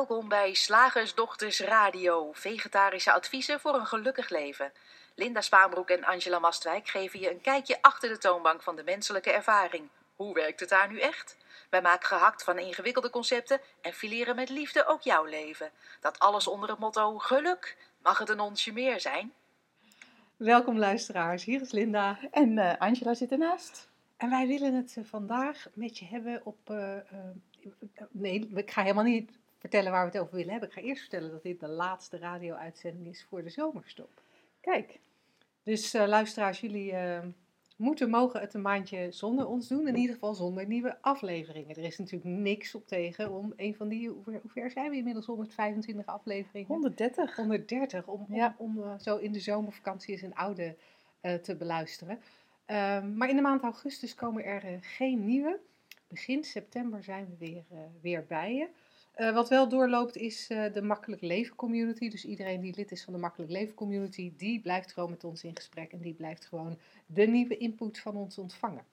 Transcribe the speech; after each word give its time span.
Welkom 0.00 0.28
bij 0.28 0.54
Slagersdochters 0.54 1.60
Radio, 1.60 2.32
vegetarische 2.32 3.12
adviezen 3.12 3.60
voor 3.60 3.74
een 3.74 3.86
gelukkig 3.86 4.28
leven. 4.28 4.72
Linda 5.14 5.40
Spaanbroek 5.40 5.88
en 5.88 6.04
Angela 6.04 6.38
Mastwijk 6.38 6.88
geven 6.88 7.20
je 7.20 7.30
een 7.30 7.40
kijkje 7.40 7.78
achter 7.82 8.08
de 8.08 8.18
toonbank 8.18 8.62
van 8.62 8.76
de 8.76 8.82
menselijke 8.82 9.32
ervaring. 9.32 9.88
Hoe 10.16 10.34
werkt 10.34 10.60
het 10.60 10.68
daar 10.68 10.88
nu 10.88 11.00
echt? 11.00 11.36
Wij 11.70 11.82
maken 11.82 12.06
gehakt 12.06 12.44
van 12.44 12.58
ingewikkelde 12.58 13.10
concepten 13.10 13.60
en 13.80 13.92
fileren 13.92 14.36
met 14.36 14.48
liefde 14.48 14.86
ook 14.86 15.02
jouw 15.02 15.24
leven. 15.24 15.70
Dat 16.00 16.18
alles 16.18 16.46
onder 16.46 16.68
het 16.68 16.78
motto 16.78 17.18
geluk. 17.18 17.76
Mag 18.02 18.18
het 18.18 18.28
een 18.28 18.40
onsje 18.40 18.72
meer 18.72 19.00
zijn? 19.00 19.32
Welkom 20.36 20.78
luisteraars, 20.78 21.44
hier 21.44 21.60
is 21.60 21.70
Linda. 21.70 22.18
En 22.30 22.58
eh, 22.58 22.78
Angela 22.78 23.14
zit 23.14 23.30
ernaast. 23.30 23.88
En 24.16 24.30
wij 24.30 24.46
willen 24.46 24.74
het 24.74 24.94
eh, 24.96 25.04
vandaag 25.04 25.66
met 25.72 25.98
je 25.98 26.04
hebben 26.04 26.40
op... 26.44 26.70
eh, 26.70 26.96
eh, 26.96 27.04
nee, 28.10 28.50
ik 28.54 28.70
ga 28.70 28.82
helemaal 28.82 29.04
niet 29.04 29.38
vertellen 29.60 29.92
waar 29.92 30.04
we 30.04 30.10
het 30.12 30.20
over 30.20 30.34
willen 30.36 30.50
hebben. 30.50 30.68
Ik 30.68 30.74
ga 30.74 30.80
eerst 30.80 31.00
vertellen 31.00 31.30
dat 31.30 31.42
dit 31.42 31.60
de 31.60 31.68
laatste 31.68 32.18
radio-uitzending 32.18 33.06
is 33.06 33.26
voor 33.28 33.42
de 33.42 33.50
zomerstop. 33.50 34.22
Kijk, 34.60 34.98
Dus 35.62 35.94
eh, 35.94 36.06
luisteraars, 36.06 36.60
jullie 36.60 36.92
eh, 36.92 37.26
moeten 37.76 38.10
mogen 38.10 38.40
het 38.40 38.54
een 38.54 38.62
maandje 38.62 39.10
zonder 39.12 39.46
ons 39.46 39.68
doen. 39.68 39.88
In 39.88 39.96
ieder 39.96 40.14
geval 40.14 40.34
zonder 40.34 40.66
nieuwe 40.66 40.96
afleveringen. 41.00 41.76
Er 41.76 41.84
is 41.84 41.98
natuurlijk 41.98 42.30
niks 42.30 42.74
op 42.74 42.86
tegen 42.86 43.30
om 43.32 43.52
een 43.56 43.74
van 43.74 43.88
die... 43.88 44.08
Hoe 44.08 44.22
ver, 44.22 44.38
hoe 44.42 44.50
ver 44.50 44.70
zijn 44.70 44.90
we 44.90 44.96
inmiddels? 44.96 45.26
125 45.26 46.06
afleveringen? 46.06 46.68
130. 46.68 47.36
130 47.36 48.06
om, 48.06 48.26
om, 48.28 48.34
Ja. 48.34 48.54
om 48.58 48.82
eh, 48.82 48.98
zo 48.98 49.16
in 49.16 49.32
de 49.32 49.40
zomervakantie 49.40 50.12
eens 50.12 50.22
een 50.22 50.34
oude 50.34 50.76
te 51.42 51.56
beluisteren. 51.56 52.20
Ehm, 52.64 53.16
maar 53.16 53.28
in 53.28 53.36
de 53.36 53.42
maand 53.42 53.62
augustus 53.62 54.14
komen 54.14 54.44
er 54.44 54.78
geen 54.80 55.24
nieuwe. 55.24 55.60
Begin 56.08 56.44
september 56.44 57.02
zijn 57.02 57.26
we 57.26 57.36
weer, 57.38 57.64
weer 58.00 58.24
bij 58.26 58.54
je. 58.54 58.68
Eh, 59.12 59.32
wat 59.34 59.48
wel 59.48 59.68
doorloopt 59.68 60.16
is 60.16 60.48
eh, 60.48 60.72
de 60.72 60.82
Makkelijk 60.82 61.22
Leven 61.22 61.56
Community. 61.56 62.08
Dus 62.08 62.24
iedereen 62.24 62.60
die 62.60 62.74
lid 62.76 62.90
is 62.92 63.04
van 63.04 63.12
de 63.12 63.18
Makkelijk 63.18 63.50
Leven 63.52 63.74
Community, 63.74 64.32
die 64.36 64.60
blijft 64.60 64.92
gewoon 64.92 65.10
met 65.10 65.24
ons 65.24 65.44
in 65.44 65.56
gesprek. 65.56 65.92
En 65.92 66.00
die 66.00 66.14
blijft 66.14 66.44
gewoon 66.46 66.78
de 67.06 67.26
nieuwe 67.26 67.56
input 67.56 67.98
van 67.98 68.16
ons 68.16 68.38
ontvangen. 68.38 68.84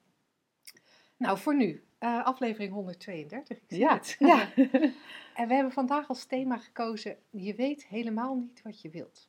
Nou, 1.16 1.38
voor 1.38 1.56
nu, 1.56 1.84
eh, 1.98 2.24
aflevering 2.24 2.72
132. 2.72 3.56
Ik 3.58 3.64
zie 3.68 3.78
Ja, 3.78 3.94
het. 3.94 4.16
ja. 4.18 4.52
En 5.34 5.48
we 5.48 5.54
hebben 5.54 5.72
vandaag 5.72 6.08
als 6.08 6.24
thema 6.24 6.56
gekozen: 6.58 7.16
je 7.30 7.54
weet 7.54 7.86
helemaal 7.86 8.34
niet 8.34 8.62
wat 8.62 8.80
je 8.80 8.90
wilt. 8.90 9.28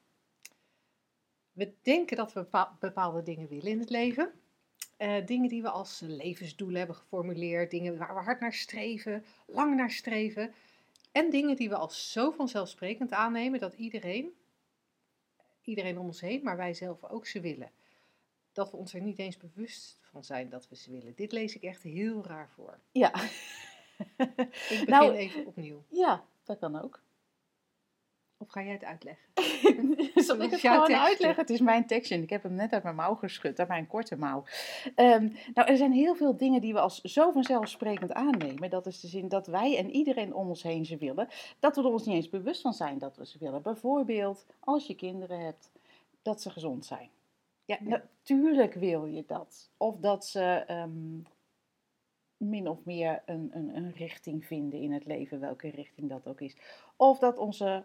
We 1.52 1.73
denken 1.82 2.17
dat 2.17 2.34
we 2.34 2.40
bepa- 2.40 2.78
bepaalde 2.80 3.23
dingen 3.23 3.48
willen 3.48 3.72
in 3.72 3.80
het 3.80 3.90
leven. 3.90 4.32
Dingen 5.26 5.50
die 5.50 5.62
we 5.62 5.70
als 5.70 6.00
levensdoelen 6.06 6.78
hebben 6.78 6.95
geformuleerd, 6.95 7.72
dingen 7.72 7.98
waar 7.98 8.16
we 8.16 8.22
hard 8.22 8.40
naar 8.40 8.54
streven, 8.54 9.26
lang 9.48 9.76
naar 9.76 9.92
streven. 9.92 10.54
En 11.11 11.29
dingen 11.29 11.55
die 11.55 11.69
we 11.69 11.75
als 11.75 12.11
zo 12.11 12.31
vanzelfsprekend 12.31 13.11
aannemen 13.11 13.59
dat 13.59 13.73
iedereen, 13.73 14.33
iedereen 15.61 15.97
om 15.97 16.05
ons 16.05 16.21
heen, 16.21 16.43
maar 16.43 16.57
wij 16.57 16.73
zelf 16.73 17.03
ook 17.03 17.25
ze 17.25 17.39
willen. 17.39 17.71
Dat 18.52 18.71
we 18.71 18.77
ons 18.77 18.93
er 18.93 19.02
niet 19.02 19.19
eens 19.19 19.37
bewust 19.37 19.99
van 20.02 20.23
zijn 20.23 20.49
dat 20.49 20.69
we 20.69 20.75
ze 20.75 20.91
willen. 20.91 21.15
Dit 21.15 21.31
lees 21.31 21.55
ik 21.55 21.63
echt 21.63 21.83
heel 21.83 22.25
raar 22.25 22.49
voor. 22.49 22.80
Ja. 22.91 23.23
Ik 24.17 24.35
begin 24.57 24.89
Nou, 24.89 25.13
even 25.13 25.45
opnieuw. 25.45 25.83
ja, 25.89 26.25
dat 26.43 26.59
kan 26.59 26.81
ook. 26.81 27.02
Of 28.42 28.50
ga 28.50 28.64
jij 28.64 28.73
het 28.73 28.84
uitleggen? 28.84 29.23
Zal 30.26 30.42
ik 30.42 30.52
het 30.52 30.59
gewoon 30.59 30.78
tekstje. 30.86 31.00
uitleggen? 31.00 31.40
Het 31.42 31.50
is 31.50 31.59
mijn 31.59 31.86
tekstje 31.88 32.16
en 32.16 32.22
ik 32.22 32.30
heb 32.30 32.44
hem 32.44 32.54
net 32.54 32.73
uit 32.73 32.84
mijn 32.84 32.95
mouw 32.95 33.16
geschud, 33.16 33.59
uit 33.59 33.68
mijn 33.68 33.88
korte 33.88 34.16
mouw. 34.18 34.44
Ehm, 34.95 35.28
nou, 35.54 35.68
er 35.70 35.78
zijn 35.78 35.92
heel 35.92 36.16
veel 36.16 36.38
dingen 36.38 36.62
die 36.62 36.73
we 36.73 36.80
als 36.80 37.02
zo 37.02 37.32
vanzelfsprekend 37.32 38.14
aannemen. 38.14 38.70
Dat 38.70 38.86
is 38.86 39.00
de 39.00 39.08
zin 39.08 39.28
dat 39.28 39.48
wij 39.48 39.78
en 39.78 39.90
iedereen 39.92 40.34
om 40.34 40.48
ons 40.50 40.64
heen 40.64 40.86
ze 40.86 40.98
willen. 40.98 41.28
Dat 41.60 41.76
we 41.76 41.82
er 41.82 41.88
ons 41.92 42.05
niet 42.05 42.16
eens 42.16 42.30
bewust 42.30 42.61
van 42.61 42.73
zijn 42.73 42.98
dat 42.98 43.17
we 43.17 43.26
ze 43.26 43.38
willen. 43.39 43.61
Bijvoorbeeld, 43.61 44.45
als 44.60 44.88
je 44.88 44.95
kinderen 44.95 45.39
hebt, 45.39 45.72
dat 46.22 46.42
ze 46.42 46.49
gezond 46.49 46.86
zijn. 46.86 47.10
Ja, 47.66 47.78
Ja. 47.83 47.89
natuurlijk 47.89 48.73
wil 48.73 49.05
je 49.05 49.23
dat. 49.28 49.70
Of 49.78 49.98
dat 49.98 50.26
ze 50.26 50.42
ehm, 50.67 51.20
min 52.38 52.67
of 52.67 52.78
meer 52.86 53.22
een, 53.26 53.49
een, 53.54 53.76
een 53.76 53.92
richting 53.92 54.45
vinden 54.45 54.80
in 54.80 54.92
het 54.94 55.05
leven, 55.05 55.39
welke 55.39 55.70
richting 55.70 56.10
dat 56.10 56.28
ook 56.28 56.42
is. 56.42 56.55
Of 56.95 57.20
dat 57.20 57.38
onze 57.38 57.83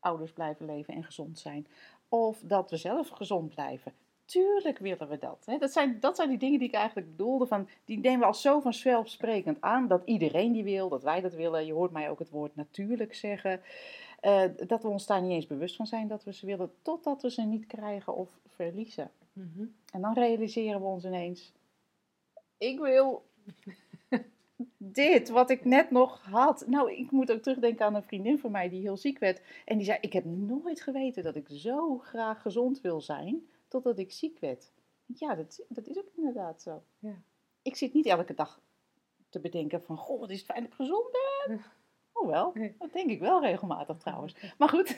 ouders 0.00 0.32
blijven 0.32 0.66
leven 0.66 0.94
en 0.94 1.04
gezond 1.04 1.38
zijn. 1.38 1.66
Of 2.08 2.40
dat 2.42 2.70
we 2.70 2.76
zelf 2.76 3.08
gezond 3.08 3.54
blijven. 3.54 3.92
Tuurlijk 4.24 4.78
willen 4.78 5.08
we 5.08 5.18
dat. 5.18 5.42
Hè? 5.46 5.58
Dat, 5.58 5.72
zijn, 5.72 6.00
dat 6.00 6.16
zijn 6.16 6.28
die 6.28 6.38
dingen 6.38 6.58
die 6.58 6.68
ik 6.68 6.74
eigenlijk 6.74 7.10
bedoelde. 7.10 7.46
Van, 7.46 7.68
die 7.84 7.98
nemen 7.98 8.18
we 8.20 8.26
als 8.26 8.40
zo 8.40 8.60
vanzelfsprekend 8.60 9.60
aan. 9.60 9.88
Dat 9.88 10.02
iedereen 10.04 10.52
die 10.52 10.64
wil, 10.64 10.88
dat 10.88 11.02
wij 11.02 11.20
dat 11.20 11.34
willen. 11.34 11.66
Je 11.66 11.72
hoort 11.72 11.92
mij 11.92 12.10
ook 12.10 12.18
het 12.18 12.30
woord 12.30 12.56
natuurlijk 12.56 13.14
zeggen. 13.14 13.60
Eh, 14.20 14.42
dat 14.66 14.82
we 14.82 14.88
ons 14.88 15.06
daar 15.06 15.22
niet 15.22 15.30
eens 15.30 15.46
bewust 15.46 15.76
van 15.76 15.86
zijn 15.86 16.08
dat 16.08 16.24
we 16.24 16.32
ze 16.32 16.46
willen. 16.46 16.72
Totdat 16.82 17.22
we 17.22 17.30
ze 17.30 17.42
niet 17.42 17.66
krijgen 17.66 18.14
of 18.14 18.38
verliezen. 18.46 19.10
En 19.92 20.00
dan 20.00 20.14
realiseren 20.14 20.80
we 20.80 20.86
ons 20.86 21.04
ineens: 21.04 21.52
ik 22.58 22.78
wil 22.78 23.24
dit 24.76 25.28
wat 25.28 25.50
ik 25.50 25.64
net 25.64 25.90
nog 25.90 26.22
had. 26.22 26.64
Nou, 26.66 26.92
ik 26.92 27.10
moet 27.10 27.32
ook 27.32 27.42
terugdenken 27.42 27.86
aan 27.86 27.94
een 27.94 28.02
vriendin 28.02 28.38
van 28.38 28.50
mij 28.50 28.68
die 28.68 28.80
heel 28.80 28.96
ziek 28.96 29.18
werd. 29.18 29.42
En 29.64 29.76
die 29.76 29.86
zei: 29.86 29.98
Ik 30.00 30.12
heb 30.12 30.24
nooit 30.24 30.80
geweten 30.80 31.22
dat 31.22 31.36
ik 31.36 31.48
zo 31.50 31.98
graag 31.98 32.42
gezond 32.42 32.80
wil 32.80 33.00
zijn. 33.00 33.48
Totdat 33.68 33.98
ik 33.98 34.12
ziek 34.12 34.38
werd. 34.38 34.72
Ja, 35.06 35.34
dat, 35.34 35.64
dat 35.68 35.86
is 35.86 35.98
ook 35.98 36.10
inderdaad 36.16 36.62
zo. 36.62 36.82
Ja. 36.98 37.22
Ik 37.62 37.76
zit 37.76 37.94
niet 37.94 38.06
elke 38.06 38.34
dag 38.34 38.60
te 39.28 39.40
bedenken: 39.40 39.82
van, 39.82 39.96
Goh, 39.96 40.20
wat 40.20 40.30
is 40.30 40.36
het 40.36 40.46
fijn 40.46 40.60
dat 40.60 40.70
ik 40.70 40.76
gezond 40.76 41.06
ben. 41.46 41.60
Oh 42.12 42.26
wel, 42.28 42.50
Nee. 42.54 42.74
dat 42.78 42.92
denk 42.92 43.10
ik 43.10 43.20
wel 43.20 43.40
regelmatig 43.40 43.96
trouwens. 43.98 44.36
Maar 44.58 44.68
goed, 44.68 44.96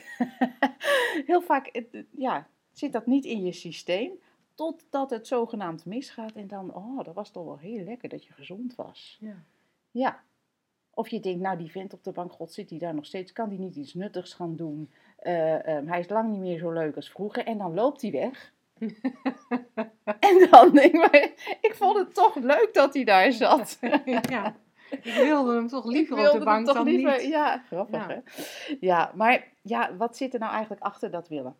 heel 1.25 1.41
vaak 1.41 1.83
ja, 2.11 2.47
zit 2.71 2.93
dat 2.93 3.05
niet 3.05 3.25
in 3.25 3.43
je 3.43 3.51
systeem. 3.51 4.11
Totdat 4.55 5.09
het 5.09 5.27
zogenaamd 5.27 5.85
misgaat. 5.85 6.31
En 6.31 6.47
dan, 6.47 6.73
oh, 6.75 7.03
dat 7.03 7.13
was 7.15 7.29
toch 7.31 7.45
wel 7.45 7.57
heel 7.57 7.83
lekker 7.83 8.09
dat 8.09 8.25
je 8.25 8.33
gezond 8.33 8.75
was. 8.75 9.17
Ja. 9.21 9.35
Ja. 9.91 10.21
Of 10.93 11.07
je 11.07 11.19
denkt, 11.19 11.41
nou 11.41 11.57
die 11.57 11.71
vent 11.71 11.93
op 11.93 12.03
de 12.03 12.11
bank, 12.11 12.31
god 12.31 12.53
zit 12.53 12.69
hij 12.69 12.79
daar 12.79 12.93
nog 12.93 13.05
steeds, 13.05 13.31
kan 13.31 13.47
hij 13.49 13.57
niet 13.57 13.75
iets 13.75 13.93
nuttigs 13.93 14.33
gaan 14.33 14.55
doen? 14.55 14.91
Eh, 15.17 15.67
ehm, 15.67 15.87
hij 15.87 15.99
is 15.99 16.09
lang 16.09 16.29
niet 16.31 16.39
meer 16.39 16.57
zo 16.57 16.71
leuk 16.71 16.95
als 16.95 17.09
vroeger. 17.11 17.45
En 17.45 17.57
dan 17.57 17.73
loopt 17.73 18.01
hij 18.01 18.11
weg. 18.11 18.53
en 20.19 20.47
dan 20.51 20.71
denk 20.71 20.93
ik, 20.93 21.11
maar 21.11 21.31
ik 21.61 21.71
vond 21.75 21.97
het 21.97 22.13
toch 22.13 22.35
leuk 22.35 22.69
dat 22.73 22.93
hij 22.93 23.03
daar 23.03 23.31
zat. 23.31 23.79
ja. 24.29 24.55
Ik 24.89 25.13
wilde 25.13 25.53
hem 25.53 25.67
toch 25.67 25.85
liever 25.85 26.31
op 26.31 26.39
de 26.39 26.45
bank 26.45 26.65
dan 26.65 26.83
liever- 26.85 27.17
niet. 27.17 27.27
Ja, 27.27 27.57
grappig 27.57 28.07
Ja. 28.07 28.07
hè. 28.07 28.19
Ja, 28.79 29.11
maar 29.15 29.47
ja, 29.61 29.95
wat 29.95 30.17
zit 30.17 30.33
er 30.33 30.39
nou 30.39 30.51
eigenlijk 30.51 30.81
achter 30.81 31.11
dat 31.11 31.27
willen? 31.27 31.55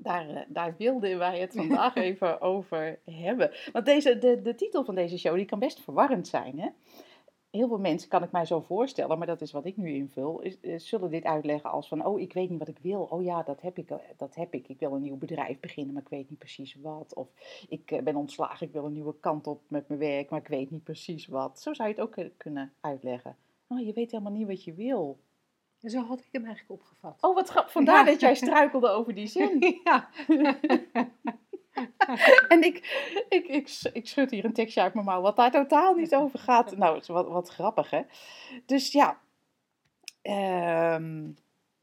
Daar, 0.00 0.28
eh, 0.28 0.42
daar 0.48 0.74
wilden 0.78 1.18
wij 1.18 1.40
het 1.40 1.52
vandaag 1.66 1.94
even 1.94 2.40
over 2.40 2.98
hebben. 3.04 3.50
Want 3.72 3.86
deze, 3.86 4.18
de, 4.18 4.42
de 4.42 4.54
titel 4.54 4.84
van 4.84 4.94
deze 4.94 5.18
show 5.18 5.34
die 5.34 5.44
kan 5.44 5.58
best 5.58 5.80
verwarrend 5.80 6.28
zijn. 6.28 6.58
Hè? 6.58 6.68
Heel 7.50 7.68
veel 7.68 7.78
mensen, 7.78 8.08
kan 8.08 8.22
ik 8.22 8.30
mij 8.30 8.44
zo 8.44 8.60
voorstellen, 8.60 9.18
maar 9.18 9.26
dat 9.26 9.40
is 9.40 9.52
wat 9.52 9.64
ik 9.64 9.76
nu 9.76 9.94
invul, 9.94 10.40
is, 10.40 10.60
eh, 10.60 10.78
zullen 10.78 11.10
dit 11.10 11.24
uitleggen 11.24 11.70
als 11.70 11.88
van, 11.88 12.06
oh, 12.06 12.20
ik 12.20 12.32
weet 12.32 12.50
niet 12.50 12.58
wat 12.58 12.68
ik 12.68 12.78
wil. 12.82 13.02
Oh 13.02 13.22
ja, 13.22 13.42
dat 13.42 13.60
heb 13.60 13.78
ik, 13.78 13.90
eh, 13.90 13.96
dat 14.16 14.34
heb 14.34 14.54
ik. 14.54 14.68
Ik 14.68 14.78
wil 14.78 14.94
een 14.94 15.02
nieuw 15.02 15.16
bedrijf 15.16 15.60
beginnen, 15.60 15.94
maar 15.94 16.02
ik 16.02 16.08
weet 16.08 16.30
niet 16.30 16.38
precies 16.38 16.74
wat. 16.74 17.14
Of 17.14 17.28
ik 17.68 18.00
ben 18.04 18.16
ontslagen, 18.16 18.66
ik 18.66 18.72
wil 18.72 18.84
een 18.84 18.92
nieuwe 18.92 19.14
kant 19.20 19.46
op 19.46 19.60
met 19.68 19.88
mijn 19.88 20.00
werk, 20.00 20.30
maar 20.30 20.40
ik 20.40 20.48
weet 20.48 20.70
niet 20.70 20.84
precies 20.84 21.26
wat. 21.26 21.60
Zo 21.60 21.74
zou 21.74 21.88
je 21.88 21.94
het 21.94 22.04
ook 22.04 22.28
kunnen 22.36 22.72
uitleggen. 22.80 23.36
Oh, 23.68 23.80
je 23.80 23.92
weet 23.92 24.10
helemaal 24.10 24.32
niet 24.32 24.46
wat 24.46 24.64
je 24.64 24.74
wil. 24.74 25.18
En 25.80 25.90
zo 25.90 26.04
had 26.04 26.18
ik 26.18 26.28
hem 26.32 26.44
eigenlijk 26.44 26.80
opgevat. 26.80 27.18
Oh, 27.20 27.34
wat 27.34 27.48
grappig. 27.48 27.72
Vandaar 27.72 28.04
Ja. 28.04 28.10
dat 28.10 28.20
jij 28.20 28.34
struikelde 28.34 28.88
over 28.88 29.14
die 29.14 29.26
zin. 29.26 29.58
ja. 29.84 30.08
En 32.48 32.62
ik, 32.62 32.76
ik, 33.28 33.46
ik, 33.46 33.80
ik 33.92 34.08
schud 34.08 34.30
hier 34.30 34.44
een 34.44 34.52
tekstje 34.52 34.80
uit 34.80 34.94
mijn 34.94 35.06
mouw, 35.06 35.20
wat 35.20 35.36
daar 35.36 35.50
totaal 35.50 35.94
niet 35.94 36.14
over 36.14 36.38
gaat. 36.38 36.76
Nou, 36.76 37.00
wat, 37.06 37.28
wat 37.28 37.48
grappig, 37.48 37.90
hè? 37.90 38.02
Dus 38.66 38.92
ja, 38.92 39.18
ehm, 40.22 41.30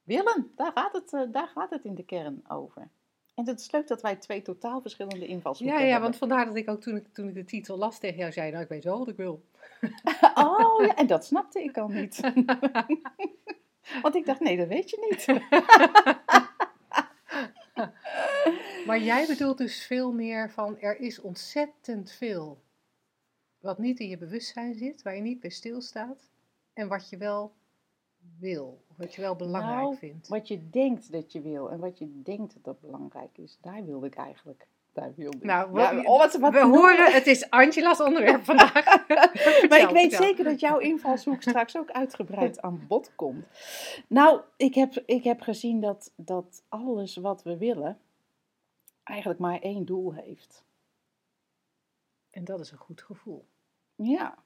willen, 0.03 0.51
daar 0.55 0.71
gaat, 0.73 0.93
het, 0.93 1.13
eh, 1.13 1.21
daar 1.31 1.47
gaat 1.47 1.69
het 1.69 1.85
in 1.85 1.95
de 1.95 2.03
kern 2.05 2.43
over. 2.47 2.89
En 3.35 3.47
het 3.47 3.59
is 3.59 3.71
leuk 3.71 3.87
dat 3.87 4.01
wij 4.01 4.15
twee 4.15 4.41
totaal 4.41 4.81
verschillende 4.81 5.25
invalshoeken 5.27 5.75
Ja, 5.77 5.83
ja, 5.83 5.91
hebben. 5.91 6.09
want 6.09 6.19
vandaar 6.19 6.45
dat 6.45 6.55
ik 6.55 6.69
ook 6.69 6.81
toen 6.81 6.95
ik, 6.95 7.13
toen 7.13 7.27
ik 7.27 7.33
de 7.33 7.45
titel 7.45 7.77
las 7.77 7.99
tegen 7.99 8.17
jou 8.17 8.31
zei, 8.31 8.51
nou 8.51 8.63
ik 8.63 8.69
weet 8.69 8.83
wel 8.83 8.97
wat 8.97 9.07
ik 9.07 9.17
wil. 9.17 9.43
Oh 10.35 10.85
ja, 10.85 10.95
en 10.95 11.07
dat 11.07 11.25
snapte 11.25 11.63
ik 11.63 11.77
al 11.77 11.87
niet. 11.87 12.19
Want 14.01 14.15
ik 14.15 14.25
dacht, 14.25 14.39
nee, 14.39 14.57
dat 14.57 14.67
weet 14.67 14.89
je 14.89 15.07
niet. 15.09 15.25
Maar 18.85 18.99
jij 18.99 19.27
bedoelt 19.27 19.57
dus 19.57 19.85
veel 19.85 20.11
meer 20.11 20.51
van, 20.51 20.79
er 20.79 20.99
is 20.99 21.19
ontzettend 21.19 22.11
veel 22.11 22.63
wat 23.59 23.77
niet 23.77 23.99
in 23.99 24.07
je 24.07 24.17
bewustzijn 24.17 24.75
zit, 24.75 25.01
waar 25.01 25.15
je 25.15 25.21
niet 25.21 25.39
bij 25.39 25.49
stilstaat 25.49 26.29
en 26.73 26.87
wat 26.87 27.09
je 27.09 27.17
wel 27.17 27.53
wil, 28.39 28.83
of 28.87 28.97
wat 28.97 29.15
je 29.15 29.21
wel 29.21 29.35
belangrijk 29.35 29.81
Nou, 29.81 29.95
vindt. 29.95 30.27
Wat 30.27 30.47
je 30.47 30.69
denkt 30.69 31.11
dat 31.11 31.31
je 31.31 31.41
wil 31.41 31.71
en 31.71 31.79
wat 31.79 31.97
je 31.97 32.21
denkt 32.21 32.53
dat 32.53 32.63
dat 32.63 32.79
belangrijk 32.79 33.37
is, 33.37 33.57
daar 33.61 33.85
wilde 33.85 34.07
ik 34.07 34.15
eigenlijk 34.15 34.67
Nou, 34.95 35.79
Ja, 35.79 35.95
we, 35.95 36.07
oh, 36.07 36.17
wat, 36.17 36.35
wat 36.35 36.53
we 36.53 36.63
horen, 36.63 37.13
het 37.13 37.27
is 37.27 37.49
Angela's 37.49 37.99
onderwerp 37.99 38.45
vandaag. 38.51 39.07
maar 39.69 39.79
ik 39.79 39.89
weet 39.89 40.13
zeker 40.13 40.43
dat 40.43 40.59
jouw 40.59 40.77
invalshoek 40.77 41.41
straks 41.41 41.77
ook 41.77 41.91
uitgebreid 41.91 42.61
aan 42.61 42.85
bod 42.87 43.11
komt. 43.15 43.45
Nou, 44.07 44.41
ik 44.57 44.75
heb, 44.75 45.03
ik 45.05 45.23
heb 45.23 45.41
gezien 45.41 45.81
dat, 45.81 46.11
dat 46.15 46.63
alles 46.69 47.15
wat 47.15 47.43
we 47.43 47.57
willen 47.57 47.99
eigenlijk 49.03 49.39
maar 49.39 49.59
één 49.59 49.85
doel 49.85 50.13
heeft. 50.13 50.63
En 52.29 52.43
dat 52.43 52.59
is 52.59 52.71
een 52.71 52.77
goed 52.77 53.01
gevoel. 53.01 53.45
Ja, 53.95 54.37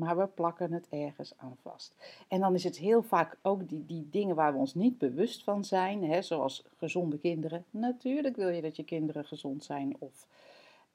maar 0.00 0.16
we 0.16 0.26
plakken 0.26 0.72
het 0.72 0.86
ergens 0.88 1.32
aan 1.36 1.56
vast. 1.62 1.94
En 2.28 2.40
dan 2.40 2.54
is 2.54 2.64
het 2.64 2.78
heel 2.78 3.02
vaak 3.02 3.38
ook 3.42 3.68
die, 3.68 3.86
die 3.86 4.08
dingen 4.10 4.34
waar 4.34 4.52
we 4.52 4.58
ons 4.58 4.74
niet 4.74 4.98
bewust 4.98 5.44
van 5.44 5.64
zijn, 5.64 6.04
hè, 6.04 6.22
zoals 6.22 6.64
gezonde 6.76 7.18
kinderen. 7.18 7.64
Natuurlijk 7.70 8.36
wil 8.36 8.48
je 8.48 8.62
dat 8.62 8.76
je 8.76 8.84
kinderen 8.84 9.24
gezond 9.24 9.64
zijn 9.64 9.96
of 9.98 10.26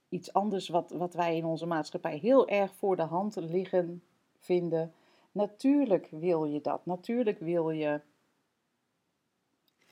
iets 0.10 0.34
anders 0.34 0.68
wat, 0.68 0.92
wat 0.92 1.14
wij 1.14 1.38
in 1.38 1.46
onze 1.46 1.66
maatschappij 1.66 2.18
heel 2.18 2.48
erg 2.48 2.74
voor 2.76 2.96
de 2.96 3.02
hand 3.02 3.36
liggen 3.36 4.04
vinden. 4.40 4.94
Natuurlijk 5.32 6.08
wil 6.12 6.46
je 6.46 6.62
dat. 6.62 6.86
Natuurlijk 6.86 7.40
wil 7.40 7.70
je 7.70 8.02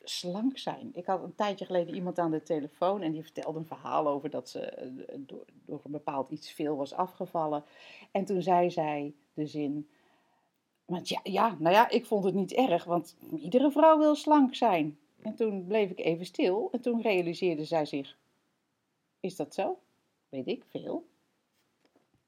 slank 0.04 0.58
zijn. 0.58 0.90
Ik 0.94 1.06
had 1.06 1.24
een 1.24 1.36
tijdje 1.36 1.66
geleden 1.66 1.96
iemand 1.96 2.20
aan 2.20 2.32
de 2.32 2.44
telefoon 2.44 3.02
en 3.02 3.12
die 3.12 3.24
vertelde 3.24 3.60
een 3.60 3.66
verhaal 3.66 4.08
over 4.08 4.30
dat 4.30 4.50
ze 4.50 4.60
eh, 4.60 4.88
door, 5.18 5.46
door 5.66 5.82
een 5.84 5.92
bepaald 5.92 6.32
iets 6.32 6.52
veel 6.52 6.76
was 6.76 6.94
afgevallen. 6.94 7.64
En 8.12 8.26
toen 8.26 8.42
zei 8.42 8.72
zij 8.72 9.14
de 9.34 9.48
zin, 9.48 9.90
want 10.86 11.10
ja, 11.10 11.20
ja, 11.24 11.56
nou 11.60 11.76
ja, 11.76 11.90
ik 11.90 12.06
vond 12.06 12.24
het 12.24 12.34
niet 12.34 12.54
erg, 12.54 12.84
want 12.84 13.16
iedere 13.36 13.72
vrouw 13.72 13.98
wil 13.98 14.16
slank 14.16 14.56
zijn. 14.56 14.98
En 15.22 15.36
toen 15.36 15.66
bleef 15.68 15.90
ik 15.90 16.00
even 16.00 16.26
stil 16.26 16.70
en 16.72 16.82
toen 16.82 17.02
realiseerde 17.02 17.66
zij 17.66 17.86
zich, 17.86 18.18
is 19.20 19.36
dat 19.36 19.54
zo? 19.54 19.80
Weet 20.30 20.48
ik 20.48 20.64
veel. 20.70 21.06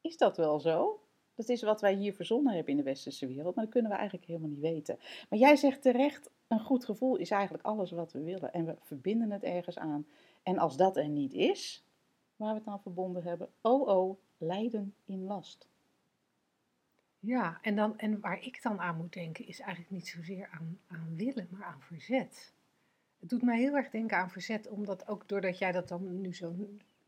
Is 0.01 0.17
dat 0.17 0.37
wel 0.37 0.59
zo? 0.59 0.99
Dat 1.35 1.49
is 1.49 1.61
wat 1.61 1.81
wij 1.81 1.93
hier 1.93 2.13
verzonnen 2.13 2.53
hebben 2.53 2.71
in 2.71 2.77
de 2.77 2.83
westerse 2.83 3.27
wereld, 3.27 3.55
maar 3.55 3.63
dat 3.63 3.73
kunnen 3.73 3.91
we 3.91 3.97
eigenlijk 3.97 4.27
helemaal 4.27 4.49
niet 4.49 4.59
weten. 4.59 4.99
Maar 5.29 5.39
jij 5.39 5.55
zegt 5.55 5.81
terecht, 5.81 6.29
een 6.47 6.59
goed 6.59 6.85
gevoel 6.85 7.15
is 7.15 7.31
eigenlijk 7.31 7.63
alles 7.63 7.91
wat 7.91 8.11
we 8.11 8.19
willen. 8.19 8.53
En 8.53 8.65
we 8.65 8.75
verbinden 8.81 9.31
het 9.31 9.43
ergens 9.43 9.77
aan. 9.77 10.07
En 10.43 10.57
als 10.57 10.77
dat 10.77 10.97
er 10.97 11.07
niet 11.07 11.33
is, 11.33 11.85
waar 12.35 12.53
we 12.53 12.59
het 12.59 12.67
aan 12.67 12.81
verbonden 12.81 13.23
hebben, 13.23 13.49
oh 13.61 13.87
oh, 13.87 14.17
lijden 14.37 14.93
in 15.05 15.23
last. 15.23 15.67
Ja, 17.19 17.59
en, 17.61 17.75
dan, 17.75 17.97
en 17.97 18.19
waar 18.19 18.43
ik 18.43 18.61
dan 18.61 18.79
aan 18.79 18.97
moet 18.97 19.13
denken 19.13 19.47
is 19.47 19.59
eigenlijk 19.59 19.91
niet 19.91 20.07
zozeer 20.07 20.49
aan, 20.51 20.79
aan 20.87 21.15
willen, 21.15 21.47
maar 21.51 21.63
aan 21.63 21.81
verzet. 21.81 22.53
Het 23.19 23.29
doet 23.29 23.41
mij 23.41 23.59
heel 23.59 23.75
erg 23.75 23.89
denken 23.89 24.17
aan 24.17 24.29
verzet, 24.29 24.69
omdat 24.69 25.07
ook 25.07 25.27
doordat 25.27 25.57
jij 25.57 25.71
dat 25.71 25.87
dan 25.87 26.21
nu 26.21 26.33
zo, 26.33 26.55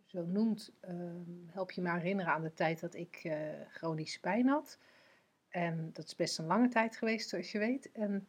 zo 0.07 0.25
noemt, 0.25 0.71
ehm, 0.79 1.21
help 1.51 1.71
je 1.71 1.81
me 1.81 1.91
herinneren 1.91 2.33
aan 2.33 2.41
de 2.41 2.53
tijd 2.53 2.79
dat 2.79 2.95
ik 2.95 3.19
eh, 3.23 3.37
chronische 3.71 4.19
pijn 4.19 4.47
had. 4.47 4.77
En 5.49 5.89
dat 5.93 6.05
is 6.05 6.15
best 6.15 6.37
een 6.37 6.45
lange 6.45 6.67
tijd 6.69 6.97
geweest, 6.97 7.29
zoals 7.29 7.51
je 7.51 7.59
weet. 7.59 7.91
En 7.91 8.27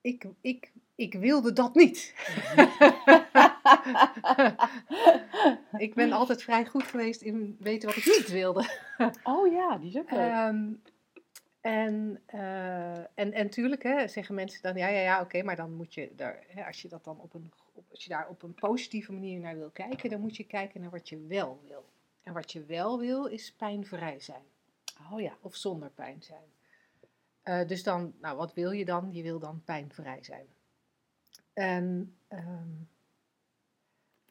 ik, 0.00 0.26
ik, 0.40 0.72
ik 0.94 1.14
wilde 1.14 1.52
dat 1.52 1.74
niet. 1.74 2.14
ik 5.86 5.94
ben 5.94 6.12
altijd 6.12 6.42
vrij 6.42 6.66
goed 6.66 6.82
geweest 6.82 7.22
in 7.22 7.56
weten 7.60 7.88
wat 7.88 7.96
ik 7.96 8.06
niet 8.06 8.30
wilde. 8.30 8.68
Oh 9.22 9.52
ja, 9.52 9.78
die 9.78 9.88
is 9.88 9.96
ook 9.96 10.10
leuk. 10.10 10.20
Ehm, 10.20 10.72
en, 11.60 12.22
eh, 12.26 12.98
en, 12.98 13.32
en 13.32 13.50
tuurlijk 13.50 13.82
hè, 13.82 14.08
zeggen 14.08 14.34
mensen 14.34 14.62
dan, 14.62 14.76
ja, 14.76 14.88
ja, 14.88 15.00
ja, 15.00 15.20
oké, 15.20 15.42
maar 15.42 15.56
dan 15.56 15.72
moet 15.72 15.94
je, 15.94 16.12
daar, 16.16 16.44
hè, 16.46 16.64
als 16.66 16.82
je 16.82 16.88
dat 16.88 17.04
dan 17.04 17.20
op 17.20 17.34
een, 17.34 17.52
als 17.90 18.02
je 18.02 18.08
daar 18.08 18.28
op 18.28 18.42
een 18.42 18.54
positieve 18.54 19.12
manier 19.12 19.40
naar 19.40 19.56
wil 19.56 19.70
kijken, 19.70 20.10
dan 20.10 20.20
moet 20.20 20.36
je 20.36 20.44
kijken 20.44 20.80
naar 20.80 20.90
wat 20.90 21.08
je 21.08 21.26
wel 21.26 21.60
wil. 21.68 21.84
En 22.22 22.32
wat 22.32 22.52
je 22.52 22.64
wel 22.64 22.98
wil, 22.98 23.26
is 23.26 23.52
pijnvrij 23.52 24.20
zijn. 24.20 24.44
oh 25.12 25.20
ja. 25.20 25.36
Of 25.40 25.56
zonder 25.56 25.90
pijn 25.90 26.22
zijn. 26.22 26.52
Eh, 27.42 27.68
dus 27.68 27.82
dan, 27.82 28.14
nou, 28.20 28.36
wat 28.36 28.54
wil 28.54 28.70
je 28.70 28.84
dan? 28.84 29.12
Je 29.12 29.22
wil 29.22 29.38
dan 29.38 29.62
pijnvrij 29.64 30.22
zijn. 30.22 30.46
En, 31.52 32.16
ehm, 32.28 32.72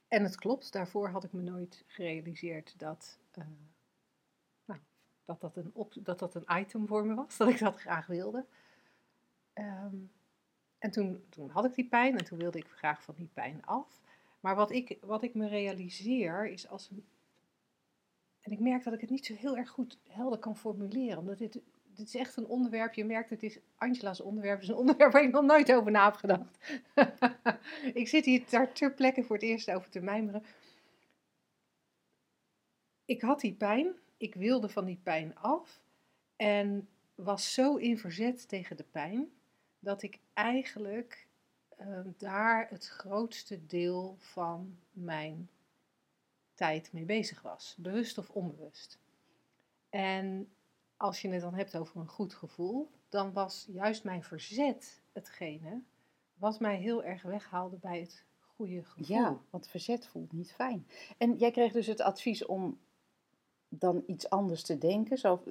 en 0.07 0.23
het 0.23 0.35
klopt, 0.35 0.71
daarvoor 0.71 1.09
had 1.09 1.23
ik 1.23 1.31
me 1.31 1.41
nooit 1.41 1.83
gerealiseerd 1.87 2.79
dat, 2.79 3.19
eh, 3.31 3.45
nou, 4.65 4.79
dat, 5.25 5.41
dat, 5.41 5.57
een 5.57 5.73
dat 5.93 6.19
dat 6.19 6.35
een 6.35 6.59
item 6.59 6.87
voor 6.87 7.05
me 7.05 7.13
was, 7.13 7.37
dat 7.37 7.49
ik 7.49 7.59
dat 7.59 7.79
graag 7.79 8.05
wilde. 8.05 8.45
Ehm, 9.53 9.95
en 10.83 10.91
toen, 10.91 11.23
toen 11.29 11.49
had 11.49 11.65
ik 11.65 11.75
die 11.75 11.87
pijn 11.87 12.17
en 12.17 12.25
toen 12.25 12.37
wilde 12.37 12.57
ik 12.57 12.67
graag 12.67 13.03
van 13.03 13.13
die 13.17 13.29
pijn 13.33 13.65
af. 13.65 14.01
Maar 14.39 14.55
wat 14.55 14.71
ik, 14.71 14.97
wat 15.01 15.23
ik 15.23 15.33
me 15.33 15.47
realiseer 15.47 16.47
is 16.47 16.67
als. 16.67 16.89
En 18.41 18.51
ik 18.51 18.59
merk 18.59 18.83
dat 18.83 18.93
ik 18.93 19.01
het 19.01 19.09
niet 19.09 19.25
zo 19.25 19.33
heel 19.33 19.57
erg 19.57 19.69
goed 19.69 19.97
helder 20.07 20.39
kan 20.39 20.57
formuleren, 20.57 21.17
omdat 21.17 21.37
dit, 21.37 21.61
dit 21.93 22.07
is 22.07 22.15
echt 22.15 22.37
een 22.37 22.45
onderwerp. 22.45 22.93
Je 22.93 23.05
merkt, 23.05 23.29
het 23.29 23.43
is 23.43 23.59
Angela's 23.77 24.21
onderwerp. 24.21 24.61
Is 24.61 24.67
een 24.67 24.75
onderwerp 24.75 25.11
waar 25.11 25.23
ik 25.23 25.31
nog 25.31 25.43
nooit 25.43 25.71
over 25.71 25.91
na 25.91 26.05
heb 26.05 26.15
gedacht. 26.15 26.57
ik 28.01 28.07
zit 28.07 28.25
hier 28.25 28.43
daar 28.49 28.73
ter 28.73 28.93
plekke 28.93 29.23
voor 29.23 29.35
het 29.35 29.45
eerst 29.45 29.71
over 29.71 29.89
te 29.89 30.01
mijmeren. 30.01 30.43
Ik 33.05 33.21
had 33.21 33.39
die 33.39 33.53
pijn. 33.53 33.95
Ik 34.17 34.35
wilde 34.35 34.69
van 34.69 34.85
die 34.85 34.99
pijn 35.03 35.35
af. 35.35 35.81
En 36.35 36.87
was 37.15 37.53
zo 37.53 37.75
in 37.75 37.97
verzet 37.97 38.47
tegen 38.47 38.77
de 38.77 38.85
pijn. 38.91 39.31
Dat 39.83 40.01
ik 40.01 40.19
eigenlijk 40.33 41.27
ehm, 41.77 42.09
daar 42.17 42.67
het 42.69 42.87
grootste 42.87 43.65
deel 43.65 44.15
van 44.19 44.77
mijn 44.91 45.49
tijd 46.53 46.91
mee 46.91 47.05
bezig 47.05 47.41
was. 47.41 47.75
Bewust 47.77 48.17
of 48.17 48.29
onbewust. 48.29 48.99
En 49.89 50.53
als 50.97 51.21
je 51.21 51.29
het 51.29 51.41
dan 51.41 51.53
hebt 51.53 51.77
over 51.77 51.99
een 51.99 52.07
goed 52.07 52.33
gevoel, 52.33 52.89
dan 53.09 53.33
was 53.33 53.67
juist 53.69 54.03
mijn 54.03 54.23
verzet 54.23 55.01
hetgene 55.11 55.81
wat 56.33 56.59
mij 56.59 56.75
heel 56.77 57.03
erg 57.03 57.21
weghaalde 57.21 57.77
bij 57.77 57.99
het 57.99 58.23
goede 58.39 58.83
gevoel. 58.83 59.17
Ja, 59.17 59.39
want 59.49 59.67
verzet 59.67 60.07
voelt 60.07 60.31
niet 60.31 60.51
fijn. 60.51 60.87
En 61.17 61.37
jij 61.37 61.51
kreeg 61.51 61.71
dus 61.71 61.87
het 61.87 62.01
advies 62.01 62.45
om 62.45 62.79
dan 63.67 64.03
iets 64.07 64.29
anders 64.29 64.63
te 64.63 64.77
denken. 64.77 65.17
Zo, 65.17 65.43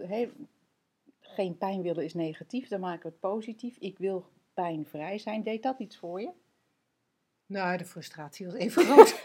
geen 1.32 1.58
pijn 1.58 1.82
willen 1.82 2.04
is 2.04 2.14
negatief, 2.14 2.68
dan 2.68 2.80
maken 2.80 3.02
we 3.02 3.08
het 3.08 3.20
positief. 3.20 3.76
Ik 3.76 3.98
wil 3.98 4.26
pijnvrij 4.54 5.18
zijn. 5.18 5.42
Deed 5.42 5.62
dat 5.62 5.78
iets 5.78 5.96
voor 5.96 6.20
je? 6.20 6.30
Nou, 7.46 7.76
de 7.76 7.84
frustratie 7.84 8.46
was 8.46 8.54
even 8.54 8.84
groot. 8.84 9.20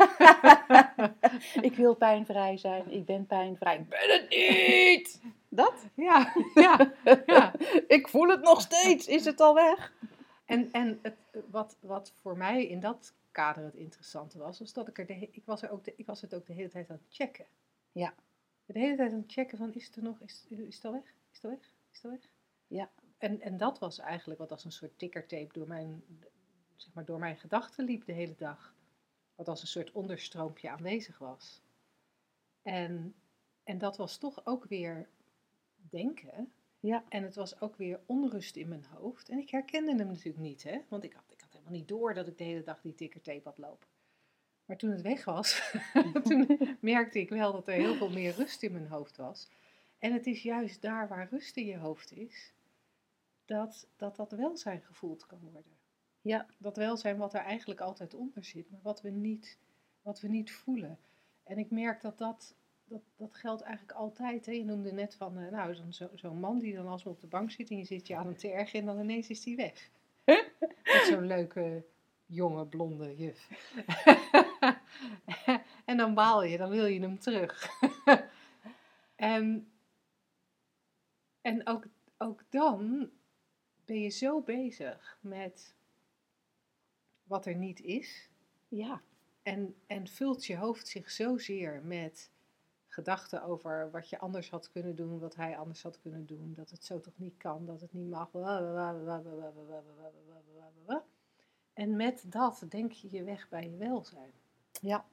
ik 1.70 1.76
wil 1.76 1.96
pijnvrij 1.96 2.58
zijn, 2.58 2.92
ik 2.92 3.06
ben 3.06 3.26
pijnvrij. 3.26 3.78
Ik 3.78 3.90
ben 3.90 4.10
het 4.10 4.30
niet! 4.30 5.22
Dat? 5.50 5.86
ja, 5.96 6.34
ja, 6.54 6.94
ja. 7.26 7.54
Ik 7.98 8.08
voel 8.08 8.28
het 8.28 8.42
nog 8.42 8.62
steeds. 8.62 9.08
Is 9.08 9.26
het 9.26 9.40
al 9.40 9.54
weg? 9.54 9.94
En, 10.46 10.72
en 10.72 11.00
het, 11.02 11.16
wat, 11.50 11.78
wat 11.80 12.14
voor 12.22 12.38
mij 12.38 12.66
in 12.66 12.80
dat 12.80 13.14
kader 13.32 13.64
het 13.64 13.76
interessante 13.76 14.38
was, 14.38 14.60
was 14.60 14.74
dat 14.74 14.88
ik 14.88 14.98
er 14.98 15.06
de, 15.06 15.30
ik 15.32 15.46
was 15.46 15.62
er 15.62 15.70
ook 15.70 15.84
de, 15.84 15.94
ik 15.96 16.06
was 16.06 16.22
het 16.22 16.34
ook 16.34 16.46
de 16.46 16.54
hele 16.54 16.70
tijd 16.70 16.90
aan 16.90 17.00
het 17.06 17.16
checken. 17.16 17.46
Ja. 17.92 18.14
De 18.66 18.80
hele 18.80 18.96
tijd 18.96 19.12
aan 19.12 19.20
het 19.20 19.32
checken 19.32 19.58
van, 19.58 19.74
is 19.74 19.86
het 19.86 19.96
er 19.96 20.04
nog, 20.04 20.20
is, 20.22 20.46
is 20.50 20.76
het 20.76 20.86
al 20.86 20.92
weg, 20.92 21.14
is 21.32 21.36
het 21.36 21.44
al 21.44 21.50
weg, 21.50 21.72
Ja. 22.68 22.92
En, 23.18 23.42
en 23.42 23.58
dat 23.58 23.80
was 23.80 24.00
eigenlijk 24.00 24.40
wat 24.40 24.52
als 24.52 24.66
een 24.66 24.72
soort 24.72 25.00
tickertape 25.00 25.54
door 25.54 25.68
mijn, 25.68 26.04
zeg 26.76 26.94
maar, 26.94 27.06
door 27.06 27.20
mijn 27.20 27.38
gedachten 27.38 27.86
liep 27.86 28.06
de 28.06 28.14
hele 28.14 28.36
dag. 28.36 28.76
Wat 29.36 29.48
als 29.48 29.62
een 29.62 29.68
soort 29.68 29.92
onderstroompje 29.92 30.70
aanwezig 30.70 31.18
was. 31.18 31.62
En, 32.62 33.16
en 33.64 33.78
dat 33.78 33.98
was 33.98 34.18
toch 34.18 34.46
ook 34.46 34.66
weer 34.66 35.10
denken. 35.90 36.52
Ja. 36.80 37.04
En 37.10 37.24
het 37.24 37.36
was 37.36 37.62
ook 37.62 37.76
weer 37.76 38.00
onrust 38.06 38.56
in 38.56 38.68
mijn 38.68 38.86
hoofd. 38.86 39.30
En 39.30 39.38
ik 39.38 39.50
herkende 39.50 39.96
hem 39.96 40.08
natuurlijk 40.08 40.38
niet, 40.38 40.64
hè? 40.64 40.82
want 40.88 41.04
ik 41.04 41.14
had, 41.14 41.32
ik 41.32 41.42
had 41.42 41.52
helemaal 41.52 41.74
niet 41.74 41.88
door 41.88 42.14
dat 42.14 42.28
ik 42.28 42.38
de 42.38 42.44
hele 42.44 42.64
dag 42.64 42.82
die 42.82 42.96
tickertape 42.96 43.42
had 43.44 43.58
lopen. 43.58 43.88
Maar 44.66 44.78
toen 44.78 44.92
het 44.92 45.02
weg 45.02 45.26
was, 45.26 45.74
toen 46.24 46.60
merkte 46.82 47.20
ik 47.20 47.30
wel 47.30 47.52
dat 47.52 47.68
er 47.68 47.74
heel 47.74 47.96
veel 47.96 48.10
meer 48.10 48.34
rust 48.34 48.64
in 48.64 48.72
mijn 48.72 48.88
hoofd 48.88 49.18
was. 49.18 49.50
En 50.08 50.14
het 50.14 50.28
is 50.28 50.44
juist 50.44 50.82
daar 50.82 51.08
waar 51.08 51.28
rust 51.30 51.58
in 51.58 51.66
je 51.66 51.78
hoofd 51.78 52.12
is, 52.12 52.54
dat 53.46 53.88
dat, 53.96 54.16
dat 54.16 54.32
welzijn 54.32 54.82
gevoeld 54.82 55.26
kan 55.26 55.40
worden. 55.40 55.72
Ja. 56.22 56.46
Dat 56.58 56.78
welzijn 56.78 57.18
wat 57.18 57.34
er 57.34 57.40
eigenlijk 57.40 57.80
altijd 57.80 58.14
onder 58.14 58.44
zit, 58.44 58.70
maar 58.70 58.80
wat 58.84 59.02
we 59.02 59.10
niet, 59.10 59.58
wat 60.02 60.20
we 60.20 60.28
niet 60.28 60.52
voelen. 60.52 61.00
En 61.44 61.58
ik 61.58 61.72
merk 61.72 62.02
dat 62.02 62.18
dat, 62.18 62.56
dat, 62.86 63.02
dat 63.16 63.36
geldt 63.36 63.62
eigenlijk 63.62 63.98
altijd. 63.98 64.46
Hè. 64.46 64.52
Je 64.52 64.66
noemde 64.66 64.92
net 64.92 65.16
van, 65.16 65.38
eh, 65.38 65.52
nou, 65.52 65.76
zo'n 65.76 65.94
zo, 65.94 66.10
zo'n 66.14 66.40
man 66.40 66.60
die 66.60 66.76
dan 66.76 66.88
als 66.88 67.04
we 67.04 67.10
op 67.10 67.22
de 67.22 67.28
bank 67.28 67.52
zit 67.52 67.70
en 67.70 67.78
je 67.78 67.86
zit 67.86 68.08
je 68.08 68.16
aan 68.16 68.26
hem 68.26 68.38
te 68.38 68.52
ergeren 68.52 68.90
en 68.90 68.96
dan 68.96 69.04
ineens 69.04 69.30
is 69.30 69.44
die 69.44 69.56
weg. 69.56 69.90
Met 70.94 71.08
zo'n 71.10 71.28
leuke, 71.28 71.86
jonge, 72.26 72.66
blonde 72.66 73.16
juf. 73.16 73.50
en 75.86 75.98
dan 75.98 76.14
baal 76.14 76.44
je, 76.44 76.58
dan 76.58 76.70
wil 76.70 76.86
je 76.86 77.00
hem 77.00 77.20
terug. 77.20 77.68
en 79.16 79.72
en 81.48 81.68
ook, 81.68 81.86
ook 82.18 82.44
dan 82.50 83.10
ben 83.86 84.02
je 84.02 84.10
zo 84.10 84.42
bezig 84.42 85.18
met 85.22 85.76
wat 87.24 87.46
er 87.46 87.56
niet 87.56 87.82
is. 87.82 88.30
Ja. 88.68 89.02
En, 89.44 89.76
en 89.86 90.08
vult 90.08 90.46
je 90.46 90.58
hoofd 90.58 90.88
zich 90.88 91.12
zozeer 91.12 91.82
met 91.84 92.32
gedachten 92.88 93.44
over 93.44 93.92
wat 93.92 94.10
je 94.10 94.20
anders 94.20 94.50
had 94.50 94.72
kunnen 94.72 94.96
doen, 94.96 95.20
wat 95.20 95.36
hij 95.36 95.58
anders 95.58 95.84
had 95.84 96.00
kunnen 96.00 96.26
doen, 96.26 96.54
dat 96.54 96.70
het 96.70 96.84
zo 96.84 97.00
toch 97.00 97.18
niet 97.18 97.38
kan, 97.38 97.66
dat 97.66 97.82
het 97.82 97.94
niet 97.94 98.10
mag. 98.10 98.32
En 101.74 101.96
met 101.96 102.24
dat 102.28 102.66
denk 102.70 102.92
je 102.92 103.12
je 103.12 103.24
weg 103.24 103.50
bij 103.50 103.70
je 103.70 103.78
welzijn. 103.78 104.34
Ja. 104.82 105.06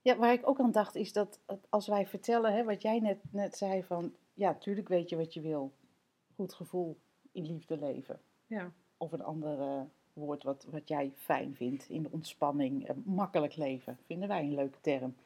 Ja, 0.00 0.16
waar 0.16 0.32
ik 0.32 0.48
ook 0.48 0.60
aan 0.60 0.72
dacht 0.72 0.94
is 0.94 1.12
dat 1.12 1.40
als 1.68 1.86
wij 1.86 2.06
vertellen, 2.06 2.52
hè, 2.52 2.64
wat 2.64 2.82
jij 2.82 2.98
net, 3.00 3.18
net 3.30 3.56
zei 3.56 3.84
van, 3.84 4.14
ja, 4.38 4.54
tuurlijk 4.54 4.88
weet 4.88 5.08
je 5.08 5.16
wat 5.16 5.34
je 5.34 5.40
wil. 5.40 5.72
Goed 6.34 6.54
gevoel 6.54 6.98
in 7.32 7.46
liefde 7.46 7.78
leven. 7.78 8.20
Ja. 8.46 8.72
Of 8.96 9.12
een 9.12 9.22
ander 9.22 9.60
eh, 9.60 9.80
woord 10.12 10.42
wat, 10.42 10.66
wat 10.70 10.88
jij 10.88 11.12
fijn 11.16 11.54
vindt, 11.54 11.88
in 11.88 12.02
de 12.02 12.10
ontspanning, 12.10 12.88
eh, 12.88 12.96
makkelijk 13.04 13.56
leven, 13.56 13.98
vinden 14.06 14.28
wij 14.28 14.40
een 14.40 14.54
leuke 14.54 14.80
term. 14.80 15.16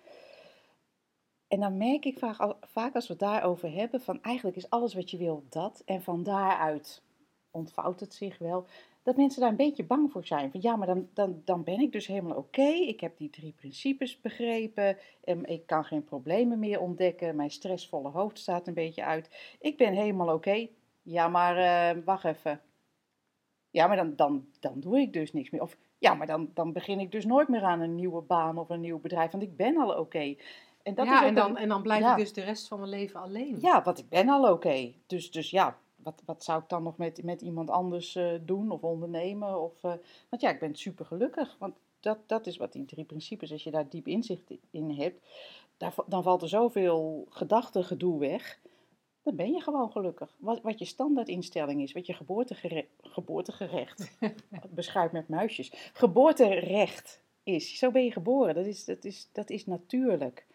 En 1.48 1.60
dan 1.60 1.76
merk 1.76 2.04
ik 2.04 2.18
vaak, 2.18 2.56
vaak 2.60 2.94
als 2.94 3.06
we 3.06 3.12
het 3.12 3.22
daarover 3.22 3.72
hebben, 3.72 4.00
van 4.00 4.22
eigenlijk 4.22 4.56
is 4.56 4.70
alles 4.70 4.94
wat 4.94 5.10
je 5.10 5.16
wil 5.16 5.44
dat. 5.48 5.82
En 5.84 6.02
van 6.02 6.22
daaruit 6.22 7.02
ontvouwt 7.50 8.00
het 8.00 8.14
zich 8.14 8.38
wel 8.38 8.66
dat 9.02 9.16
mensen 9.16 9.40
daar 9.40 9.50
een 9.50 9.56
beetje 9.56 9.84
bang 9.84 10.12
voor 10.12 10.24
zijn. 10.24 10.50
Van 10.50 10.60
ja, 10.62 10.76
maar 10.76 10.86
dan, 10.86 11.08
dan, 11.14 11.42
dan 11.44 11.64
ben 11.64 11.80
ik 11.80 11.92
dus 11.92 12.06
helemaal 12.06 12.36
oké. 12.36 12.68
Ik 12.68 13.00
heb 13.00 13.16
die 13.16 13.30
drie 13.30 13.52
principes 13.52 14.20
begrepen. 14.20 14.96
En 15.24 15.44
ik 15.44 15.66
kan 15.66 15.84
geen 15.84 16.04
problemen 16.04 16.58
meer 16.58 16.80
ontdekken. 16.80 17.36
Mijn 17.36 17.50
stressvolle 17.50 18.08
hoofd 18.08 18.38
staat 18.38 18.66
een 18.66 18.74
beetje 18.74 19.04
uit. 19.04 19.56
Ik 19.60 19.76
ben 19.76 19.92
helemaal 19.92 20.34
oké. 20.34 20.68
Ja, 21.02 21.28
maar 21.28 21.58
uh, 21.96 22.04
wacht 22.04 22.24
even. 22.24 22.60
Ja, 23.70 23.86
maar 23.86 23.96
dan, 23.96 24.16
dan, 24.16 24.46
dan 24.60 24.80
doe 24.80 24.98
ik 24.98 25.12
dus 25.12 25.32
niks 25.32 25.50
meer. 25.50 25.62
Of 25.62 25.76
ja, 25.98 26.14
maar 26.14 26.26
dan, 26.26 26.50
dan 26.54 26.72
begin 26.72 27.00
ik 27.00 27.12
dus 27.12 27.24
nooit 27.24 27.48
meer 27.48 27.62
aan 27.62 27.80
een 27.80 27.94
nieuwe 27.94 28.22
baan 28.22 28.58
of 28.58 28.68
een 28.68 28.80
nieuw 28.80 29.00
bedrijf. 29.00 29.30
Want 29.30 29.42
ik 29.42 29.56
ben 29.56 29.76
al 29.76 29.98
oké. 29.98 30.34
En, 30.82 30.94
dat 30.94 31.06
ja, 31.06 31.20
is 31.20 31.28
en, 31.28 31.34
dan, 31.34 31.56
en 31.56 31.68
dan 31.68 31.82
blijf 31.82 32.10
ik 32.10 32.16
dus 32.16 32.32
de 32.32 32.42
rest 32.42 32.68
van 32.68 32.78
mijn 32.78 32.90
leven 32.90 33.20
alleen. 33.20 33.58
Ja, 33.60 33.82
want 33.82 33.98
ik 33.98 34.08
ben 34.08 34.28
al 34.28 34.52
oké. 34.52 34.92
Dus, 35.06 35.30
dus 35.30 35.50
ja, 35.50 35.78
wat, 36.02 36.22
wat 36.24 36.44
zou 36.44 36.62
ik 36.62 36.68
dan 36.68 36.82
nog 36.82 36.96
met, 36.96 37.22
met 37.22 37.42
iemand 37.42 37.70
anders 37.70 38.16
uh, 38.16 38.32
doen 38.42 38.70
of 38.70 38.82
ondernemen? 38.82 39.62
Of, 39.62 39.84
uh, 39.84 39.92
want 40.28 40.42
ja, 40.42 40.50
ik 40.50 40.60
ben 40.60 40.74
super 40.74 41.06
gelukkig. 41.06 41.56
Want 41.58 41.74
dat, 42.00 42.18
dat 42.26 42.46
is 42.46 42.56
wat 42.56 42.72
die 42.72 42.84
drie 42.84 43.04
principes, 43.04 43.52
als 43.52 43.64
je 43.64 43.70
daar 43.70 43.88
diep 43.88 44.06
inzicht 44.06 44.50
in 44.70 44.90
hebt, 44.90 45.26
daar, 45.76 45.94
dan 46.06 46.22
valt 46.22 46.42
er 46.42 46.48
zoveel 46.48 47.26
gedachtegedoe 47.28 48.18
weg. 48.18 48.60
Dan 49.22 49.36
ben 49.36 49.52
je 49.52 49.60
gewoon 49.60 49.90
gelukkig. 49.90 50.36
Wat, 50.38 50.60
wat 50.60 50.78
je 50.78 50.84
standaardinstelling 50.84 51.82
is, 51.82 51.92
wat 51.92 52.06
je 52.06 52.12
geboortegere, 52.12 52.86
geboortegerecht, 53.00 54.18
beschrijft 54.70 55.12
met 55.12 55.28
muisjes, 55.28 55.72
geboorterecht 55.92 57.20
is. 57.42 57.78
Zo 57.78 57.90
ben 57.90 58.04
je 58.04 58.12
geboren, 58.12 58.54
dat 58.54 58.66
is, 58.66 58.84
dat 58.84 59.04
is, 59.04 59.28
dat 59.32 59.50
is 59.50 59.66
natuurlijk. 59.66 60.46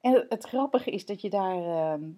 En 0.00 0.12
het, 0.12 0.26
het 0.28 0.44
grappige 0.44 0.90
is 0.90 1.06
dat 1.06 1.20
je 1.20 1.30
daar, 1.30 1.58
uh, 1.58 2.08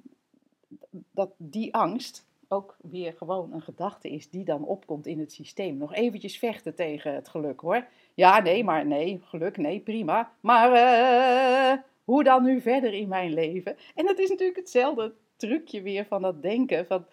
dat 1.10 1.30
die 1.36 1.74
angst, 1.74 2.26
ook 2.48 2.76
weer 2.80 3.12
gewoon 3.12 3.52
een 3.52 3.62
gedachte 3.62 4.10
is 4.10 4.30
die 4.30 4.44
dan 4.44 4.64
opkomt 4.64 5.06
in 5.06 5.18
het 5.18 5.32
systeem. 5.32 5.76
Nog 5.76 5.94
eventjes 5.94 6.38
vechten 6.38 6.74
tegen 6.74 7.14
het 7.14 7.28
geluk 7.28 7.60
hoor. 7.60 7.86
Ja, 8.14 8.40
nee, 8.40 8.64
maar 8.64 8.86
nee, 8.86 9.20
geluk, 9.24 9.56
nee, 9.56 9.80
prima. 9.80 10.32
Maar 10.40 10.72
uh, 10.72 11.82
hoe 12.04 12.24
dan 12.24 12.42
nu 12.42 12.60
verder 12.60 12.92
in 12.92 13.08
mijn 13.08 13.34
leven? 13.34 13.76
En 13.94 14.06
dat 14.06 14.18
is 14.18 14.28
natuurlijk 14.28 14.58
hetzelfde 14.58 15.14
trucje 15.36 15.82
weer 15.82 16.04
van 16.04 16.22
dat 16.22 16.42
denken. 16.42 16.86
Van, 16.86 17.06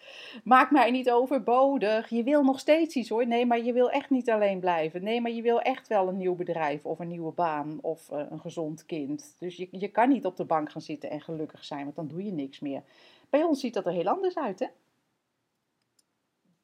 maak 0.43 0.71
mij 0.71 0.91
niet 0.91 1.11
overbodig. 1.11 2.09
Je 2.09 2.23
wil 2.23 2.43
nog 2.43 2.59
steeds 2.59 2.95
iets 2.95 3.09
hoor. 3.09 3.27
Nee, 3.27 3.45
maar 3.45 3.63
je 3.63 3.73
wil 3.73 3.89
echt 3.89 4.09
niet 4.09 4.29
alleen 4.29 4.59
blijven. 4.59 5.03
Nee, 5.03 5.21
maar 5.21 5.31
je 5.31 5.41
wil 5.41 5.61
echt 5.61 5.87
wel 5.87 6.07
een 6.07 6.17
nieuw 6.17 6.35
bedrijf 6.35 6.85
of 6.85 6.99
een 6.99 7.07
nieuwe 7.07 7.31
baan 7.31 7.79
of 7.81 8.09
uh, 8.11 8.21
een 8.29 8.39
gezond 8.39 8.85
kind. 8.85 9.35
Dus 9.39 9.55
je, 9.55 9.67
je 9.71 9.87
kan 9.87 10.09
niet 10.09 10.25
op 10.25 10.37
de 10.37 10.45
bank 10.45 10.71
gaan 10.71 10.81
zitten 10.81 11.09
en 11.09 11.21
gelukkig 11.21 11.65
zijn, 11.65 11.83
want 11.83 11.95
dan 11.95 12.07
doe 12.07 12.23
je 12.23 12.31
niks 12.31 12.59
meer. 12.59 12.83
Bij 13.29 13.43
ons 13.43 13.59
ziet 13.59 13.73
dat 13.73 13.85
er 13.85 13.91
heel 13.91 14.07
anders 14.07 14.37
uit, 14.37 14.59
hè? 14.59 14.67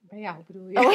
Bij 0.10 0.20
jou 0.20 0.44
bedoel 0.48 0.70
je? 0.70 0.80
Oh. 0.80 0.92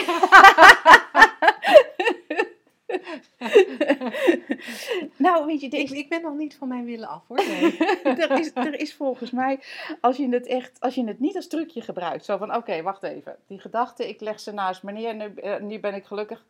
nou, 5.25 5.47
weet 5.47 5.61
je, 5.61 5.67
ik, 5.67 5.91
ik, 5.91 6.09
ben 6.09 6.23
nog 6.23 6.35
niet 6.35 6.57
van 6.57 6.69
mijn 6.69 6.85
willen 6.85 7.09
af 7.09 7.27
hoor. 7.27 7.37
Nee. 7.37 7.77
er, 8.05 8.39
is, 8.39 8.51
er 8.55 8.81
is 8.81 8.95
volgens 8.95 9.31
mij, 9.31 9.61
als 10.01 10.17
je 10.17 10.29
het 10.29 10.47
echt, 10.47 10.81
als 10.81 10.95
je 10.95 11.05
het 11.05 11.21
niet 11.21 11.37
als 11.37 11.49
trucje 11.49 11.81
gebruikt, 11.81 12.25
zo 12.25 12.37
van 12.37 12.55
oké, 12.55 12.83
wacht 12.83 13.03
even. 13.03 13.39
Die 13.47 13.61
gedachte, 13.61 14.09
ik 14.09 14.21
leg 14.21 14.41
ze 14.41 14.53
naast 14.53 14.83
meneer, 14.83 15.15
nu, 15.15 15.35
eh, 15.35 15.61
nu 15.61 15.81
ben 15.81 15.95
ik 15.95 16.05
gelukkig. 16.05 16.47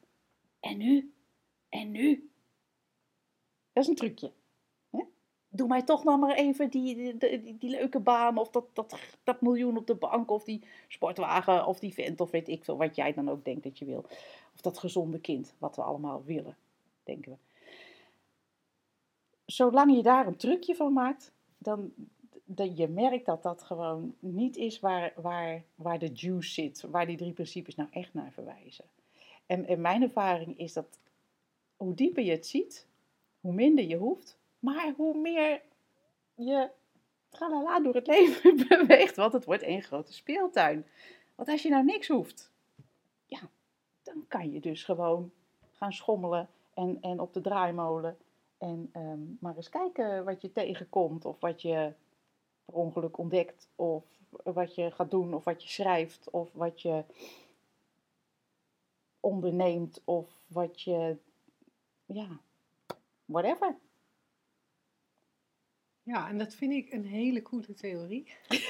En 0.61 0.77
nu? 0.77 1.15
En 1.69 1.91
nu? 1.91 2.31
Dat 3.73 3.83
is 3.83 3.89
een 3.89 3.97
trucje 3.97 4.33
doe 5.57 5.69
mij 5.69 5.83
toch 5.83 6.05
nog 6.05 6.21
maar 6.21 6.35
even 6.35 6.71
die, 6.71 7.17
die, 7.19 7.57
die, 7.59 7.71
leuke 7.71 8.01
baan 8.01 8.39
of 8.39 8.51
dat, 8.51 8.65
dat, 8.73 8.99
dat 9.25 9.41
miljoen 9.41 9.77
op 9.77 9.87
de 9.87 9.95
bank 9.95 10.31
of 10.31 10.45
die 10.45 10.65
sportwagen 10.89 11.67
of 11.67 11.79
die 11.79 11.95
vent 11.95 12.21
of 12.21 12.31
weet 12.31 12.49
ik 12.49 12.65
veel 12.65 12.77
wat 12.77 12.97
jij 12.97 13.13
dan 13.13 13.31
ook 13.31 13.45
denkt 13.45 13.63
dat 13.63 13.79
je 13.79 13.85
wil. 13.85 14.05
Of 14.55 14.61
dat 14.61 14.79
gezonde 14.79 15.21
kind, 15.21 15.55
wat 15.59 15.77
we 15.77 15.83
allemaal 15.83 16.23
willen, 16.25 16.57
denken 17.03 17.33
we. 17.33 17.39
Zolang 19.45 19.97
je 19.97 20.03
daar 20.03 20.27
een 20.27 20.37
trucje 20.37 20.75
van 20.75 20.93
maakt, 20.93 21.33
dan 21.59 21.93
dat 22.45 22.77
je 22.77 22.89
merkt 22.89 23.27
dat 23.27 23.43
dat 23.43 23.63
gewoon 23.63 24.15
niet 24.19 24.57
is 24.57 24.81
waar, 24.81 25.13
waar, 25.17 25.65
waar 25.75 25.99
de 25.99 26.11
juice 26.13 26.53
zit, 26.53 26.81
waar 26.81 27.07
die 27.07 27.17
drie 27.17 27.33
principes 27.33 27.75
nou 27.75 27.89
echt 27.93 28.15
naar 28.15 28.33
verwijzen. 28.33 28.85
En, 29.47 29.67
en 29.67 29.81
mijn 29.81 30.03
ervaring 30.03 30.59
is 30.59 30.73
dat 30.73 30.99
hoe 31.77 31.95
dieper 31.95 32.23
je 32.23 32.31
het 32.31 32.47
ziet, 32.47 32.87
hoe 33.41 33.53
minder 33.53 33.85
je 33.85 33.97
hoeft, 33.97 34.39
maar 34.65 34.93
hoe 34.97 35.19
meer 35.19 35.63
je 36.35 36.71
tralala 37.29 37.81
door 37.81 37.95
het 37.95 38.07
leven 38.17 38.67
beweegt, 38.69 39.17
want 39.17 39.33
het 39.33 39.45
wordt 39.45 39.63
één 39.63 39.83
grote 39.83 40.13
speeltuin. 40.13 40.87
Want 41.35 41.49
als 41.49 41.63
je 41.63 41.69
nou 41.69 41.85
niks 41.85 42.09
hoeft, 42.09 42.53
ja, 43.27 43.41
dan 44.03 44.25
kan 44.29 44.53
je 44.53 44.61
dus 44.61 44.85
gewoon 44.85 45.33
gaan 45.73 45.93
schommelen 45.93 46.49
en, 46.75 46.99
en 47.01 47.21
op 47.21 47.33
de 47.33 47.41
draaimolen. 47.41 48.17
En 48.59 48.91
um, 48.97 49.37
maar 49.41 49.57
eens 49.57 49.69
kijken 49.69 50.25
wat 50.25 50.41
je 50.41 50.53
tegenkomt 50.53 51.25
of 51.25 51.41
wat 51.41 51.63
je 51.63 51.93
per 52.65 52.75
ongeluk 52.75 53.19
ontdekt 53.19 53.69
of 53.75 54.05
wat 54.31 54.75
je 54.75 54.91
gaat 54.91 55.11
doen 55.11 55.35
of 55.35 55.45
wat 55.45 55.63
je 55.63 55.69
schrijft 55.69 56.31
of 56.31 56.53
wat 56.53 56.83
je 56.83 57.05
onderneemt 59.21 60.01
of 60.05 60.31
wat 60.47 60.81
je, 60.81 61.17
ja, 62.07 62.29
whatever. 63.25 63.77
Ja, 66.05 66.29
en 66.29 66.39
dat 66.39 66.55
vind 66.55 66.73
ik 66.73 66.93
een 66.93 67.07
hele 67.07 67.43
coole 67.43 67.75
theorie. 67.75 68.35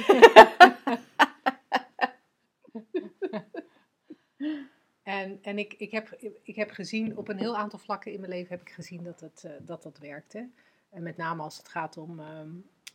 en 5.02 5.38
en 5.42 5.58
ik, 5.58 5.74
ik, 5.74 5.90
heb, 5.90 6.08
ik 6.42 6.56
heb 6.56 6.70
gezien, 6.70 7.16
op 7.16 7.28
een 7.28 7.38
heel 7.38 7.56
aantal 7.56 7.78
vlakken 7.78 8.12
in 8.12 8.20
mijn 8.20 8.32
leven 8.32 8.50
heb 8.50 8.60
ik 8.60 8.70
gezien 8.70 9.02
dat 9.02 9.20
het, 9.20 9.42
uh, 9.46 9.52
dat, 9.62 9.82
dat 9.82 9.98
werkte. 9.98 10.50
En 10.90 11.02
met 11.02 11.16
name 11.16 11.42
als 11.42 11.56
het 11.56 11.68
gaat 11.68 11.96
om 11.96 12.20
uh, 12.20 12.42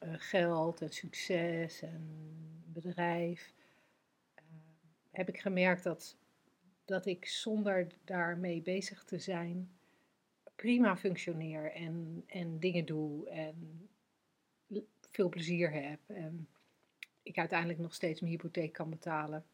geld 0.01 0.81
en 0.81 0.89
succes 0.89 1.81
en 1.81 2.08
bedrijf, 2.65 3.53
uh, 4.36 4.43
heb 5.12 5.29
ik 5.29 5.39
gemerkt 5.39 5.84
dat, 5.84 6.17
dat 6.86 7.05
ik 7.05 7.25
zonder 7.25 7.88
daarmee 8.03 8.62
bezig 8.62 9.03
te 9.03 9.19
zijn 9.19 9.72
prima 10.55 10.98
functioneer 10.98 11.72
en, 11.72 12.24
en 12.27 12.60
dingen 12.60 12.86
doe 12.86 13.29
en 13.29 13.88
veel 15.12 15.30
plezier 15.30 15.72
heb. 15.72 16.00
En 16.08 16.48
ik 17.24 17.38
uiteindelijk 17.38 17.80
nog 17.80 17.94
steeds 17.94 18.22
mijn 18.22 18.34
hypotheek 18.34 18.74
kan 18.74 18.89
betalen. 18.89 19.46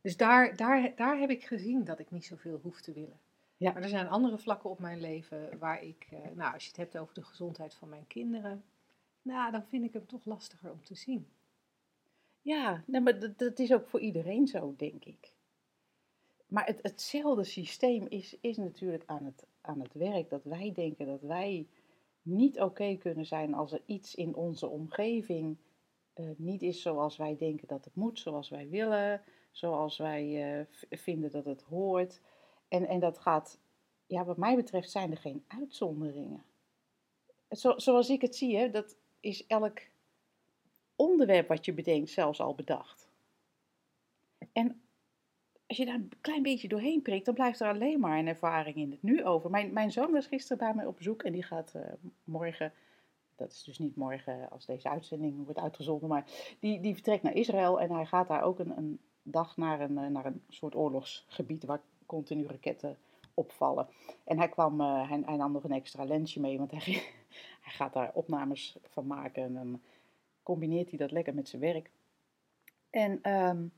Dus 0.00 0.16
daar, 0.16 0.56
daar, 0.56 0.92
daar 0.96 1.18
heb 1.18 1.30
ik 1.30 1.44
gezien 1.44 1.84
dat 1.84 1.98
ik 1.98 2.10
niet 2.10 2.24
zoveel 2.24 2.60
hoef 2.62 2.80
te 2.80 2.92
willen. 2.92 3.20
Ja. 3.56 3.72
Maar 3.72 3.82
er 3.82 3.88
zijn 3.88 4.08
andere 4.08 4.38
vlakken 4.38 4.70
op 4.70 4.78
mijn 4.78 5.00
leven 5.00 5.58
waar 5.58 5.82
ik, 5.82 6.06
eh, 6.10 6.18
nou, 6.34 6.52
als 6.52 6.62
je 6.62 6.68
het 6.68 6.78
hebt 6.78 6.98
over 6.98 7.14
de 7.14 7.22
gezondheid 7.22 7.74
van 7.74 7.88
mijn 7.88 8.06
kinderen, 8.06 8.64
nou, 9.22 9.52
dan 9.52 9.64
vind 9.64 9.84
ik 9.84 9.92
hem 9.92 10.06
toch 10.06 10.24
lastiger 10.24 10.70
om 10.70 10.84
te 10.84 10.94
zien. 10.94 11.26
Ja, 12.42 12.82
nee, 12.86 13.00
maar 13.00 13.18
dat, 13.18 13.38
dat 13.38 13.58
is 13.58 13.72
ook 13.72 13.86
voor 13.86 14.00
iedereen 14.00 14.46
zo, 14.46 14.74
denk 14.76 15.04
ik. 15.04 15.32
Maar 16.46 16.66
het, 16.66 16.78
hetzelfde 16.82 17.44
systeem 17.44 18.06
is, 18.08 18.36
is 18.40 18.56
natuurlijk 18.56 19.02
aan 19.06 19.24
het, 19.24 19.46
aan 19.60 19.80
het 19.80 19.94
werk. 19.94 20.30
Dat 20.30 20.44
wij 20.44 20.72
denken 20.72 21.06
dat 21.06 21.22
wij 21.22 21.66
niet 22.22 22.60
oké 22.60 22.96
kunnen 22.96 23.26
zijn 23.26 23.54
als 23.54 23.72
er 23.72 23.82
iets 23.86 24.14
in 24.14 24.34
onze 24.34 24.68
omgeving 24.68 25.56
uh, 26.14 26.30
niet 26.36 26.62
is 26.62 26.82
zoals 26.82 27.16
wij 27.16 27.36
denken 27.36 27.68
dat 27.68 27.84
het 27.84 27.94
moet, 27.94 28.18
zoals 28.18 28.48
wij 28.48 28.68
willen, 28.68 29.22
zoals 29.50 29.96
wij 29.96 30.58
uh, 30.58 30.66
vinden 30.90 31.30
dat 31.30 31.44
het 31.44 31.62
hoort. 31.62 32.20
En, 32.68 32.88
en 32.88 33.00
dat 33.00 33.18
gaat, 33.18 33.58
ja, 34.06 34.24
wat 34.24 34.36
mij 34.36 34.56
betreft, 34.56 34.90
zijn 34.90 35.10
er 35.10 35.16
geen 35.16 35.44
uitzonderingen. 35.48 36.44
Zo, 37.50 37.78
zoals 37.78 38.08
ik 38.08 38.20
het 38.20 38.36
zie, 38.36 38.56
hè, 38.56 38.70
dat 38.70 38.96
is 39.20 39.46
elk 39.46 39.80
onderwerp 40.96 41.48
wat 41.48 41.64
je 41.64 41.72
bedenkt 41.72 42.10
zelfs 42.10 42.40
al 42.40 42.54
bedacht. 42.54 43.08
En 44.52 44.82
als 45.70 45.78
je 45.78 45.84
daar 45.84 45.94
een 45.94 46.12
klein 46.20 46.42
beetje 46.42 46.68
doorheen 46.68 47.02
prikt, 47.02 47.24
dan 47.24 47.34
blijft 47.34 47.60
er 47.60 47.68
alleen 47.68 48.00
maar 48.00 48.18
een 48.18 48.26
ervaring 48.26 48.76
in 48.76 48.90
het 48.90 49.02
nu 49.02 49.24
over. 49.24 49.50
Mijn, 49.50 49.72
mijn 49.72 49.92
zoon 49.92 50.12
was 50.12 50.26
gisteren 50.26 50.58
bij 50.58 50.74
mij 50.74 50.86
op 50.86 50.96
bezoek 50.96 51.22
en 51.22 51.32
die 51.32 51.42
gaat 51.42 51.74
eh, 51.74 51.82
morgen, 52.24 52.72
dat 53.36 53.50
is 53.50 53.64
dus 53.64 53.78
niet 53.78 53.96
morgen 53.96 54.50
als 54.50 54.66
deze 54.66 54.88
uitzending 54.88 55.44
wordt 55.44 55.58
uitgezonden, 55.58 56.08
maar 56.08 56.24
die, 56.60 56.80
die 56.80 56.94
vertrekt 56.94 57.22
naar 57.22 57.34
Israël 57.34 57.80
en 57.80 57.90
hij 57.90 58.06
gaat 58.06 58.28
daar 58.28 58.42
ook 58.42 58.58
een, 58.58 58.76
een 58.76 59.00
dag 59.22 59.56
naar 59.56 59.80
een, 59.80 59.98
eh, 59.98 60.06
naar 60.06 60.26
een 60.26 60.42
soort 60.48 60.74
oorlogsgebied 60.74 61.64
waar 61.64 61.80
continu 62.06 62.46
raketten 62.46 62.98
opvallen. 63.34 63.88
En 64.24 64.38
hij 64.38 64.48
kwam, 64.48 64.80
uh, 64.80 65.08
hij, 65.08 65.22
hij, 65.24 65.36
nam 65.36 65.52
nog 65.52 65.64
een 65.64 65.72
extra 65.72 66.04
lensje 66.04 66.40
mee, 66.40 66.58
want 66.58 66.70
hij, 66.70 66.80
hij 67.66 67.72
gaat 67.72 67.92
daar 67.92 68.10
opnames 68.14 68.76
van 68.82 69.06
maken 69.06 69.42
en 69.42 69.54
dan 69.54 69.80
combineert 70.42 70.88
hij 70.88 70.98
dat 70.98 71.10
lekker 71.10 71.34
met 71.34 71.48
zijn 71.48 71.62
werk. 71.62 71.90
En... 72.90 73.32
Um, 73.32 73.72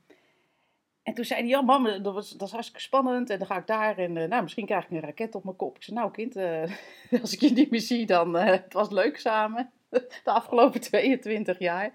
en 1.03 1.13
toen 1.13 1.25
zei 1.25 1.39
hij, 1.39 1.49
ja 1.49 1.61
mam, 1.61 2.03
dat, 2.03 2.13
was, 2.13 2.29
dat 2.29 2.47
is 2.47 2.53
hartstikke 2.53 2.81
spannend. 2.81 3.29
En 3.29 3.37
dan 3.37 3.47
ga 3.47 3.57
ik 3.57 3.67
daar 3.67 3.97
en 3.97 4.15
uh, 4.15 4.27
nou, 4.27 4.41
misschien 4.41 4.65
krijg 4.65 4.83
ik 4.83 4.91
een 4.91 4.99
raket 4.99 5.35
op 5.35 5.43
mijn 5.43 5.55
kop. 5.55 5.75
Ik 5.75 5.83
zei, 5.83 5.97
nou 5.97 6.11
kind, 6.11 6.37
uh, 6.37 6.63
als 7.21 7.33
ik 7.33 7.39
je 7.39 7.51
niet 7.51 7.71
meer 7.71 7.81
zie, 7.81 8.05
dan 8.05 8.35
uh, 8.35 8.45
het 8.45 8.73
was 8.73 8.89
leuk 8.89 9.17
samen. 9.17 9.71
De 10.23 10.31
afgelopen 10.31 10.81
22 10.81 11.59
jaar. 11.59 11.93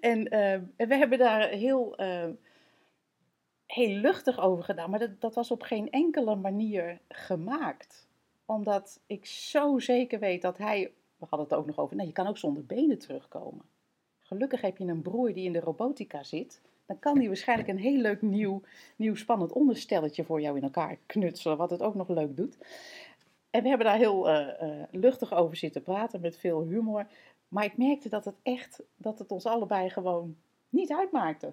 En, 0.00 0.28
en 0.28 0.74
we 0.76 0.94
hebben 0.94 1.18
daar 1.18 1.48
heel, 1.48 1.94
heel 3.66 3.94
luchtig 3.94 4.40
over 4.40 4.64
gedaan. 4.64 4.90
Maar 4.90 4.98
dat, 4.98 5.20
dat 5.20 5.34
was 5.34 5.50
op 5.50 5.62
geen 5.62 5.90
enkele 5.90 6.36
manier 6.36 7.00
gemaakt. 7.08 8.08
Omdat 8.44 9.00
ik 9.06 9.26
zo 9.26 9.78
zeker 9.78 10.18
weet 10.18 10.42
dat 10.42 10.58
hij... 10.58 10.92
We 11.16 11.26
hadden 11.28 11.48
het 11.48 11.58
ook 11.58 11.66
nog 11.66 11.78
over, 11.78 11.96
nee, 11.96 12.06
je 12.06 12.12
kan 12.12 12.26
ook 12.26 12.38
zonder 12.38 12.66
benen 12.66 12.98
terugkomen. 12.98 13.64
Gelukkig 14.18 14.60
heb 14.60 14.78
je 14.78 14.84
een 14.84 15.02
broer 15.02 15.34
die 15.34 15.44
in 15.44 15.52
de 15.52 15.60
robotica 15.60 16.22
zit 16.22 16.60
dan 16.90 16.98
kan 16.98 17.18
die 17.18 17.28
waarschijnlijk 17.28 17.68
een 17.68 17.78
heel 17.78 18.00
leuk 18.00 18.22
nieuw, 18.22 18.62
nieuw 18.96 19.14
spannend 19.14 19.52
onderstelletje 19.52 20.24
voor 20.24 20.40
jou 20.40 20.56
in 20.56 20.62
elkaar 20.62 20.98
knutselen, 21.06 21.56
wat 21.56 21.70
het 21.70 21.82
ook 21.82 21.94
nog 21.94 22.08
leuk 22.08 22.36
doet. 22.36 22.56
En 23.50 23.62
we 23.62 23.68
hebben 23.68 23.86
daar 23.86 23.96
heel 23.96 24.28
uh, 24.28 24.48
uh, 24.62 24.82
luchtig 24.90 25.34
over 25.34 25.56
zitten 25.56 25.82
praten, 25.82 26.20
met 26.20 26.36
veel 26.36 26.62
humor. 26.62 27.06
Maar 27.48 27.64
ik 27.64 27.76
merkte 27.76 28.08
dat 28.08 28.24
het 28.24 28.34
echt, 28.42 28.82
dat 28.96 29.18
het 29.18 29.30
ons 29.30 29.46
allebei 29.46 29.90
gewoon 29.90 30.36
niet 30.68 30.92
uitmaakte. 30.92 31.52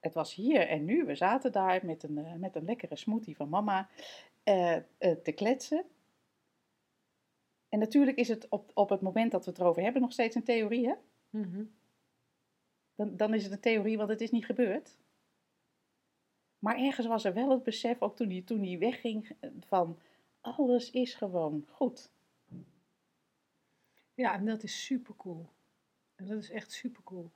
Het 0.00 0.14
was 0.14 0.34
hier 0.34 0.68
en 0.68 0.84
nu. 0.84 1.04
We 1.04 1.14
zaten 1.14 1.52
daar 1.52 1.86
met 1.86 2.02
een, 2.02 2.18
uh, 2.18 2.32
met 2.34 2.56
een 2.56 2.64
lekkere 2.64 2.96
smoothie 2.96 3.36
van 3.36 3.48
mama 3.48 3.88
te 4.98 5.32
kletsen. 5.34 5.84
En 7.68 7.78
natuurlijk 7.78 8.16
is 8.16 8.28
het 8.28 8.48
op, 8.48 8.70
op 8.74 8.88
het 8.88 9.00
moment 9.00 9.32
dat 9.32 9.44
we 9.44 9.50
het 9.50 9.60
erover 9.60 9.82
hebben 9.82 10.02
nog 10.02 10.12
steeds 10.12 10.34
een 10.34 10.44
theorie, 10.44 10.86
hè? 10.86 10.94
-hmm 11.30 11.70
dan, 12.94 13.16
dan 13.16 13.34
is 13.34 13.42
het 13.42 13.52
een 13.52 13.60
theorie, 13.60 13.96
want 13.96 14.08
het 14.08 14.20
is 14.20 14.30
niet 14.30 14.44
gebeurd. 14.44 14.96
Maar 16.58 16.78
ergens 16.78 17.06
was 17.06 17.24
er 17.24 17.34
wel 17.34 17.50
het 17.50 17.62
besef, 17.62 18.02
ook 18.02 18.16
toen 18.16 18.30
hij, 18.30 18.42
toen 18.42 18.62
hij 18.62 18.78
wegging, 18.78 19.36
van 19.66 19.98
alles 20.40 20.90
is 20.90 21.14
gewoon 21.14 21.66
goed. 21.70 22.10
Ja, 24.14 24.34
en 24.34 24.44
dat 24.44 24.62
is 24.62 24.84
super 24.84 25.16
cool. 25.16 25.48
En 26.14 26.26
dat 26.26 26.38
is 26.38 26.50
echt 26.50 26.72
super 26.72 27.02
cool. 27.02 27.30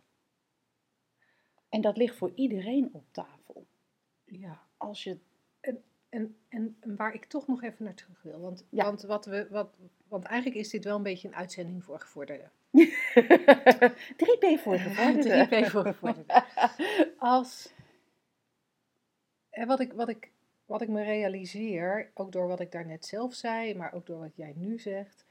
En 1.68 1.80
dat 1.80 1.96
ligt 1.96 2.16
voor 2.16 2.32
iedereen 2.34 2.88
op 2.92 3.04
tafel. 3.10 3.66
Ja. 4.24 4.66
Als 4.76 5.04
je... 5.04 5.18
En, 5.60 5.82
en, 6.08 6.36
en, 6.48 6.76
waar 6.96 7.14
ik 7.14 7.24
toch 7.24 7.46
nog 7.46 7.62
even 7.62 7.84
naar 7.84 7.94
terug 7.94 8.22
wil. 8.22 8.40
Want, 8.40 8.64
ja. 8.68 8.84
want, 8.84 9.02
wat 9.02 9.26
we, 9.26 9.46
wat, 9.50 9.70
want 10.08 10.24
eigenlijk 10.24 10.60
is 10.60 10.70
dit 10.70 10.84
wel 10.84 10.96
een 10.96 11.02
beetje 11.02 11.28
een 11.28 11.34
uitzending 11.34 11.84
voor 11.84 12.00
gevorderden. 12.00 12.50
3P 14.24 14.60
voor 14.62 14.78
gevorderden. 14.88 15.46
3P 15.46 15.70
voor 15.70 15.84
gevorderden. 15.84 16.44
Als, 17.18 17.72
en 19.50 19.66
wat, 19.66 19.80
ik, 19.80 19.92
wat, 19.92 20.08
ik, 20.08 20.30
wat 20.66 20.82
ik 20.82 20.88
me 20.88 21.02
realiseer, 21.02 22.10
ook 22.14 22.32
door 22.32 22.46
wat 22.48 22.60
ik 22.60 22.72
daarnet 22.72 23.06
zelf 23.06 23.34
zei, 23.34 23.74
maar 23.74 23.92
ook 23.92 24.06
door 24.06 24.18
wat 24.18 24.36
jij 24.36 24.52
nu 24.56 24.78
zegt, 24.78 25.24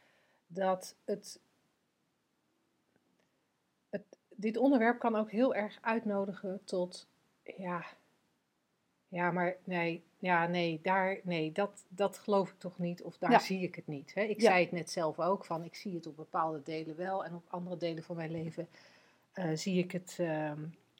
dat 0.48 0.96
het, 1.05 1.39
het 3.89 4.17
dit 4.29 4.57
onderwerp 4.57 5.00
kan 5.00 5.16
ook 5.16 5.31
heel 5.31 5.55
erg 5.55 5.77
uitnodigen 5.81 6.61
tot, 6.63 7.07
ja, 7.44 7.85
ja, 9.07 9.31
maar 9.31 9.55
nee, 9.63 10.03
ja, 10.20 10.48
nee, 10.48 10.80
daar, 10.84 11.20
nee 11.24 11.51
dat, 11.51 11.86
dat 11.88 12.18
geloof 12.18 12.50
ik 12.50 12.60
toch 12.60 12.80
niet. 12.80 13.03
Of 13.03 13.18
daar 13.18 13.42
zie 13.42 13.62
ik 13.62 13.75
het 13.75 13.88
niet. 13.88 14.14
Hè? 14.14 14.22
Ik 14.22 14.42
zei 14.42 14.64
het 14.64 14.72
net 14.72 14.90
zelf 14.90 15.20
ook, 15.20 15.46
van 15.46 15.64
ik 15.64 15.75
zie 15.75 15.96
het 15.96 16.08
op 16.08 16.16
bepaalde 16.16 16.64
delen 16.64 16.96
wel. 16.96 17.25
En 17.25 17.36
op 17.36 17.44
andere 17.48 17.77
delen 17.77 18.03
van 18.03 18.16
mijn 18.16 18.32
leven 18.32 18.68
uh, 19.36 19.51
zie, 19.53 19.84
ik 19.84 19.92
het, 19.92 20.18
uh, 20.22 20.51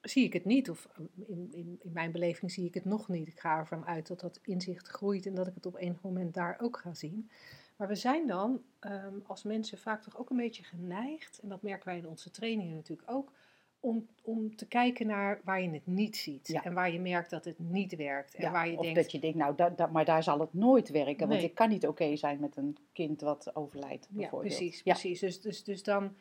zie 0.02 0.24
ik 0.24 0.34
het 0.34 0.46
niet. 0.46 0.70
Of 0.70 0.88
eh, 0.96 1.28
in, 1.28 1.50
in, 1.52 1.80
in 1.84 1.92
mijn 1.92 2.12
beleving 2.12 2.52
zie 2.52 2.66
ik 2.66 2.74
het 2.74 2.86
nog 2.86 3.08
niet. 3.08 3.28
Ik 3.28 3.40
ga 3.40 3.58
ervan 3.58 3.86
uit 3.86 4.08
dat 4.08 4.20
dat 4.20 4.40
inzicht 4.44 4.88
groeit 4.88 5.26
en 5.26 5.36
dat 5.36 5.48
ik 5.48 5.54
het 5.56 5.66
op 5.66 5.76
enig 5.76 6.02
moment 6.02 6.34
daar 6.34 6.58
ook 6.62 6.78
ga 6.78 6.94
zien. 6.94 7.30
Maar 7.76 7.88
we 7.88 7.96
zijn 7.96 8.28
dan 8.28 8.62
um, 8.80 9.24
als 9.28 9.44
mensen 9.44 9.78
vaak 9.78 10.02
toch 10.02 10.18
ook 10.18 10.30
een 10.30 10.38
beetje 10.38 10.64
geneigd, 10.64 11.40
en 11.40 11.50
dat 11.50 11.62
merken 11.62 11.88
wij 11.88 11.98
in 11.98 12.08
onze 12.08 12.32
trainingen 12.32 12.76
natuurlijk 12.76 13.12
ook, 13.12 13.32
om, 13.80 14.08
om 14.22 14.56
te 14.56 14.68
kijken 14.68 15.08
naar 15.08 15.42
waar 15.44 15.62
je 15.62 15.70
het 15.70 15.88
niet 15.88 16.18
ziet. 16.18 16.60
En 16.64 16.74
waar 16.74 16.92
je 16.92 17.00
merkt 17.00 17.30
dat 17.30 17.46
het 17.46 17.60
niet 17.60 17.96
werkt. 17.96 18.36
En 18.36 18.52
waar 18.52 18.70
je 18.70 18.78
of 18.78 18.82
denkt, 18.82 19.00
dat 19.00 19.12
je 19.12 19.20
denkt, 19.20 19.38
nou, 19.38 19.56
dat, 19.56 19.78
dat, 19.78 19.92
maar 19.92 20.06
daar 20.06 20.24
zal 20.24 20.40
het 20.40 20.54
nooit 20.54 20.90
werken. 20.90 21.28
Want 21.28 21.42
het 21.42 21.54
kan 21.54 21.70
niet 21.70 21.88
oké 21.88 22.16
zijn 22.16 22.40
met 22.40 22.58
een 22.58 22.78
kind 22.94 23.22
wat 23.22 23.56
overlijdt, 23.56 24.08
bijvoorbeeld. 24.10 24.52
Ja, 24.52 24.58
precies. 24.58 24.84
precies. 24.84 25.20
Dus, 25.20 25.42
dus, 25.42 25.64
dus 25.64 25.84
dan, 25.84 26.16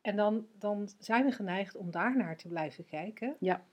en 0.00 0.16
dan, 0.16 0.46
dan 0.58 0.88
zijn 0.98 1.24
we 1.24 1.32
geneigd 1.32 1.76
om 1.76 1.90
daar 1.90 2.16
naar 2.16 2.36
te 2.36 2.48
blijven 2.48 2.84
kijken. 2.84 3.36
Ja. 3.38 3.64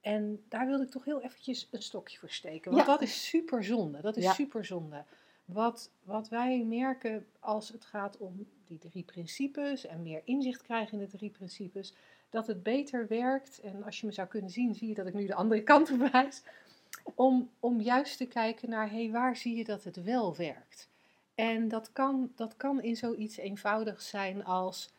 En 0.00 0.44
daar 0.48 0.66
wilde 0.66 0.84
ik 0.84 0.90
toch 0.90 1.04
heel 1.04 1.22
eventjes 1.22 1.68
een 1.70 1.82
stokje 1.82 2.18
voor 2.18 2.30
steken. 2.30 2.72
Want 2.72 2.86
dat 2.86 3.02
is 3.02 3.28
super 3.28 3.64
zonde. 3.64 4.00
Dat 4.00 4.16
is 4.16 4.34
super 4.34 4.64
zonde. 4.64 5.04
Wat, 5.44 5.90
wat 6.02 6.28
wij 6.28 6.64
merken 6.64 7.26
als 7.40 7.68
het 7.68 7.84
gaat 7.84 8.18
om 8.18 8.46
die 8.64 8.78
drie 8.78 9.02
principes 9.02 9.86
en 9.86 10.02
meer 10.02 10.22
inzicht 10.24 10.62
krijgen 10.62 10.98
in 10.98 11.08
de 11.08 11.16
drie 11.16 11.30
principes, 11.30 11.94
dat 12.34 12.46
het 12.46 12.62
beter 12.62 13.06
werkt. 13.08 13.60
En 13.60 13.84
als 13.84 14.00
je 14.00 14.06
me 14.06 14.12
zou 14.12 14.28
kunnen 14.28 14.50
zien, 14.50 14.74
zie 14.74 14.88
je 14.88 14.94
dat 14.94 15.06
ik 15.06 15.14
nu 15.14 15.26
de 15.26 15.34
andere 15.34 15.62
kant 15.72 15.90
op 15.90 16.10
wijs. 16.12 16.42
Om, 17.14 17.50
om 17.60 17.80
juist 17.80 18.16
te 18.16 18.26
kijken 18.26 18.70
naar, 18.70 18.90
hey, 18.90 19.10
waar 19.10 19.36
zie 19.36 19.56
je 19.56 19.64
dat 19.64 19.84
het 19.84 20.02
wel 20.02 20.36
werkt? 20.36 20.88
En 21.34 21.68
dat 21.68 21.92
kan, 21.92 22.32
dat 22.34 22.56
kan 22.56 22.82
in 22.82 22.96
zoiets 22.96 23.36
eenvoudigs 23.36 24.08
zijn 24.08 24.44
als, 24.44 24.92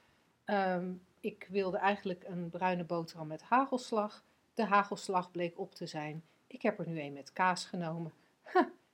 ehm, 0.45 0.93
ik 1.19 1.47
wilde 1.49 1.77
eigenlijk 1.77 2.23
een 2.27 2.49
bruine 2.49 2.83
boterham 2.83 3.27
met 3.27 3.41
hagelslag. 3.41 4.23
De 4.53 4.65
hagelslag 4.65 5.31
bleek 5.31 5.59
op 5.59 5.75
te 5.75 5.85
zijn. 5.85 6.23
Ik 6.47 6.61
heb 6.61 6.79
er 6.79 6.87
nu 6.87 7.01
een 7.01 7.13
met 7.13 7.33
kaas 7.33 7.65
genomen. 7.65 8.13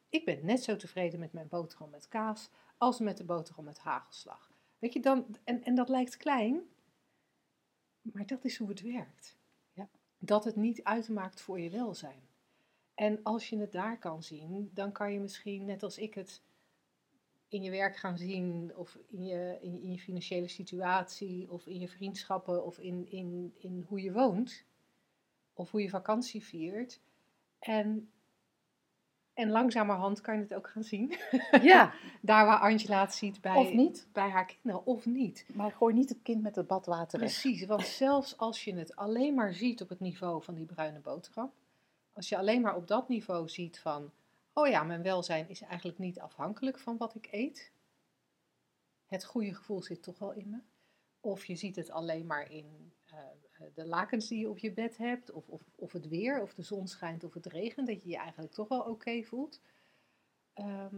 ik 0.10 0.26
ben 0.26 0.40
net 0.46 0.64
zo 0.64 0.76
tevreden 0.76 1.20
met 1.20 1.34
mijn 1.34 1.48
boterham 1.48 1.90
met 1.90 2.08
kaas 2.08 2.50
als 2.78 3.00
met 3.00 3.18
de 3.18 3.24
boterham 3.24 3.64
met 3.64 3.80
hagelslag. 3.80 4.52
Weet 4.80 4.94
je, 4.94 5.00
dan, 5.00 5.26
en, 5.44 5.64
en 5.64 5.76
dat 5.76 5.90
lijkt 5.90 6.18
klein, 6.18 6.62
maar 8.02 8.26
dat 8.26 8.46
is 8.46 8.58
hoe 8.58 8.70
het 8.70 8.82
werkt. 8.82 9.38
Ja. 9.74 9.90
Dat 10.18 10.44
het 10.44 10.56
niet 10.56 10.84
uitmaakt 10.84 11.42
voor 11.42 11.60
je 11.60 11.70
welzijn. 11.70 12.30
En 12.96 13.24
als 13.24 13.50
je 13.50 13.58
het 13.58 13.72
daar 13.72 14.00
kan 14.00 14.24
zien, 14.24 14.72
dan 14.74 14.92
kan 14.92 15.14
je 15.14 15.20
misschien, 15.20 15.66
net 15.66 15.84
als 15.84 15.98
ik 15.98 16.14
het 16.14 16.42
in 17.48 17.64
je 17.64 17.72
werk 17.72 17.96
gaan 17.96 18.18
zien, 18.18 18.76
of 18.76 18.98
in 19.08 19.26
je, 19.26 19.58
in, 19.62 19.82
in 19.82 19.92
je 19.92 20.00
financiële 20.00 20.48
situatie, 20.48 21.52
of 21.52 21.66
in 21.68 21.80
je 21.80 21.88
vriendschappen, 21.88 22.66
of 22.66 22.80
in, 22.80 23.12
in, 23.12 23.54
in 23.58 23.86
hoe 23.88 24.02
je 24.02 24.12
woont, 24.12 24.66
of 25.54 25.72
hoe 25.72 25.82
je 25.82 25.90
vakantie 25.90 26.44
viert. 26.44 27.00
En 27.60 28.12
en 29.34 29.50
langzamerhand 29.50 30.22
kan 30.22 30.36
je 30.36 30.42
het 30.42 30.54
ook 30.54 30.68
gaan 30.68 30.84
zien. 30.84 31.14
Ja. 31.62 31.94
Daar 32.22 32.46
waar 32.46 32.60
Angela 32.60 33.02
het 33.02 33.14
ziet 33.14 33.42
bij, 33.42 33.56
of 33.56 33.74
niet. 33.74 34.08
bij 34.14 34.30
haar 34.30 34.46
kinderen, 34.46 34.86
of 34.86 35.06
niet. 35.06 35.46
Maar 35.54 35.72
gooi 35.72 35.94
niet 35.94 36.10
het 36.10 36.22
kind 36.22 36.42
met 36.42 36.56
het 36.56 36.68
badwater 36.68 37.20
Precies, 37.20 37.66
want 37.66 37.86
zelfs 37.86 38.38
als 38.38 38.64
je 38.64 38.76
het 38.76 38.96
alleen 38.96 39.34
maar 39.34 39.54
ziet 39.54 39.82
op 39.82 39.90
het 39.90 40.00
niveau 40.00 40.44
van 40.44 40.54
die 40.54 40.66
bruine 40.66 41.00
boterham. 41.00 41.52
Als 42.14 42.30
je 42.30 42.38
alleen 42.38 42.62
maar 42.62 42.76
op 42.76 42.88
dat 42.88 43.08
niveau 43.08 43.50
ziet 43.50 43.80
van, 43.80 44.12
oh 44.54 44.68
ja, 44.68 44.84
mijn 44.84 45.02
welzijn 45.02 45.50
is 45.50 45.62
eigenlijk 45.62 45.98
niet 45.98 46.20
afhankelijk 46.20 46.80
van 46.80 46.98
wat 46.98 47.16
ik 47.16 47.28
eet. 47.32 47.72
Het 49.06 49.26
goede 49.26 49.54
gevoel 49.54 49.82
zit 49.82 50.04
toch 50.04 50.20
wel 50.20 50.32
in 50.32 50.50
me. 50.50 50.58
Of 51.20 51.46
je 51.46 51.56
ziet 51.56 51.76
het 51.76 51.92
alleen 51.92 52.26
maar 52.26 52.52
in 52.52 52.94
uh, 53.14 53.20
de 53.74 53.86
lakens 53.86 54.28
die 54.28 54.40
je 54.40 54.50
op 54.50 54.58
je 54.58 54.72
bed 54.72 54.98
hebt, 54.98 55.32
of, 55.32 55.50
of, 55.50 55.62
of 55.76 55.92
het 55.92 56.08
weer, 56.08 56.42
of 56.42 56.54
de 56.54 56.62
zon 56.62 56.88
schijnt 56.88 57.24
of 57.24 57.34
het 57.34 57.46
regent, 57.46 57.88
dat 57.88 58.04
je 58.04 58.10
je 58.10 58.18
eigenlijk 58.18 58.54
toch 58.54 58.68
wel 58.68 58.82
oké 58.82 59.24
voelt, 59.24 59.62
ehm, 60.54 60.96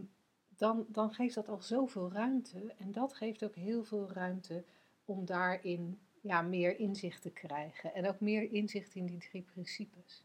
dan, 0.55 0.85
dan 0.89 1.13
geeft 1.13 1.35
dat 1.35 1.47
al 1.47 1.61
zoveel 1.61 2.11
ruimte. 2.11 2.73
En 2.77 2.91
dat 2.91 3.13
geeft 3.13 3.43
ook 3.43 3.55
heel 3.55 3.83
veel 3.83 4.11
ruimte 4.11 4.63
om 5.05 5.25
daarin 5.25 5.99
ja, 6.21 6.41
meer 6.41 6.79
inzicht 6.79 7.21
te 7.21 7.31
krijgen. 7.31 7.93
En 7.93 8.07
ook 8.07 8.19
meer 8.19 8.51
inzicht 8.51 8.95
in 8.95 9.05
die 9.05 9.19
drie 9.19 9.41
principes. 9.41 10.23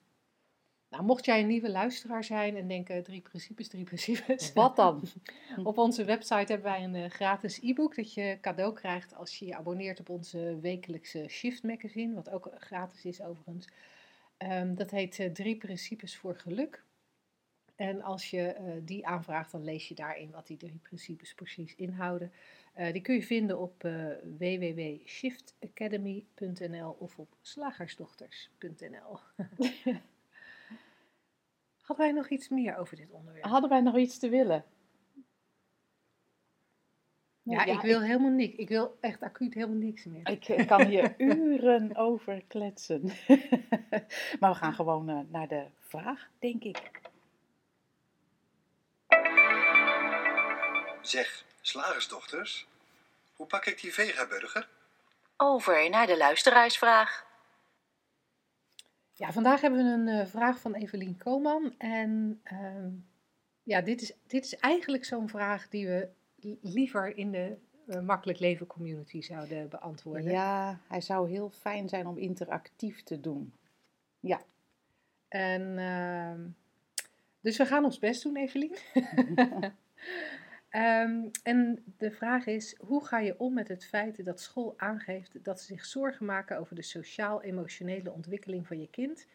Nou, 0.91 1.03
mocht 1.03 1.25
jij 1.25 1.41
een 1.41 1.47
nieuwe 1.47 1.71
luisteraar 1.71 2.25
zijn 2.25 2.57
en 2.57 2.69
denken 2.69 3.03
drie 3.03 3.21
principes, 3.21 3.69
drie 3.69 3.85
principes. 3.85 4.53
Wat 4.53 4.77
dan? 4.77 5.03
op 5.65 5.79
onze 5.79 6.05
website 6.05 6.53
hebben 6.53 6.63
wij 6.63 6.85
een 6.85 6.95
uh, 6.95 7.11
gratis 7.11 7.61
e-book 7.63 7.95
dat 7.95 8.15
je 8.15 8.39
cadeau 8.41 8.75
krijgt 8.75 9.15
als 9.15 9.39
je 9.39 9.47
je 9.47 9.57
abonneert 9.57 10.01
op 10.01 10.09
onze 10.09 10.59
wekelijkse 10.61 11.27
Shift 11.29 11.63
magazine, 11.63 12.15
wat 12.15 12.31
ook 12.31 12.51
gratis 12.59 13.05
is 13.05 13.23
overigens. 13.23 13.67
Ehm, 14.39 14.75
dat 14.75 14.91
heet 14.91 15.19
eh, 15.19 15.31
Drie 15.31 15.57
Principes 15.57 16.17
voor 16.17 16.37
Geluk. 16.37 16.85
En 17.77 18.03
als 18.03 18.31
je 18.31 18.43
eh, 18.43 18.73
die 18.83 19.07
aanvraagt, 19.07 19.53
dan 19.53 19.65
lees 19.65 19.89
je 19.89 19.95
daarin 19.95 20.31
wat 20.31 20.47
die 20.47 20.57
drie 20.57 20.81
principes 20.83 21.35
precies 21.35 21.75
inhouden. 21.75 22.33
Eh, 22.75 22.93
die 22.93 23.03
kun 23.03 23.15
je 23.15 23.23
vinden 23.23 23.59
op 23.59 23.83
www.shiftacademy.nl 24.39 26.97
of 26.99 27.19
op 27.19 27.37
slagersdochters.nl. 27.41 29.19
Hadden 31.89 32.07
wij 32.07 32.15
nog 32.15 32.29
iets 32.29 32.49
meer 32.49 32.77
over 32.77 32.97
dit 32.97 33.11
onderwerp? 33.11 33.45
Hadden 33.45 33.71
wij 33.71 33.81
nog 33.81 33.97
iets 33.97 34.19
te 34.19 34.29
willen? 34.29 34.65
Ja, 37.43 37.65
ik 37.65 37.81
wil 37.81 38.01
helemaal 38.01 38.31
niks. 38.31 38.57
Ik 38.57 38.69
wil 38.69 38.99
echt 39.01 39.23
acuut 39.23 39.55
helemaal 39.55 39.77
niks 39.77 40.05
meer. 40.05 40.29
Ik 40.29 40.67
kan 40.67 40.87
hier 40.87 41.15
uren 41.37 41.97
over 41.97 42.43
kletsen. 42.49 43.03
maar 44.41 44.51
we 44.51 44.55
gaan 44.55 44.75
gewoon 44.75 45.27
naar 45.31 45.49
de 45.49 45.67
vraag, 45.79 46.29
denk 46.39 46.63
ik. 46.63 46.91
Zeg, 51.03 51.45
slagersdochters, 51.61 52.67
hoe 53.37 53.47
pak 53.47 53.67
ik 53.67 53.81
die 53.81 53.93
vegaburger? 53.93 54.69
Over 55.37 55.91
naar 55.91 56.07
de 56.07 56.17
luisteraarsvraag. 56.17 57.28
Ja, 59.19 59.33
vandaag 59.33 59.61
hebben 59.61 59.85
we 59.85 60.11
een 60.11 60.21
uh, 60.21 60.27
vraag 60.27 60.61
van 60.61 60.75
Evelien 60.75 61.17
Koman. 61.17 61.75
En 61.79 62.41
uh, 62.53 62.87
ja, 63.63 63.81
dit 63.81 64.03
is, 64.03 64.13
dit 64.27 64.45
is 64.45 64.57
eigenlijk 64.57 65.05
zo'n 65.05 65.29
vraag 65.29 65.69
die 65.69 65.87
we 65.87 66.09
liever 66.61 67.17
in 67.17 67.31
de 67.31 67.57
uh, 67.87 68.01
Makkelijk 68.01 68.39
Leven 68.39 68.67
community 68.67 69.21
zouden 69.21 69.69
beantwoorden. 69.69 70.31
Ja, 70.31 70.81
hij 70.89 71.01
zou 71.01 71.31
heel 71.31 71.51
fijn 71.51 71.89
zijn 71.89 72.07
om 72.07 72.19
interactief 72.19 73.03
te 73.03 73.21
doen. 73.21 73.53
Ja. 74.21 74.41
En, 75.29 75.79
ehm, 75.79 76.41
dus 77.41 77.57
we 77.57 77.67
gaan 77.67 77.85
ons 77.85 77.99
best 77.99 78.23
doen, 78.23 78.37
Evelien. 78.37 78.77
Um, 80.71 81.31
en 81.43 81.85
de 81.97 82.11
vraag 82.11 82.47
is, 82.47 82.77
hoe 82.79 83.05
ga 83.05 83.19
je 83.19 83.39
om 83.39 83.55
met 83.55 83.69
het 83.69 83.85
feit 83.85 84.25
dat 84.25 84.41
school 84.41 84.75
aangeeft 84.77 85.45
dat 85.45 85.61
ze 85.61 85.67
zich 85.67 85.85
zorgen 85.85 86.27
maken 86.27 86.59
over 86.59 86.75
de 86.75 86.83
sociaal-emotionele 86.83 88.13
ontwikkeling 88.13 88.67
van 88.67 88.81
je 88.81 88.91
kind, 88.91 89.27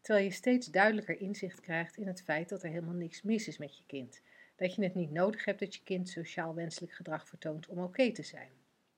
terwijl 0.00 0.24
je 0.24 0.32
steeds 0.32 0.66
duidelijker 0.66 1.20
inzicht 1.20 1.60
krijgt 1.60 1.96
in 1.96 2.06
het 2.06 2.22
feit 2.22 2.48
dat 2.48 2.62
er 2.62 2.70
helemaal 2.70 2.94
niks 2.94 3.22
mis 3.22 3.48
is 3.48 3.58
met 3.58 3.76
je 3.76 3.82
kind. 3.86 4.22
Dat 4.56 4.74
je 4.74 4.82
het 4.82 4.94
niet 4.94 5.10
nodig 5.10 5.44
hebt 5.44 5.60
dat 5.60 5.74
je 5.74 5.82
kind 5.82 6.08
sociaal 6.08 6.54
wenselijk 6.54 6.92
gedrag 6.92 7.28
vertoont 7.28 7.66
om 7.66 7.78
oké 7.78 8.12
te 8.12 8.22
zijn. 8.22 8.50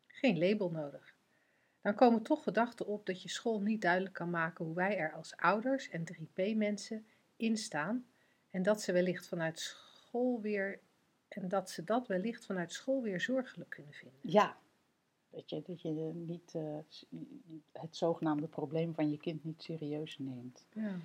Geen 0.07 0.39
label 0.39 0.71
nodig. 0.71 1.15
Dan 1.83 1.95
komen 1.95 2.23
toch 2.23 2.43
gedachten 2.43 2.87
op 2.87 3.07
dat 3.07 3.23
je 3.23 3.29
school 3.29 3.61
niet 3.61 3.81
duidelijk 3.81 4.15
kan 4.15 4.31
maken 4.31 4.65
hoe 4.65 4.75
wij 4.75 4.99
er 4.99 5.13
als 5.13 5.37
ouders 5.37 5.89
en 5.89 6.05
3P-mensen 6.15 7.07
in 7.37 7.57
staan 7.57 8.07
en 8.51 8.63
dat 8.63 8.83
ze 8.83 8.93
wellicht 8.93 9.29
vanuit 9.29 9.59
school 9.59 10.41
weer 10.41 10.81
en 11.35 11.49
dat 11.49 11.71
ze 11.71 11.85
dat 11.85 12.07
wellicht 12.07 12.47
vanuit 12.47 12.73
school 12.73 13.03
weer 13.03 13.21
zorgelijk 13.21 13.71
kunnen 13.71 13.93
vinden. 13.93 14.19
Ja, 14.21 14.57
dat 15.31 15.51
je, 15.51 15.63
dat 15.67 15.83
je 15.83 16.11
niet 16.15 16.55
uh, 16.57 16.63
het 17.73 17.97
zogenaamde 17.97 18.47
probleem 18.47 18.95
van 18.95 19.11
je 19.11 19.19
kind 19.19 19.45
niet 19.45 19.63
serieus 19.63 20.19
neemt. 20.19 20.67
Ja. 20.73 20.97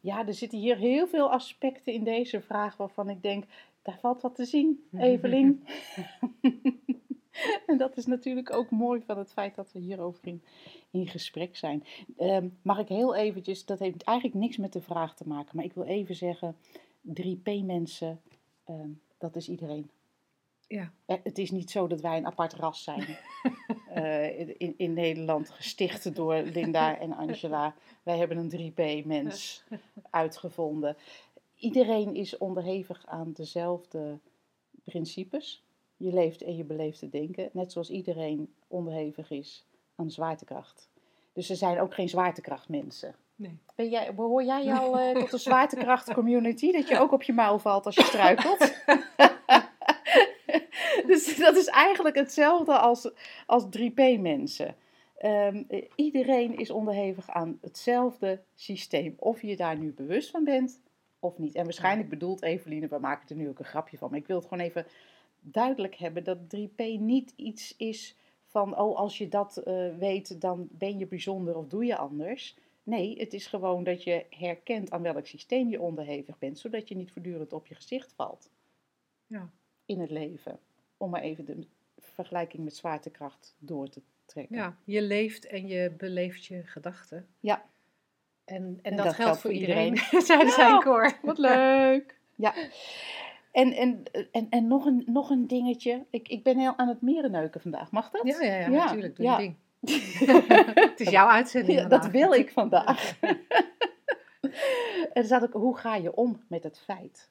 ja, 0.00 0.26
er 0.26 0.34
zitten 0.34 0.58
hier 0.58 0.76
heel 0.76 1.06
veel 1.06 1.30
aspecten 1.30 1.92
in 1.92 2.04
deze 2.04 2.40
vraag 2.40 2.76
waarvan 2.76 3.08
ik 3.08 3.22
denk, 3.22 3.44
daar 3.82 3.98
valt 3.98 4.22
wat 4.22 4.34
te 4.34 4.44
zien, 4.44 4.86
Evelien. 4.98 5.64
en 7.66 7.78
dat 7.78 7.96
is 7.96 8.06
natuurlijk 8.06 8.52
ook 8.52 8.70
mooi 8.70 9.02
van 9.02 9.18
het 9.18 9.32
feit 9.32 9.54
dat 9.54 9.72
we 9.72 9.78
hierover 9.78 10.26
in, 10.26 10.42
in 10.90 11.06
gesprek 11.06 11.56
zijn. 11.56 11.84
Um, 12.18 12.58
mag 12.62 12.78
ik 12.78 12.88
heel 12.88 13.14
eventjes, 13.14 13.64
dat 13.64 13.78
heeft 13.78 14.02
eigenlijk 14.02 14.38
niks 14.38 14.56
met 14.56 14.72
de 14.72 14.82
vraag 14.82 15.16
te 15.16 15.28
maken, 15.28 15.56
maar 15.56 15.64
ik 15.64 15.72
wil 15.72 15.84
even 15.84 16.14
zeggen, 16.14 16.56
3P-mensen, 17.08 18.20
um, 18.68 19.00
dat 19.26 19.36
is 19.42 19.48
iedereen. 19.48 19.90
Ja. 20.68 20.92
Het 21.04 21.38
is 21.38 21.50
niet 21.50 21.70
zo 21.70 21.86
dat 21.86 22.00
wij 22.00 22.16
een 22.16 22.26
apart 22.26 22.52
ras 22.52 22.82
zijn. 22.82 23.06
uh, 23.96 24.38
in, 24.38 24.74
in 24.76 24.92
Nederland 24.92 25.50
gesticht 25.50 26.14
door 26.14 26.34
Linda 26.34 26.98
en 26.98 27.12
Angela. 27.12 27.74
Wij 28.02 28.18
hebben 28.18 28.36
een 28.36 28.72
3P-mens 28.72 29.64
uitgevonden. 30.10 30.96
Iedereen 31.56 32.14
is 32.14 32.38
onderhevig 32.38 33.06
aan 33.06 33.32
dezelfde 33.32 34.18
principes. 34.84 35.62
Je 35.96 36.12
leeft 36.12 36.42
en 36.42 36.56
je 36.56 36.64
beleeft 36.64 36.98
te 36.98 37.08
denken. 37.08 37.48
Net 37.52 37.72
zoals 37.72 37.90
iedereen 37.90 38.54
onderhevig 38.68 39.30
is 39.30 39.64
aan 39.94 40.10
zwaartekracht. 40.10 40.88
Dus 41.32 41.50
er 41.50 41.56
zijn 41.56 41.80
ook 41.80 41.94
geen 41.94 42.08
zwaartekrachtmensen. 42.08 43.14
Nee. 43.36 43.58
Ben 43.74 43.88
jij, 43.88 44.14
behoor 44.14 44.44
jij 44.44 44.72
al 44.72 45.00
uh, 45.00 45.20
tot 45.20 45.30
de 45.30 45.38
zwaartekracht 45.38 46.14
community? 46.14 46.72
Dat 46.72 46.88
je 46.88 46.98
ook 46.98 47.12
op 47.12 47.22
je 47.22 47.32
muil 47.32 47.58
valt 47.58 47.86
als 47.86 47.94
je 47.94 48.02
struikelt? 48.02 48.58
dus 51.10 51.36
dat 51.36 51.56
is 51.56 51.66
eigenlijk 51.66 52.16
hetzelfde 52.16 52.78
als, 52.78 53.10
als 53.46 53.64
3P-mensen. 53.78 54.74
Um, 55.24 55.66
iedereen 55.94 56.58
is 56.58 56.70
onderhevig 56.70 57.30
aan 57.30 57.58
hetzelfde 57.60 58.42
systeem. 58.54 59.14
Of 59.18 59.42
je 59.42 59.56
daar 59.56 59.78
nu 59.78 59.92
bewust 59.92 60.30
van 60.30 60.44
bent 60.44 60.80
of 61.18 61.38
niet. 61.38 61.54
En 61.54 61.64
waarschijnlijk 61.64 62.08
bedoelt 62.08 62.42
Eveline, 62.42 62.88
we 62.88 62.98
maken 62.98 63.28
er 63.28 63.36
nu 63.36 63.48
ook 63.48 63.58
een 63.58 63.64
grapje 63.64 63.98
van. 63.98 64.10
Maar 64.10 64.18
ik 64.18 64.26
wil 64.26 64.36
het 64.36 64.48
gewoon 64.48 64.64
even 64.64 64.86
duidelijk 65.40 65.94
hebben 65.94 66.24
dat 66.24 66.38
3P 66.38 66.82
niet 66.98 67.32
iets 67.36 67.74
is 67.76 68.16
van, 68.46 68.78
oh 68.78 68.96
als 68.96 69.18
je 69.18 69.28
dat 69.28 69.62
uh, 69.64 69.96
weet, 69.96 70.40
dan 70.40 70.68
ben 70.70 70.98
je 70.98 71.06
bijzonder 71.06 71.56
of 71.56 71.66
doe 71.66 71.84
je 71.84 71.96
anders. 71.96 72.56
Nee, 72.86 73.18
het 73.18 73.32
is 73.32 73.46
gewoon 73.46 73.84
dat 73.84 74.02
je 74.02 74.26
herkent 74.30 74.90
aan 74.90 75.02
welk 75.02 75.26
systeem 75.26 75.68
je 75.68 75.80
onderhevig 75.80 76.38
bent, 76.38 76.58
zodat 76.58 76.88
je 76.88 76.96
niet 76.96 77.12
voortdurend 77.12 77.52
op 77.52 77.66
je 77.66 77.74
gezicht 77.74 78.12
valt. 78.12 78.50
Ja. 79.26 79.50
In 79.84 80.00
het 80.00 80.10
leven. 80.10 80.58
Om 80.96 81.10
maar 81.10 81.20
even 81.20 81.44
de 81.44 81.66
vergelijking 81.98 82.64
met 82.64 82.76
zwaartekracht 82.76 83.56
door 83.58 83.88
te 83.88 84.02
trekken. 84.24 84.56
Ja, 84.56 84.76
je 84.84 85.02
leeft 85.02 85.46
en 85.46 85.66
je 85.66 85.90
beleeft 85.90 86.44
je 86.44 86.62
gedachten. 86.62 87.28
Ja. 87.40 87.68
En, 88.44 88.62
en, 88.62 88.78
en 88.82 88.96
dat, 88.96 89.06
dat, 89.06 89.14
geldt 89.14 89.38
voor 89.38 89.52
iedereen, 89.52 89.94
iedereen. 89.94 90.22
zeiden 90.26 90.52
zij 90.52 90.70
in 90.70 90.80
koor. 90.80 91.18
Wat 91.22 91.38
leuk. 91.38 92.14
Ja. 92.38 92.54
En, 93.52 93.72
en, 93.72 94.02
en, 94.32 94.46
en 94.50 94.66
nog, 94.66 94.86
een, 94.86 95.02
nog 95.06 95.30
een 95.30 95.46
dingetje. 95.46 96.06
Ik, 96.10 96.28
ik 96.28 96.42
ben 96.42 96.58
heel 96.58 96.76
aan 96.78 96.88
het 96.88 97.00
merenneuken 97.00 97.60
vandaag. 97.60 97.90
Mag 97.90 98.10
dat? 98.10 98.26
Ja, 98.26 98.42
ja, 98.42 98.56
ja, 98.56 98.68
ja. 98.68 98.84
natuurlijk. 98.84 99.16
Doe 99.16 99.26
ja. 99.26 99.36
ding. 99.36 99.56
het 100.90 101.00
is 101.00 101.10
jouw 101.10 101.28
uitzending. 101.28 101.78
Ja, 101.78 101.88
dat 101.88 102.06
wil 102.06 102.32
ik 102.32 102.50
vandaag. 102.50 103.18
en 103.20 105.08
dan 105.12 105.24
zat 105.24 105.42
ik, 105.42 105.52
hoe 105.52 105.76
ga 105.76 105.96
je 105.96 106.14
om 106.14 106.42
met 106.48 106.62
het 106.62 106.78
feit? 106.78 107.30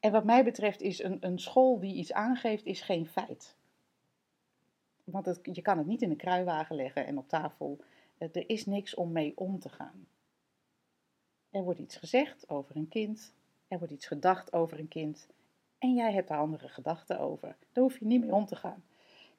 En 0.00 0.12
wat 0.12 0.24
mij 0.24 0.44
betreft 0.44 0.80
is 0.80 1.02
een, 1.02 1.16
een 1.20 1.38
school 1.38 1.80
die 1.80 1.94
iets 1.94 2.12
aangeeft, 2.12 2.64
is 2.64 2.80
geen 2.80 3.06
feit. 3.06 3.56
Want 5.04 5.26
het, 5.26 5.40
je 5.42 5.62
kan 5.62 5.78
het 5.78 5.86
niet 5.86 6.02
in 6.02 6.10
een 6.10 6.16
kruiwagen 6.16 6.76
leggen 6.76 7.06
en 7.06 7.18
op 7.18 7.28
tafel. 7.28 7.80
Er 8.18 8.48
is 8.48 8.66
niks 8.66 8.94
om 8.94 9.12
mee 9.12 9.32
om 9.36 9.58
te 9.58 9.68
gaan. 9.68 10.06
Er 11.50 11.62
wordt 11.62 11.80
iets 11.80 11.96
gezegd 11.96 12.48
over 12.48 12.76
een 12.76 12.88
kind. 12.88 13.32
Er 13.68 13.78
wordt 13.78 13.92
iets 13.92 14.06
gedacht 14.06 14.52
over 14.52 14.78
een 14.78 14.88
kind. 14.88 15.28
En 15.78 15.94
jij 15.94 16.12
hebt 16.12 16.28
daar 16.28 16.38
andere 16.38 16.68
gedachten 16.68 17.20
over. 17.20 17.56
Daar 17.72 17.84
hoef 17.84 17.98
je 17.98 18.06
niet 18.06 18.20
mee 18.20 18.34
om 18.34 18.46
te 18.46 18.56
gaan. 18.56 18.84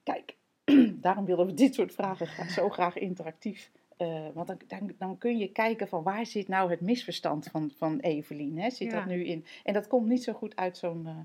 Kijk, 0.03 0.35
daarom 1.05 1.25
willen 1.25 1.45
we 1.45 1.53
dit 1.53 1.73
soort 1.73 1.93
vragen 1.93 2.49
zo 2.49 2.69
graag 2.69 2.97
interactief. 2.97 3.71
Uh, 3.97 4.27
want 4.33 4.47
dan, 4.47 4.59
dan, 4.67 4.91
dan, 4.97 5.17
kun 5.17 5.37
je 5.37 5.47
kijken 5.47 5.87
van 5.87 6.03
waar 6.03 6.25
zit 6.25 6.47
nou 6.47 6.69
het 6.69 6.81
misverstand 6.81 7.45
van, 7.45 7.71
van 7.75 7.99
Evelien. 7.99 8.59
Hè? 8.59 8.69
Zit 8.69 8.91
Ja. 8.91 8.97
dat 8.97 9.05
nu 9.05 9.25
in? 9.25 9.45
En 9.63 9.73
dat 9.73 9.87
komt 9.87 10.07
niet 10.07 10.23
zo 10.23 10.33
goed 10.33 10.55
uit 10.55 10.77
zo'n 10.77 11.07
eh, 11.07 11.17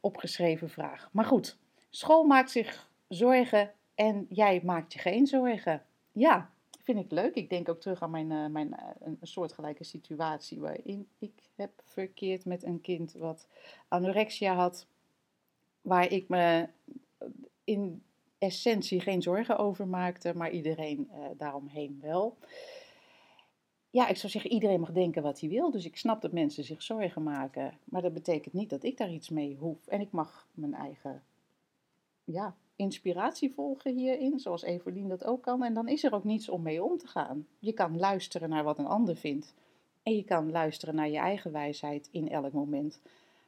opgeschreven 0.00 0.70
vraag. 0.70 1.08
Maar 1.12 1.24
goed, 1.24 1.58
school 1.90 2.24
maakt 2.24 2.50
zich 2.50 2.90
zorgen 3.08 3.72
en 3.94 4.26
jij 4.28 4.60
maakt 4.64 4.92
je 4.92 4.98
geen 4.98 5.26
zorgen. 5.26 5.82
Ja, 6.12 6.50
vind 6.82 6.98
ik 6.98 7.10
leuk. 7.10 7.34
Ik 7.34 7.50
denk 7.50 7.68
ook 7.68 7.80
terug 7.80 8.02
aan 8.02 8.10
mijn, 8.10 8.32
eh, 8.32 8.46
mijn, 8.46 8.74
een 9.00 9.18
soortgelijke 9.22 9.84
situatie 9.84 10.60
waarin 10.60 11.08
ik 11.18 11.42
heb 11.54 11.70
verkeerd 11.84 12.44
met 12.44 12.64
een 12.64 12.80
kind 12.80 13.12
wat 13.12 13.48
anorexia 13.88 14.54
had. 14.54 14.86
Waar 15.80 16.12
ik 16.12 16.28
me 16.28 16.68
in 17.64 18.02
essentie 18.38 19.00
geen 19.00 19.22
zorgen 19.22 19.58
over 19.58 19.88
maakte, 19.88 20.36
maar 20.36 20.50
iedereen 20.50 21.08
eh, 21.10 21.20
daaromheen 21.36 21.98
wel. 22.02 22.36
Ja, 23.90 24.08
ik 24.08 24.16
zou 24.16 24.32
zeggen, 24.32 24.52
iedereen 24.52 24.80
mag 24.80 24.92
denken 24.92 25.22
wat 25.22 25.40
hij 25.40 25.48
wil. 25.48 25.70
Dus 25.70 25.84
ik 25.84 25.96
snap 25.96 26.22
dat 26.22 26.32
mensen 26.32 26.64
zich 26.64 26.82
zorgen 26.82 27.22
maken. 27.22 27.78
Maar 27.84 28.02
dat 28.02 28.12
betekent 28.12 28.54
niet 28.54 28.70
dat 28.70 28.82
ik 28.82 28.96
daar 28.96 29.12
iets 29.12 29.28
mee 29.28 29.56
hoef. 29.56 29.86
En 29.86 30.00
ik 30.00 30.10
mag 30.10 30.48
mijn 30.54 30.74
eigen 30.74 31.22
ja, 32.24 32.56
inspiratie 32.76 33.52
volgen 33.52 33.94
hierin, 33.94 34.38
zoals 34.38 34.62
Evelien 34.62 35.08
dat 35.08 35.24
ook 35.24 35.42
kan. 35.42 35.64
En 35.64 35.74
dan 35.74 35.88
is 35.88 36.04
er 36.04 36.14
ook 36.14 36.24
niets 36.24 36.48
om 36.48 36.62
mee 36.62 36.84
om 36.84 36.98
te 36.98 37.06
gaan. 37.06 37.46
Je 37.58 37.72
kan 37.72 37.98
luisteren 37.98 38.48
naar 38.48 38.64
wat 38.64 38.78
een 38.78 38.86
ander 38.86 39.16
vindt. 39.16 39.54
En 40.02 40.16
je 40.16 40.24
kan 40.24 40.50
luisteren 40.50 40.94
naar 40.94 41.08
je 41.08 41.18
eigen 41.18 41.52
wijsheid 41.52 42.08
in 42.10 42.28
elk 42.30 42.52
moment. 42.52 43.00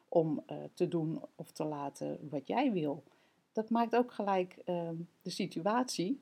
Om 0.08 0.42
uh, 0.50 0.56
te 0.74 0.88
doen 0.88 1.20
of 1.34 1.50
te 1.50 1.64
laten 1.64 2.28
wat 2.30 2.46
jij 2.46 2.72
wil. 2.72 3.02
Dat 3.52 3.70
maakt 3.70 3.96
ook 3.96 4.12
gelijk 4.12 4.56
uh, 4.66 4.90
de 5.22 5.30
situatie, 5.30 6.20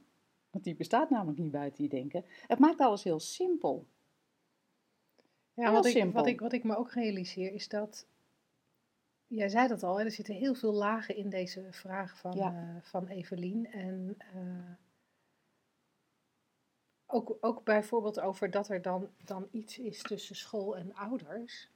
want 0.51 0.65
die 0.65 0.75
bestaat 0.75 1.11
namelijk 1.11 1.39
niet 1.39 1.51
buiten 1.51 1.83
je 1.85 1.91
denken. 1.91 2.25
Het 2.47 2.59
maakt 2.59 2.81
alles 2.81 3.03
heel 3.05 3.21
simpel. 3.21 3.87
Ja, 5.55 5.65
Heel 5.65 5.73
wat 5.73 5.87
ik, 5.87 5.93
simpel. 5.93 6.13
wat, 6.13 6.27
ik, 6.27 6.41
wat 6.41 6.53
ik 6.53 6.65
me 6.65 6.77
ook 6.77 6.93
realiseer 6.93 7.53
is 7.53 7.69
dat. 7.69 8.07
Jij 9.27 9.49
zei 9.49 9.69
dat 9.69 9.83
al, 9.83 9.99
hè, 9.99 10.05
er 10.05 10.11
zitten 10.11 10.35
heel 10.35 10.55
veel 10.55 10.73
lagen 10.73 11.17
in 11.17 11.29
deze 11.29 11.67
vraag 11.71 12.19
van, 12.19 12.37
Ja. 12.37 12.53
eh, 12.53 12.83
van 12.83 13.07
Evelien. 13.07 13.71
En 13.73 14.15
eh, 14.19 14.71
ook, 17.07 17.37
ook 17.41 17.65
bijvoorbeeld 17.65 18.21
over 18.21 18.51
dat 18.51 18.69
er 18.69 18.83
dan, 18.83 19.09
dan 19.25 19.49
iets 19.51 19.79
is 19.79 20.03
tussen 20.03 20.37
school 20.37 20.77
en 20.77 20.95
ouders. 20.95 21.71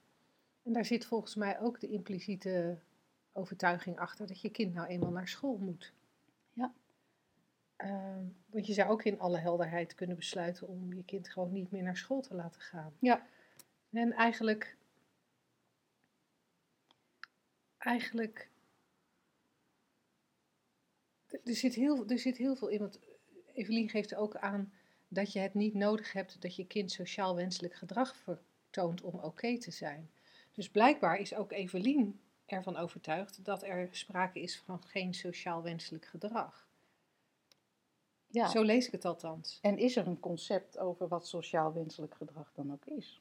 En 0.62 0.72
daar 0.72 0.84
zit 0.84 1.06
volgens 1.06 1.34
mij 1.34 1.60
ook 1.60 1.80
de 1.80 1.88
impliciete 1.88 2.78
overtuiging 3.32 3.98
achter 3.98 4.26
dat 4.26 4.40
je 4.40 4.50
kind 4.50 4.74
nou 4.74 4.88
eenmaal 4.88 5.10
naar 5.10 5.28
school 5.28 5.56
moet. 5.56 5.92
Ja. 6.52 6.72
Ehm, 7.76 8.24
want 8.46 8.66
je 8.66 8.72
zou 8.72 8.90
ook 8.90 9.02
in 9.02 9.20
alle 9.20 9.38
helderheid 9.38 9.94
kunnen 9.94 10.16
besluiten 10.16 10.68
om 10.68 10.92
je 10.92 11.04
kind 11.04 11.28
gewoon 11.28 11.52
niet 11.52 11.70
meer 11.70 11.82
naar 11.82 11.96
school 11.96 12.20
te 12.20 12.34
laten 12.34 12.60
gaan. 12.60 12.92
Ja. 12.98 13.26
En 13.90 14.12
eigenlijk, 14.12 14.76
eigenlijk, 17.78 18.50
er 21.28 21.54
zit 21.54 21.74
heel, 21.74 22.08
er 22.08 22.18
zit 22.18 22.36
heel 22.36 22.56
veel 22.56 22.68
in, 22.68 22.78
want 22.78 23.00
Evelien 23.54 23.88
geeft 23.88 24.14
ook 24.14 24.36
aan 24.36 24.72
dat 25.08 25.32
je 25.32 25.38
het 25.38 25.54
niet 25.54 25.74
nodig 25.74 26.12
hebt 26.12 26.42
dat 26.42 26.56
je 26.56 26.66
kind 26.66 26.90
sociaal 26.90 27.34
wenselijk 27.34 27.74
gedrag 27.74 28.16
vertoont 28.16 29.02
om 29.02 29.18
oké 29.18 29.58
te 29.58 29.70
zijn. 29.70 30.10
Dus 30.52 30.70
blijkbaar 30.70 31.16
is 31.16 31.34
ook 31.34 31.52
Evelien 31.52 32.20
ervan 32.52 32.76
overtuigd 32.76 33.44
dat 33.44 33.62
er 33.62 33.88
sprake 33.90 34.40
is 34.40 34.58
van 34.58 34.82
geen 34.82 35.14
sociaal 35.14 35.62
wenselijk 35.62 36.04
gedrag. 36.04 36.66
Ja. 38.26 38.48
Zo 38.48 38.62
lees 38.62 38.86
ik 38.86 38.92
het 38.92 39.04
althans. 39.04 39.58
En 39.62 39.78
is 39.78 39.96
er 39.96 40.06
een 40.06 40.20
concept 40.20 40.78
over 40.78 41.08
wat 41.08 41.26
sociaal 41.26 41.72
wenselijk 41.72 42.14
gedrag 42.14 42.52
dan 42.54 42.72
ook 42.72 42.84
is? 42.84 43.20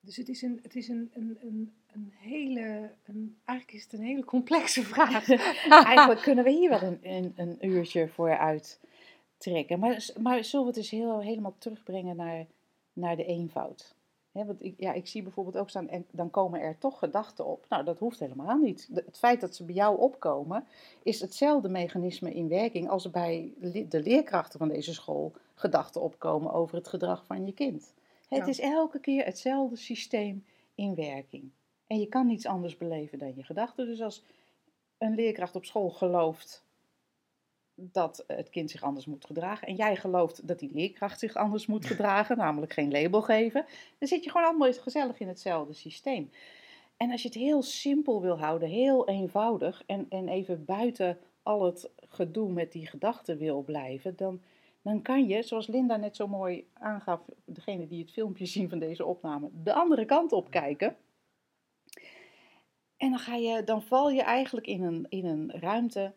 Dus 0.00 0.16
het 0.16 0.28
is 0.28 0.42
een, 0.42 0.58
het 0.62 0.74
is 0.74 0.88
een, 0.88 1.10
een, 1.14 1.38
een, 1.40 1.74
een 1.92 2.12
hele, 2.16 2.90
een, 3.04 3.38
eigenlijk 3.44 3.78
is 3.78 3.82
het 3.84 3.92
een 3.92 4.06
hele 4.06 4.24
complexe 4.24 4.82
vraag. 4.94 5.28
Eigenlijk 5.68 6.20
kunnen 6.20 6.44
we 6.44 6.50
hier 6.50 6.70
wel 6.70 6.82
een, 6.82 6.98
een, 7.02 7.32
een 7.36 7.66
uurtje 7.66 8.08
voor 8.08 8.38
uittrekken. 8.38 9.78
Maar, 9.78 10.08
maar 10.20 10.44
zullen 10.44 10.66
we 10.66 10.70
het 10.70 10.80
eens 10.80 10.90
heel, 10.90 11.20
helemaal 11.20 11.54
terugbrengen 11.58 12.16
naar, 12.16 12.46
naar 12.92 13.16
de 13.16 13.24
eenvoud? 13.24 13.93
Want 14.42 14.62
ik, 14.64 14.74
ja, 14.78 14.92
ik 14.92 15.06
zie 15.06 15.22
bijvoorbeeld 15.22 15.56
ook 15.56 15.68
staan, 15.70 15.88
en 15.88 16.06
dan 16.10 16.30
komen 16.30 16.60
er 16.60 16.78
toch 16.78 16.98
gedachten 16.98 17.46
op. 17.46 17.66
Nou, 17.68 17.84
dat 17.84 17.98
hoeft 17.98 18.18
helemaal 18.18 18.56
niet. 18.56 18.88
De- 18.94 19.02
het 19.06 19.18
feit 19.18 19.40
dat 19.40 19.54
ze 19.56 19.64
bij 19.64 19.74
jou 19.74 19.98
opkomen, 19.98 20.64
is 21.02 21.20
hetzelfde 21.20 21.68
mechanisme 21.68 22.34
in 22.34 22.48
werking 22.48 22.88
als 22.88 23.10
bij 23.10 23.52
le- 23.58 23.88
de 23.88 24.02
leerkrachten 24.02 24.58
van 24.58 24.68
deze 24.68 24.94
school 24.94 25.32
gedachten 25.54 26.00
opkomen 26.00 26.52
over 26.52 26.76
het 26.76 26.88
gedrag 26.88 27.24
van 27.26 27.46
je 27.46 27.52
kind. 27.52 27.94
Het 28.28 28.38
Ja. 28.38 28.46
is 28.46 28.60
elke 28.60 28.98
keer 29.00 29.24
hetzelfde 29.24 29.76
systeem 29.76 30.44
in 30.74 30.94
werking. 30.94 31.50
En 31.86 32.00
je 32.00 32.06
kan 32.06 32.26
niets 32.26 32.46
anders 32.46 32.76
beleven 32.76 33.18
dan 33.18 33.32
je 33.36 33.42
gedachten. 33.42 33.86
Dus 33.86 34.00
als 34.00 34.22
een 34.98 35.14
leerkracht 35.14 35.56
op 35.56 35.64
school 35.64 35.90
gelooft 35.90 36.63
dat 37.74 38.24
het 38.26 38.50
kind 38.50 38.70
zich 38.70 38.82
anders 38.82 39.06
moet 39.06 39.24
gedragen. 39.24 39.68
En 39.68 39.74
jij 39.74 39.96
gelooft 39.96 40.48
dat 40.48 40.58
die 40.58 40.70
leerkracht 40.72 41.18
zich 41.18 41.34
anders 41.34 41.66
moet 41.66 41.86
gedragen, 41.86 42.36
namelijk 42.36 42.72
geen 42.72 42.90
label 42.90 43.22
geven. 43.22 43.66
Dan 43.98 44.08
zit 44.08 44.24
je 44.24 44.30
gewoon 44.30 44.46
allemaal 44.46 44.72
gezellig 44.72 45.20
in 45.20 45.28
hetzelfde 45.28 45.74
systeem. 45.74 46.30
En 46.96 47.10
als 47.10 47.22
je 47.22 47.28
het 47.28 47.36
heel 47.36 47.62
simpel 47.62 48.22
wil 48.22 48.38
houden, 48.38 48.68
heel 48.68 49.08
eenvoudig 49.08 49.82
en, 49.86 50.06
en 50.08 50.28
even 50.28 50.64
buiten 50.64 51.18
al 51.42 51.62
het 51.62 51.90
gedoe 52.08 52.52
met 52.52 52.72
die 52.72 52.86
gedachten 52.86 53.38
wil 53.38 53.62
blijven, 53.62 54.16
dan, 54.16 54.42
dan 54.82 55.02
kan 55.02 55.26
je, 55.26 55.42
zoals 55.42 55.66
Linda 55.66 55.96
net 55.96 56.16
zo 56.16 56.28
mooi 56.28 56.66
aangaf, 56.72 57.20
degene 57.44 57.86
die 57.86 58.02
het 58.02 58.12
filmpje 58.12 58.46
zien 58.54 58.68
van 58.68 58.78
deze 58.78 59.04
opname, 59.04 59.50
de 59.62 59.74
andere 59.74 60.04
kant 60.04 60.32
op 60.32 60.50
kijken. 60.50 60.96
En 62.96 63.10
dan, 63.10 63.18
ga 63.18 63.34
je, 63.34 63.64
dan 63.64 63.82
val 63.82 64.10
je 64.10 64.22
eigenlijk 64.22 64.66
in 64.66 64.82
een, 64.82 65.06
in 65.08 65.24
een 65.24 65.50
ruimte 65.50 66.12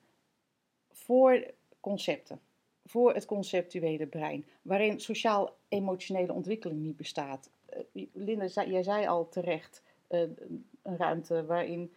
voor 0.97 1.53
concepten, 1.79 2.39
voor 2.85 3.13
het 3.13 3.25
conceptuele 3.25 4.07
brein, 4.07 4.45
waarin 4.61 4.99
sociaal-emotionele 4.99 6.33
ontwikkeling 6.33 6.79
niet 6.81 6.97
bestaat. 6.97 7.49
Eh, 7.65 8.05
Linda, 8.13 8.45
jij 8.45 8.83
zei 8.83 9.07
al 9.07 9.29
terecht, 9.29 9.83
eh, 10.07 10.21
een 10.81 10.97
ruimte 10.97 11.45
waarin 11.45 11.93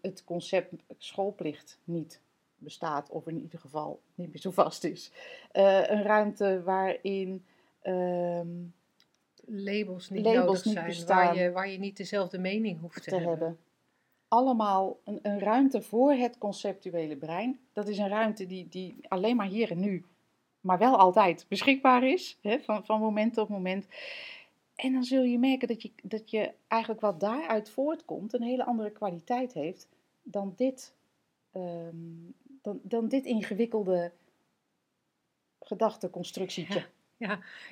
het, 0.00 0.24
concept 0.24 0.72
schoolplicht 0.98 1.78
niet 1.84 2.20
bestaat, 2.58 3.10
of 3.10 3.26
in 3.26 3.40
ieder 3.40 3.58
geval 3.58 4.00
niet 4.14 4.28
meer 4.28 4.40
zo 4.40 4.50
vast 4.50 4.84
is. 4.84 5.10
Eh, 5.52 5.88
een 5.88 6.02
ruimte 6.02 6.62
waarin 6.62 7.44
ehm, 7.80 8.48
labels 9.46 10.10
niet 10.10 10.24
Labels 10.24 10.44
nodig 10.46 10.64
niet 10.64 10.74
zijn, 10.74 10.86
bestaan. 10.86 11.16
waar 11.16 11.36
je, 11.36 11.50
waar 11.50 11.70
je 11.70 11.78
niet 11.78 11.96
dezelfde 11.96 12.38
mening 12.38 12.80
hoeft 12.80 13.02
te, 13.02 13.10
te 13.10 13.16
hebben. 13.16 13.58
Allemaal 14.28 14.98
een, 15.04 15.18
een 15.22 15.38
ruimte 15.38 15.82
voor 15.82 16.12
het 16.12 16.38
conceptuele 16.38 17.16
brein. 17.16 17.58
Dat 17.72 17.88
is 17.88 17.98
een 17.98 18.08
ruimte 18.08 18.46
die, 18.46 18.68
die 18.68 18.96
alleen 19.08 19.36
maar 19.36 19.46
hier 19.46 19.70
en 19.70 19.80
nu, 19.80 20.04
maar 20.60 20.78
wel 20.78 20.96
altijd 20.96 21.46
beschikbaar 21.48 22.04
is, 22.04 22.38
hè, 22.40 22.60
van, 22.60 22.84
van 22.84 23.00
moment 23.00 23.34
tot 23.34 23.48
moment. 23.48 23.86
En 24.74 24.92
dan 24.92 25.04
zul 25.04 25.22
je 25.22 25.38
merken 25.38 25.68
dat 25.68 25.82
je, 25.82 25.90
dat 26.02 26.30
je 26.30 26.52
eigenlijk 26.68 27.00
wat 27.00 27.20
daaruit 27.20 27.70
voortkomt 27.70 28.32
een 28.32 28.42
hele 28.42 28.64
andere 28.64 28.90
kwaliteit 28.90 29.52
heeft 29.52 29.88
dan 30.22 30.52
dit, 30.56 30.94
ehm, 31.52 32.30
dan, 32.62 32.80
dan 32.82 33.08
dit 33.08 33.24
ingewikkelde 33.24 34.12
gedachteconstructietje. 35.60 36.86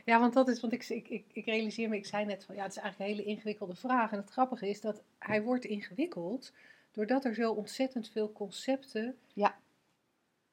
Want 0.04 0.32
dat 0.32 0.48
is, 0.48 0.60
want 0.60 0.72
ik, 0.72 0.88
ik, 0.88 1.08
ik, 1.08 1.24
ik 1.32 1.44
realiseer 1.44 1.88
me, 1.88 1.96
ik 1.96 2.06
zei 2.06 2.24
net 2.24 2.44
van 2.44 2.54
ja, 2.54 2.62
het 2.62 2.70
is 2.70 2.78
eigenlijk 2.78 3.10
een 3.10 3.16
hele 3.16 3.28
ingewikkelde 3.34 3.74
vraag. 3.74 4.12
En 4.12 4.18
het 4.18 4.30
grappige 4.30 4.68
is 4.68 4.80
dat 4.80 5.02
hij 5.18 5.42
wordt 5.42 5.64
ingewikkeld 5.64 6.52
doordat 6.92 7.24
er 7.24 7.34
zo 7.34 7.52
ontzettend 7.52 8.08
veel 8.08 8.32
concepten 8.32 9.18
Ja, 9.34 9.58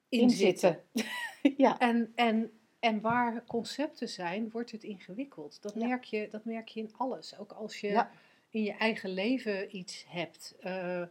in 0.08 0.20
in 0.20 0.30
zitten. 0.30 0.80
zitten. 0.92 1.12
ja, 1.64 1.78
En, 1.78 2.12
en, 2.14 2.52
en 2.80 3.00
waar 3.00 3.44
concepten 3.46 4.08
zijn, 4.08 4.50
wordt 4.50 4.70
het 4.70 4.82
ingewikkeld. 4.84 5.62
Dat, 5.62 5.74
Ja. 5.74 5.86
merk, 5.86 6.04
je, 6.04 6.28
dat 6.30 6.44
merk 6.44 6.68
je 6.68 6.80
in 6.80 6.90
alles. 6.96 7.38
Ook 7.38 7.52
als 7.52 7.80
je 7.80 7.88
Ja. 7.88 8.10
in 8.50 8.62
je 8.62 8.72
eigen 8.72 9.10
leven 9.10 9.76
iets 9.76 10.04
hebt. 10.08 10.54
Eh, 10.60 11.02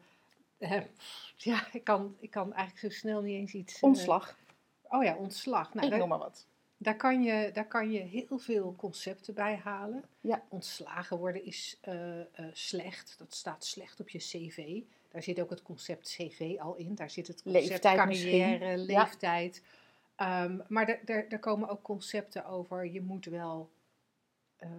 ja, 1.35 1.67
ik 1.73 1.83
kan, 1.83 2.15
ik 2.19 2.31
kan 2.31 2.53
eigenlijk 2.53 2.93
zo 2.93 2.99
snel 2.99 3.21
niet 3.21 3.35
eens 3.35 3.53
iets. 3.53 3.75
eh, 3.75 3.83
ontslag. 3.83 4.37
oh 4.89 5.03
ja, 5.03 5.15
ontslag. 5.15 5.73
Nou, 5.73 5.87
ik 5.91 5.97
noem 5.97 6.07
maar 6.07 6.17
wat. 6.17 6.47
Daar, 6.81 6.95
kan 6.95 7.23
je, 7.23 7.49
daar 7.53 7.67
kan 7.67 7.91
je 7.91 7.99
heel 7.99 8.37
veel 8.37 8.75
concepten 8.77 9.33
bij 9.33 9.55
halen. 9.55 10.03
Ja. 10.21 10.43
Ontslagen 10.49 11.17
worden 11.17 11.45
is 11.45 11.77
eh, 11.81 12.19
eh, 12.19 12.25
slecht. 12.53 13.15
Dat 13.17 13.33
staat 13.33 13.65
slecht 13.65 13.99
op 13.99 14.09
je 14.09 14.17
cv. 14.17 14.81
Daar 15.11 15.23
zit 15.23 15.39
ook 15.39 15.49
het 15.49 15.61
concept 15.61 16.09
cv 16.09 16.55
al 16.59 16.75
in. 16.75 16.95
Daar 16.95 17.09
zit 17.09 17.27
het 17.27 17.41
concept 17.43 17.67
Leeftijd 17.69 18.05
misschien. 18.05 18.39
carrière, 18.39 18.77
Ja. 18.77 18.83
leeftijd. 18.83 19.63
Ehm, 20.15 20.57
maar 20.67 20.99
daar- 21.05 21.39
komen 21.39 21.69
ook 21.69 21.81
concepten 21.81 22.45
over. 22.45 22.85
Je 22.85 23.01
moet 23.01 23.25
wel 23.25 23.69
eh, 24.57 24.69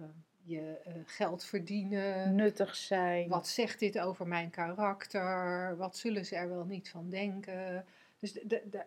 je 0.43 0.77
geld 1.05 1.43
verdienen. 1.45 2.35
Nuttig 2.35 2.75
zijn. 2.75 3.29
Wat 3.29 3.47
zegt 3.47 3.79
dit 3.79 3.99
over 3.99 4.27
mijn 4.27 4.49
karakter? 4.49 5.77
Wat 5.77 5.97
zullen 5.97 6.25
ze 6.25 6.35
er 6.35 6.49
wel 6.49 6.65
niet 6.65 6.89
van 6.89 7.09
denken? 7.09 7.85
Dus 8.19 8.33
de, 8.33 8.41
de, 8.47 8.61
de- 8.71 8.85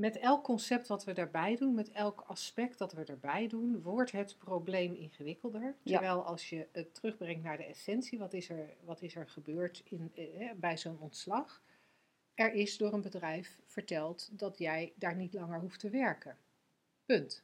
met 0.00 0.18
elk 0.18 0.44
concept 0.44 0.88
wat 0.88 1.04
we 1.04 1.12
daarbij 1.12 1.56
doen, 1.56 1.74
met 1.74 1.90
elk 1.90 2.24
aspect 2.26 2.78
dat 2.78 2.92
we 2.92 3.04
erbij 3.04 3.48
doen, 3.48 3.82
wordt 3.82 4.12
het 4.12 4.38
probleem 4.38 4.94
ingewikkelder. 4.94 5.74
Ja. 5.82 5.98
Terwijl 5.98 6.24
als 6.24 6.48
je 6.48 6.66
het 6.72 6.94
terugbrengt 6.94 7.42
naar 7.42 7.56
de 7.56 7.64
essentie, 7.64 8.18
wat 8.18 8.32
is 8.32 8.48
er, 8.48 8.74
wat 8.84 9.02
is 9.02 9.14
er 9.14 9.28
gebeurd 9.28 9.82
in, 9.84 10.12
eh, 10.14 10.50
bij 10.56 10.76
zo'n 10.76 10.98
ontslag? 11.00 11.62
Er 12.34 12.52
is 12.52 12.76
door 12.76 12.92
een 12.92 13.00
bedrijf 13.00 13.58
verteld 13.66 14.28
dat 14.32 14.58
jij 14.58 14.92
daar 14.96 15.16
niet 15.16 15.34
langer 15.34 15.60
hoeft 15.60 15.80
te 15.80 15.90
werken. 15.90 16.36
Punt. 17.06 17.40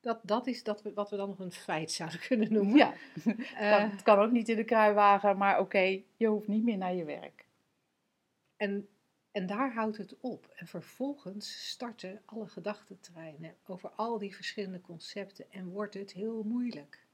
Dat, 0.00 0.20
dat 0.22 0.46
is 0.46 0.62
dat 0.62 0.82
we, 0.82 0.92
wat 0.92 1.10
we 1.10 1.16
dan 1.16 1.28
nog 1.28 1.38
een 1.38 1.52
feit 1.52 1.90
zouden 1.90 2.20
kunnen 2.28 2.52
noemen. 2.52 2.76
Ja, 2.76 2.94
Eh, 3.24 3.70
kan, 3.70 3.90
het 3.90 4.02
kan 4.02 4.18
ook 4.18 4.30
niet 4.30 4.48
in 4.48 4.56
de 4.56 4.64
kruiwagen, 4.64 5.36
maar 5.36 5.60
oké, 5.60 6.02
je 6.16 6.26
hoeft 6.26 6.48
niet 6.48 6.64
meer 6.64 6.76
naar 6.76 6.94
je 6.94 7.04
werk. 7.04 7.46
En, 8.56 8.88
en 9.38 9.46
daar 9.46 9.72
houdt 9.72 9.96
het 9.96 10.20
op. 10.20 10.52
En 10.54 10.66
vervolgens 10.66 11.68
starten 11.68 12.22
alle 12.24 12.48
gedachtentreinen 12.48 13.54
over 13.66 13.90
al 13.90 14.18
die 14.18 14.34
verschillende 14.34 14.80
concepten 14.80 15.50
en 15.50 15.68
wordt 15.68 15.94
het 15.94 16.12
heel 16.12 16.42
moeilijk. 16.42 17.06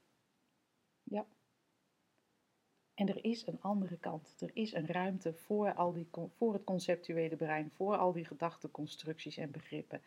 En 2.95 3.09
er 3.09 3.23
is 3.23 3.47
een 3.47 3.61
andere 3.61 3.97
kant. 3.97 4.35
Er 4.41 4.51
is 4.53 4.73
een 4.73 4.87
ruimte 4.87 5.33
voor, 5.33 5.73
al 5.73 5.93
die, 5.93 6.07
voor 6.35 6.53
het 6.53 6.63
conceptuele 6.63 7.35
brein, 7.35 7.71
voor 7.71 7.97
al 7.97 8.11
die 8.11 8.25
gedachteconstructies 8.25 9.37
en 9.37 9.51
begrippen. 9.51 10.01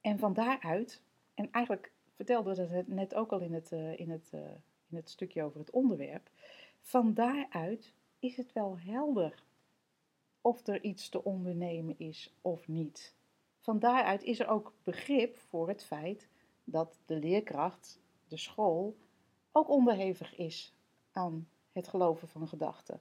En 0.00 0.18
van 0.18 0.32
daaruit, 0.32 1.02
en 1.34 1.48
eigenlijk 1.50 1.92
vertelden 2.14 2.56
we 2.56 2.74
dat 2.74 2.86
net 2.86 3.14
ook 3.14 3.32
al 3.32 3.40
in 3.40 3.52
het, 3.52 3.72
eh, 3.72 3.98
in, 3.98 4.10
het, 4.10 4.30
eh, 4.32 4.40
in 4.88 4.96
het 4.96 5.10
stukje 5.10 5.42
over 5.42 5.58
het 5.60 5.70
onderwerp, 5.70 6.30
van 6.80 7.14
daaruit 7.14 7.92
is 8.18 8.36
het 8.36 8.52
wel 8.52 8.78
helder 8.78 9.42
of 10.42 10.66
er 10.66 10.82
iets 10.82 11.08
te 11.08 11.24
ondernemen 11.24 11.98
is 11.98 12.34
of 12.40 12.68
niet. 12.68 13.14
Van 13.58 13.78
daaruit 13.78 14.22
is 14.22 14.40
er 14.40 14.48
ook 14.48 14.72
begrip 14.82 15.38
voor 15.38 15.68
het 15.68 15.84
feit 15.84 16.28
dat 16.64 16.98
de 17.06 17.16
leerkracht 17.16 18.00
de 18.28 18.36
school 18.36 18.96
ook 19.52 19.68
onderhevig 19.68 20.36
is 20.36 20.74
aan 21.12 21.48
het 21.72 21.88
geloven 21.88 22.28
van 22.28 22.48
gedachten 22.48 23.00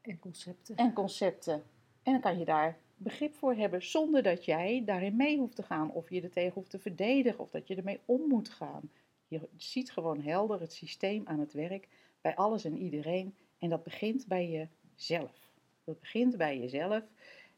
En 0.00 0.18
concepten. 0.18 0.76
en 0.76 0.92
concepten. 0.92 1.64
En 2.02 2.12
dan 2.12 2.20
kan 2.20 2.38
je 2.38 2.44
daar 2.44 2.78
begrip 2.96 3.34
voor 3.34 3.54
hebben 3.54 3.82
zonder 3.82 4.22
dat 4.22 4.44
jij 4.44 4.82
daarin 4.84 5.16
mee 5.16 5.38
hoeft 5.38 5.56
te 5.56 5.62
gaan 5.62 5.90
of 5.90 6.10
je 6.10 6.22
er 6.22 6.30
tegen 6.30 6.54
hoeft 6.54 6.70
te 6.70 6.78
verdedigen 6.78 7.40
of 7.40 7.50
dat 7.50 7.68
je 7.68 7.76
ermee 7.76 8.00
om 8.04 8.28
moet 8.28 8.48
gaan. 8.48 8.90
Je 9.28 9.48
ziet 9.56 9.92
gewoon 9.92 10.20
helder 10.20 10.60
het 10.60 10.72
systeem 10.72 11.26
aan 11.26 11.40
het 11.40 11.52
werk 11.52 11.88
bij 12.20 12.36
alles 12.36 12.64
en 12.64 12.76
iedereen 12.76 13.36
en 13.58 13.68
dat 13.68 13.82
begint 13.82 14.26
bij 14.26 14.68
jezelf. 14.96 15.48
Dat 15.84 16.00
begint 16.00 16.36
bij 16.36 16.58
jezelf, 16.58 17.04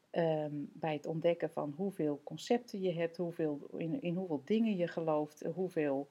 ehm, 0.09 0.53
bij 0.53 0.93
het 0.93 1.05
ontdekken 1.05 1.49
van 1.49 1.73
hoeveel 1.77 2.21
concepten 2.23 2.81
je 2.81 2.93
hebt, 2.93 3.17
hoeveel, 3.17 3.59
in, 3.77 4.01
in 4.01 4.15
hoeveel 4.15 4.41
dingen 4.45 4.75
je 4.75 4.87
gelooft, 4.87 5.43
hoeveel 5.55 6.07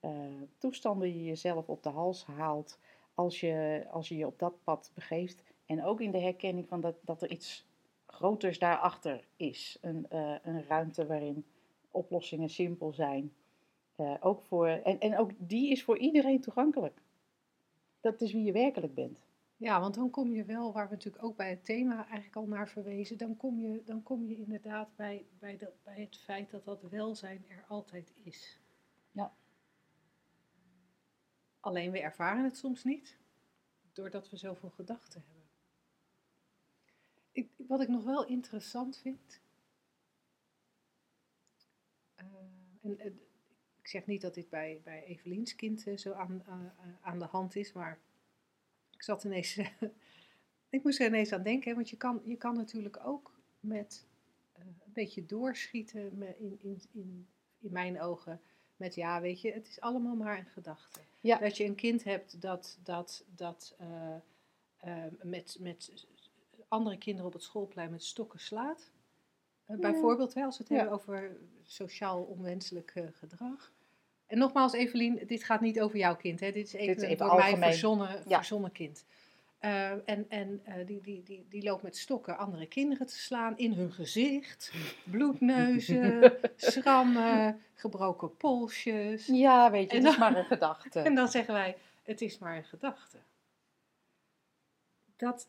eh, 0.00 0.10
toestanden 0.58 1.08
je 1.08 1.24
jezelf 1.24 1.68
op 1.68 1.82
de 1.82 1.88
hals 1.88 2.24
haalt 2.24 2.78
als 3.14 3.40
je, 3.40 3.86
als 3.90 4.08
je 4.08 4.16
je 4.16 4.26
op 4.26 4.38
dat 4.38 4.64
pad 4.64 4.90
begeeft. 4.94 5.42
En 5.66 5.84
ook 5.84 6.00
in 6.00 6.10
de 6.10 6.20
herkenning 6.20 6.68
van 6.68 6.80
dat, 6.80 6.96
dat 7.00 7.22
er 7.22 7.30
iets 7.30 7.66
groters 8.06 8.58
daarachter 8.58 9.24
is. 9.36 9.78
Een, 9.80 10.06
eh, 10.08 10.34
een 10.42 10.64
ruimte 10.64 11.06
waarin 11.06 11.44
oplossingen 11.90 12.48
simpel 12.48 12.92
zijn. 12.92 13.32
Eh, 13.96 14.14
ook 14.20 14.42
voor, 14.42 14.68
en, 14.68 14.98
en 14.98 15.18
ook 15.18 15.30
die 15.38 15.70
is 15.70 15.84
voor 15.84 15.98
iedereen 15.98 16.40
toegankelijk. 16.40 17.00
Dat 18.00 18.20
is 18.20 18.32
wie 18.32 18.44
je 18.44 18.52
werkelijk 18.52 18.94
bent. 18.94 19.27
Ja, 19.58 19.80
want 19.80 19.94
dan 19.94 20.10
kom 20.10 20.32
je 20.32 20.44
wel, 20.44 20.72
waar 20.72 20.88
we 20.88 20.94
natuurlijk 20.94 21.24
ook 21.24 21.36
bij 21.36 21.50
het 21.50 21.64
thema 21.64 21.96
eigenlijk 21.96 22.36
al 22.36 22.46
naar 22.46 22.68
verwezen, 22.68 23.18
dan 23.18 23.36
kom 23.36 23.60
je, 23.60 23.82
dan 23.84 24.02
kom 24.02 24.26
je 24.26 24.36
inderdaad 24.36 24.96
bij, 24.96 25.26
bij, 25.38 25.56
de, 25.56 25.72
bij 25.82 26.00
het 26.00 26.16
feit 26.18 26.50
dat 26.50 26.64
dat 26.64 26.82
welzijn 26.82 27.44
er 27.48 27.64
altijd 27.68 28.12
is. 28.22 28.60
Ja. 29.10 29.32
Alleen 31.60 31.90
we 31.90 32.00
ervaren 32.00 32.44
het 32.44 32.56
soms 32.56 32.84
niet, 32.84 33.16
doordat 33.92 34.30
we 34.30 34.36
zoveel 34.36 34.70
gedachten 34.70 35.22
hebben. 35.26 35.48
Ik, 37.32 37.50
wat 37.56 37.80
ik 37.80 37.88
nog 37.88 38.04
wel 38.04 38.26
interessant 38.26 38.98
vind, 38.98 39.40
eh, 42.14 42.24
en, 42.80 42.98
eh, 42.98 43.12
ik 43.80 43.88
zeg 43.88 44.06
niet 44.06 44.20
dat 44.20 44.34
dit 44.34 44.48
bij, 44.48 44.80
bij 44.84 45.04
Eveliens 45.04 45.54
kind 45.54 45.86
eh, 45.86 45.96
zo 45.96 46.12
aan, 46.12 46.42
aan- 46.46 46.72
aan 47.00 47.18
de 47.18 47.24
hand 47.24 47.56
is, 47.56 47.72
maar 47.72 47.98
ik 48.98 49.04
zat 49.04 49.24
ineens, 49.24 49.56
ik 50.76 50.82
moest 50.84 51.00
er 51.00 51.06
ineens 51.06 51.32
aan 51.32 51.42
denken, 51.42 51.74
want 51.74 51.90
je 51.90 51.96
kan, 51.96 52.20
je 52.24 52.36
kan 52.36 52.56
natuurlijk 52.56 53.00
ook 53.04 53.40
met 53.60 54.06
eh, 54.52 54.64
een 54.64 54.92
beetje 54.92 55.26
doorschieten 55.26 56.22
in, 56.38 56.58
in, 56.60 56.80
in, 56.92 57.26
in 57.58 57.72
mijn 57.72 58.00
ogen 58.00 58.40
met, 58.76 58.94
ja, 58.94 59.20
weet 59.20 59.40
je, 59.40 59.52
het 59.52 59.68
is 59.68 59.80
allemaal 59.80 60.14
maar 60.16 60.38
een 60.38 60.46
gedachte. 60.46 61.00
Ja. 61.20 61.38
Dat 61.38 61.56
je 61.56 61.64
een 61.64 61.74
kind 61.74 62.04
hebt 62.04 62.40
dat, 62.40 62.78
dat, 62.82 63.24
dat 63.34 63.74
eh, 63.78 64.14
eh, 64.76 65.12
met, 65.22 65.56
met 65.60 66.06
andere 66.68 66.98
kinderen 66.98 67.26
op 67.26 67.32
het 67.32 67.42
schoolplein 67.42 67.90
met 67.90 68.04
stokken 68.04 68.40
slaat. 68.40 68.90
Ja. 69.66 69.76
Bijvoorbeeld, 69.76 70.34
hè, 70.34 70.44
als 70.44 70.56
we 70.58 70.62
het 70.62 70.72
Ja. 70.72 70.78
hebben 70.78 70.94
over 70.94 71.36
sociaal 71.62 72.22
onwenselijk 72.22 72.92
gedrag. 73.12 73.72
En 74.28 74.38
nogmaals, 74.38 74.72
Evelien, 74.72 75.22
dit 75.26 75.44
gaat 75.44 75.60
niet 75.60 75.80
over 75.80 75.98
jouw 75.98 76.16
kind. 76.16 76.40
Hè? 76.40 76.52
Dit 76.52 76.66
is 76.66 76.72
even, 76.72 76.96
is 76.96 77.02
even 77.02 77.26
door 77.26 77.34
mij 77.36 77.44
algemeen. 77.44 77.68
verzonnen, 77.70 78.22
Ja. 78.26 78.36
verzonnen 78.36 78.72
kind. 78.72 79.04
Eh, 79.58 79.90
en 80.08 80.26
en 80.28 80.60
eh, 80.64 80.86
die, 80.86 81.00
die, 81.00 81.22
die, 81.22 81.46
die 81.48 81.62
loopt 81.62 81.82
met 81.82 81.96
stokken 81.96 82.38
andere 82.38 82.66
kinderen 82.66 83.06
te 83.06 83.18
slaan 83.18 83.56
in 83.58 83.72
hun 83.72 83.92
gezicht. 83.92 84.72
Bloedneuzen, 85.04 86.32
schrammen, 86.56 87.60
gebroken 87.74 88.36
polsjes. 88.36 89.26
Ja, 89.26 89.70
weet 89.70 89.90
je, 89.90 89.96
En 89.96 90.04
het 90.04 90.12
is 90.12 90.18
dan- 90.18 90.32
maar 90.32 90.38
een 90.40 90.46
gedachte. 90.48 91.00
En 91.08 91.14
dan 91.14 91.28
zeggen 91.28 91.54
wij, 91.54 91.76
het 92.02 92.20
is 92.20 92.38
maar 92.38 92.56
een 92.56 92.64
gedachte. 92.64 93.16
Dat, 95.16 95.48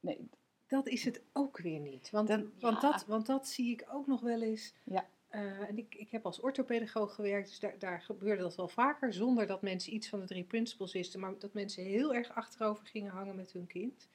Nee, 0.00 0.28
dat 0.66 0.86
is 0.88 1.04
het 1.04 1.20
ook 1.32 1.58
weer 1.58 1.78
niet. 1.80 2.10
Want, 2.10 2.28
Dan- 2.28 2.52
want, 2.60 2.82
ja. 2.82 2.90
dat, 2.90 3.04
want 3.06 3.26
dat 3.26 3.48
zie 3.48 3.70
ik 3.72 3.84
ook 3.92 4.06
nog 4.06 4.20
wel 4.20 4.42
eens. 4.42 4.72
Ja. 4.84 5.06
Eh, 5.30 5.68
en 5.68 5.78
ik, 5.78 5.94
ik 5.94 6.10
heb 6.10 6.26
als 6.26 6.40
orthopedagoog 6.40 7.14
gewerkt, 7.14 7.48
dus 7.48 7.60
daar, 7.60 7.78
daar 7.78 8.00
gebeurde 8.00 8.42
dat 8.42 8.56
wel 8.56 8.68
vaker, 8.68 9.12
zonder 9.12 9.46
dat 9.46 9.62
mensen 9.62 9.94
iets 9.94 10.08
van 10.08 10.20
de 10.20 10.26
drie 10.26 10.44
principles 10.44 10.92
wisten, 10.92 11.20
maar 11.20 11.38
dat 11.38 11.52
mensen 11.52 11.84
heel 11.84 12.14
erg 12.14 12.34
achterover 12.34 12.86
gingen 12.86 13.12
hangen 13.12 13.36
met 13.36 13.52
hun 13.52 13.66
kind. 13.66 14.08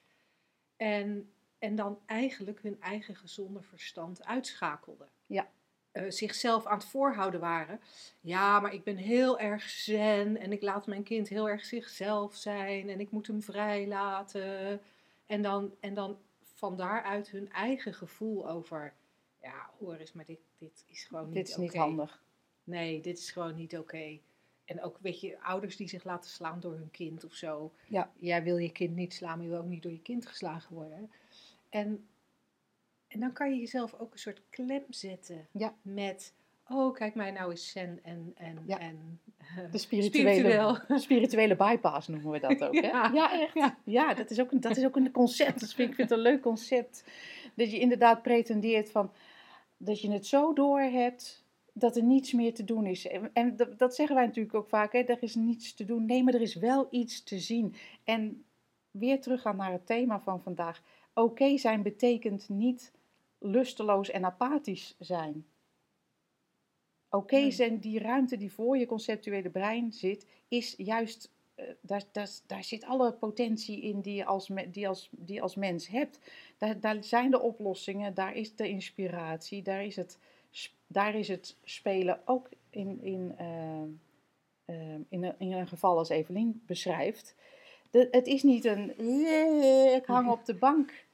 En, 0.76 1.30
en 1.58 1.76
dan 1.76 1.98
eigenlijk 2.06 2.62
hun 2.62 2.80
eigen 2.80 3.16
gezonde 3.16 3.62
verstand 3.62 4.24
uitschakelden. 4.24 5.08
Ja. 5.26 5.48
Eh, 5.96 6.04
zichzelf 6.08 6.66
aan 6.66 6.78
het 6.78 6.86
voorhouden 6.86 7.40
waren. 7.40 7.80
Ja, 8.20 8.60
maar 8.60 8.74
ik 8.74 8.84
ben 8.84 8.96
heel 8.96 9.38
erg 9.38 9.62
zen 9.62 10.36
en 10.36 10.52
ik 10.52 10.62
laat 10.62 10.86
mijn 10.86 11.02
kind 11.02 11.28
heel 11.28 11.48
erg 11.48 11.64
zichzelf 11.64 12.34
zijn 12.34 12.88
en 12.88 13.00
ik 13.00 13.10
moet 13.10 13.26
hem 13.26 13.42
vrij 13.42 13.86
laten. 13.86 14.80
En 15.26 15.42
dan, 15.42 15.74
en 15.80 15.94
dan 15.94 16.18
van 16.42 16.76
daaruit 16.76 17.30
hun 17.30 17.52
eigen 17.52 17.94
gevoel 17.94 18.48
over, 18.48 18.92
ja, 19.46 19.70
hoor 19.78 19.94
eens, 19.96 20.12
maar 20.12 20.24
dit, 20.24 20.38
dit 20.58 20.84
is 20.88 21.04
gewoon 21.04 21.24
niet 21.26 21.34
dit 21.34 21.48
is 21.48 21.56
niet 21.56 21.74
handig. 21.76 22.22
Nee, 22.64 23.00
dit 23.00 23.18
is 23.18 23.30
gewoon 23.30 23.56
niet 23.56 23.78
oké. 23.78 24.18
En 24.64 24.82
ook, 24.82 24.98
weet 25.00 25.20
je, 25.20 25.42
ouders 25.42 25.76
die 25.76 25.88
zich 25.88 26.04
laten 26.04 26.30
slaan 26.30 26.60
door 26.60 26.72
hun 26.74 26.90
kind 26.90 27.24
of 27.24 27.34
zo. 27.34 27.72
Ja. 27.88 28.10
Jij 28.18 28.42
wil 28.42 28.56
je 28.56 28.72
kind 28.72 28.96
niet 28.96 29.14
slaan, 29.14 29.36
maar 29.36 29.46
je 29.46 29.50
wil 29.52 29.60
ook 29.60 29.66
niet 29.68 29.82
door 29.82 29.92
je 29.92 30.02
kind 30.02 30.26
geslagen 30.26 30.74
worden. 30.74 31.10
En, 31.68 32.06
en 33.08 33.20
dan 33.20 33.32
kan 33.32 33.50
je 33.54 33.60
jezelf 33.60 33.94
ook 33.94 34.12
een 34.12 34.18
soort 34.18 34.42
klem 34.50 34.84
zetten 34.90 35.46
Ja. 35.50 35.74
met, 35.82 36.34
oh, 36.68 36.94
kijk 36.94 37.14
mij 37.14 37.30
nou 37.30 37.50
eens 37.50 37.70
zen 37.70 37.98
en, 38.02 38.32
en, 38.36 38.62
Ja. 38.66 38.78
en 38.78 39.20
eh, 39.38 39.70
De 39.72 39.78
spirituele, 39.78 40.84
spirituele 40.98 41.56
bypass 41.56 42.08
noemen 42.08 42.30
we 42.30 42.40
dat 42.40 42.62
ook. 42.64 42.74
Hè? 42.74 42.80
Ja. 42.88 43.10
Ja, 43.14 43.40
echt. 43.40 43.54
Ja. 43.54 43.78
Ja, 43.84 44.14
dat, 44.14 44.30
is 44.30 44.40
ook 44.40 44.52
een, 44.52 44.60
dat 44.60 44.76
is 44.76 44.84
ook 44.84 44.96
een 44.96 45.10
concept. 45.10 45.60
Dat 45.60 45.72
vind, 45.72 45.88
ik 45.90 45.94
vind 45.94 46.08
het 46.08 46.18
een 46.18 46.24
leuk 46.24 46.42
concept. 46.42 47.04
Dat 47.54 47.70
je 47.70 47.78
inderdaad 47.78 48.22
pretendeert 48.22 48.90
van 48.90 49.12
dat 49.76 50.00
je 50.00 50.10
het 50.10 50.26
zo 50.26 50.52
door 50.52 50.80
hebt 50.80 51.44
dat 51.72 51.96
er 51.96 52.02
niets 52.02 52.32
meer 52.32 52.54
te 52.54 52.64
doen 52.64 52.86
is. 52.86 53.06
En, 53.06 53.30
en 53.32 53.56
dat, 53.56 53.78
dat 53.78 53.94
zeggen 53.94 54.16
wij 54.16 54.26
natuurlijk 54.26 54.54
ook 54.54 54.68
vaak. 54.68 54.92
Hè? 54.92 54.98
Er 54.98 55.22
is 55.22 55.34
niets 55.34 55.74
te 55.74 55.84
doen. 55.84 56.06
Nee, 56.06 56.22
maar 56.24 56.34
er 56.34 56.40
is 56.40 56.54
wel 56.54 56.86
iets 56.90 57.22
te 57.22 57.38
zien. 57.38 57.74
En 58.04 58.44
weer 58.90 59.20
teruggaan 59.20 59.56
naar 59.56 59.72
het 59.72 59.86
thema 59.86 60.20
van 60.20 60.42
vandaag. 60.42 60.82
Oké 61.14 61.56
zijn 61.56 61.82
betekent 61.82 62.48
niet 62.48 62.92
lusteloos 63.38 64.10
en 64.10 64.24
apathisch 64.24 64.96
zijn. 64.98 65.46
Oké 67.10 67.36
Nee. 67.36 67.50
zijn, 67.50 67.78
die 67.78 67.98
ruimte 67.98 68.36
die 68.36 68.52
voor 68.52 68.78
je 68.78 68.86
conceptuele 68.86 69.50
brein 69.50 69.92
zit, 69.92 70.26
is 70.48 70.74
juist, 70.76 71.30
daar, 71.80 72.02
daar, 72.12 72.28
daar 72.46 72.64
zit 72.64 72.84
alle 72.84 73.12
potentie 73.12 73.80
in 73.80 74.00
die 74.00 74.14
je 74.14 74.24
als, 74.24 74.50
die 74.66 74.88
als, 74.88 75.08
die 75.10 75.42
als 75.42 75.54
mens 75.54 75.88
hebt. 75.88 76.18
Daar, 76.58 76.80
daar 76.80 77.04
zijn 77.04 77.30
de 77.30 77.40
oplossingen, 77.40 78.14
daar 78.14 78.34
is 78.34 78.56
de 78.56 78.68
inspiratie, 78.68 79.62
daar 79.62 79.84
is 79.84 79.96
het, 79.96 80.18
daar 80.86 81.14
is 81.14 81.28
het 81.28 81.56
spelen 81.64 82.20
ook 82.24 82.48
in, 82.70 83.02
in, 83.02 83.34
eh, 83.36 83.82
eh, 84.64 84.94
in, 85.08 85.24
een, 85.24 85.34
in 85.38 85.52
een 85.52 85.68
geval 85.68 85.98
als 85.98 86.08
Evelien 86.08 86.62
beschrijft. 86.66 87.34
Het 87.90 88.26
is 88.26 88.42
niet 88.42 88.64
een, 88.64 88.92
"Yeah, 88.98 89.94
ik 89.94 90.06
hang 90.06 90.30
op 90.30 90.44
de 90.44 90.54
bank 90.54 91.04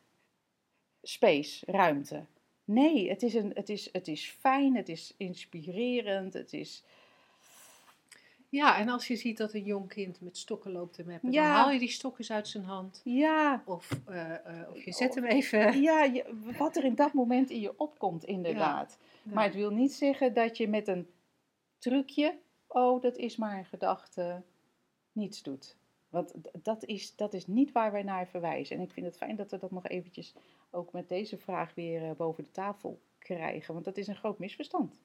space, 1.02 1.66
ruimte. 1.66 2.24
Nee, 2.64 3.08
het 3.08 3.22
is, 3.22 3.34
een, 3.34 3.50
het, 3.54 3.68
is, 3.68 3.88
het 3.92 4.08
is 4.08 4.36
fijn, 4.40 4.76
het 4.76 4.88
is 4.88 5.14
inspirerend, 5.16 6.32
het 6.32 6.52
is... 6.52 6.84
Ja, 8.52 8.78
en 8.78 8.88
als 8.88 9.06
je 9.08 9.16
ziet 9.16 9.36
dat 9.36 9.52
een 9.52 9.62
jong 9.64 9.88
kind 9.88 10.20
met 10.20 10.36
stokken 10.36 10.72
loopt 10.72 10.94
te 10.94 11.04
meppen, 11.04 11.30
dan 11.32 11.42
haal 11.50 11.70
je 11.70 11.78
die 11.78 11.88
stok 11.90 12.18
eens 12.18 12.30
uit 12.30 12.48
zijn 12.48 12.64
hand. 12.64 13.00
Ja, 13.04 13.62
Of, 13.66 13.88
eh, 14.06 14.34
eh, 14.60 14.70
of 14.70 14.84
je 14.84 14.92
zet 14.92 15.14
hem 15.14 15.24
even. 15.24 15.80
ja 15.82 16.02
je- 16.02 16.52
wat 16.58 16.76
er 16.76 16.84
in 16.84 16.94
dat 16.94 17.12
moment 17.12 17.50
in 17.50 17.60
je 17.60 17.78
opkomt, 17.78 18.24
inderdaad. 18.24 18.98
Ja. 19.22 19.32
Maar 19.34 19.44
het 19.44 19.54
wil 19.54 19.70
niet 19.70 19.92
zeggen 19.92 20.34
dat 20.34 20.56
je 20.56 20.68
met 20.68 20.88
een 20.88 21.06
trucje, 21.78 22.38
oh, 22.66 23.02
dat 23.02 23.16
is 23.16 23.36
maar 23.36 23.58
een 23.58 23.64
gedachte, 23.64 24.42
niets 25.12 25.42
doet. 25.42 25.76
Want 26.08 26.32
dat 26.62 26.84
is, 26.84 27.16
dat 27.16 27.34
is 27.34 27.46
niet 27.46 27.72
waar 27.72 27.92
wij 27.92 28.02
naar 28.02 28.28
verwijzen. 28.28 28.76
En 28.76 28.82
ik 28.82 28.90
vind 28.92 29.06
het 29.06 29.16
fijn 29.16 29.36
dat 29.36 29.50
we 29.50 29.58
dat 29.58 29.70
nog 29.70 29.86
eventjes 29.88 30.34
ook 30.70 30.92
met 30.92 31.08
deze 31.08 31.38
vraag 31.38 31.74
weer 31.74 32.02
eh, 32.02 32.10
boven 32.16 32.44
de 32.44 32.50
tafel 32.50 33.00
krijgen. 33.18 33.72
Want 33.72 33.84
dat 33.84 33.96
is 33.96 34.06
een 34.06 34.16
groot 34.16 34.38
misverstand. 34.38 35.00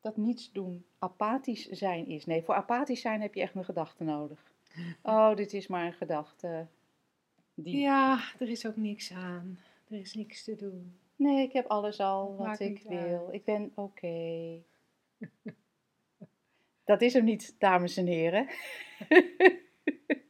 Dat 0.00 0.16
niets 0.16 0.52
doen 0.52 0.84
apathisch 0.98 1.68
zijn 1.68 2.06
is. 2.06 2.26
Nee, 2.26 2.42
voor 2.42 2.54
apathisch 2.54 3.00
zijn 3.00 3.20
heb 3.20 3.34
je 3.34 3.40
echt 3.40 3.54
een 3.54 3.64
gedachte 3.64 4.04
nodig. 4.04 4.54
Oh, 5.02 5.34
dit 5.34 5.52
is 5.52 5.66
maar 5.66 5.86
een 5.86 5.92
gedachte. 5.92 6.66
Die... 7.54 7.76
Ja, 7.76 8.20
er 8.38 8.48
is 8.48 8.66
ook 8.66 8.76
niks 8.76 9.12
aan. 9.12 9.58
Er 9.88 9.98
is 9.98 10.14
niks 10.14 10.44
te 10.44 10.56
doen. 10.56 10.96
Nee, 11.16 11.42
ik 11.42 11.52
heb 11.52 11.66
alles 11.66 12.00
al 12.00 12.36
wat 12.36 12.46
Maakt 12.46 12.60
ik 12.60 12.82
wil. 12.88 13.28
Ik 13.30 13.44
ben 13.44 13.72
oké. 13.74 14.62
dat 16.84 17.02
is 17.02 17.12
hem 17.12 17.24
niet, 17.24 17.54
dames 17.58 17.96
en 17.96 18.06
heren. 18.06 18.48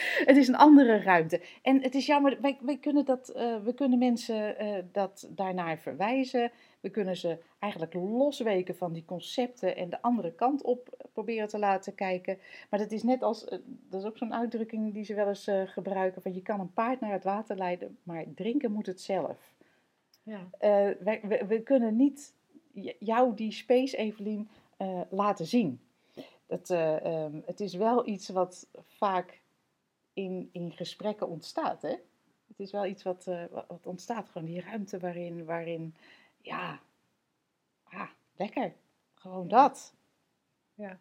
het 0.30 0.36
is 0.36 0.48
een 0.48 0.56
andere 0.56 0.96
ruimte. 0.96 1.40
En 1.62 1.82
het 1.82 1.94
is 1.94 2.06
jammer, 2.06 2.40
wij, 2.40 2.58
wij 2.60 2.78
kunnen, 2.78 3.04
dat, 3.04 3.28
eh, 3.28 3.56
we 3.64 3.74
kunnen 3.74 3.98
mensen 3.98 4.58
eh, 4.58 4.82
dat 4.92 5.28
daarnaar 5.30 5.78
verwijzen. 5.78 6.50
We 6.80 6.90
kunnen 6.90 7.16
ze 7.16 7.38
eigenlijk 7.58 7.94
losweken 7.94 8.76
van 8.76 8.92
die 8.92 9.04
concepten 9.04 9.76
en 9.76 9.90
de 9.90 10.02
andere 10.02 10.32
kant 10.32 10.62
op 10.62 11.08
proberen 11.12 11.48
te 11.48 11.58
laten 11.58 11.94
kijken. 11.94 12.38
Maar 12.70 12.78
dat 12.78 12.90
is 12.92 13.02
net 13.02 13.22
als, 13.22 13.44
eh, 13.44 13.58
dat 13.88 14.00
is 14.00 14.06
ook 14.06 14.18
zo'n 14.18 14.34
uitdrukking 14.34 14.92
die 14.92 15.04
ze 15.04 15.14
wel 15.14 15.28
eens 15.28 15.50
gebruiken, 15.66 16.22
van 16.22 16.34
je 16.34 16.42
kan 16.42 16.60
een 16.60 16.72
paard 16.72 17.00
naar 17.00 17.12
het 17.12 17.24
water 17.24 17.56
leiden, 17.56 17.98
maar 18.02 18.24
drinken 18.34 18.72
moet 18.72 18.86
het 18.86 19.00
zelf. 19.00 19.54
Ja. 20.22 20.48
Wij- 21.00 21.20
we, 21.22 21.44
we 21.48 21.62
kunnen 21.62 21.96
niet 21.96 22.34
jou 22.98 23.34
die 23.34 23.52
space, 23.52 23.96
Evelien, 23.96 24.48
laten 25.10 25.46
zien. 25.46 25.80
Dat, 26.52 26.70
eh, 26.70 27.04
ehm, 27.04 27.40
het 27.46 27.60
is 27.60 27.74
wel 27.74 28.08
iets 28.08 28.28
wat 28.28 28.66
vaak 28.86 29.41
in, 30.12 30.48
in 30.52 30.72
gesprekken 30.72 31.28
ontstaat. 31.28 31.82
Hè? 31.82 31.96
Het 32.52 32.60
is 32.60 32.70
wel 32.70 32.86
iets 32.86 33.02
wat, 33.02 33.26
eh, 33.26 33.44
wat 33.68 33.86
ontstaat, 33.86 34.28
gewoon 34.28 34.46
die 34.46 34.60
ruimte 34.60 34.98
waarin, 34.98 35.44
waarin 35.44 35.94
ja, 36.40 36.80
ah, 37.82 38.10
lekker, 38.36 38.72
gewoon 39.14 39.48
dat. 39.48 39.94
Ja. 40.74 40.98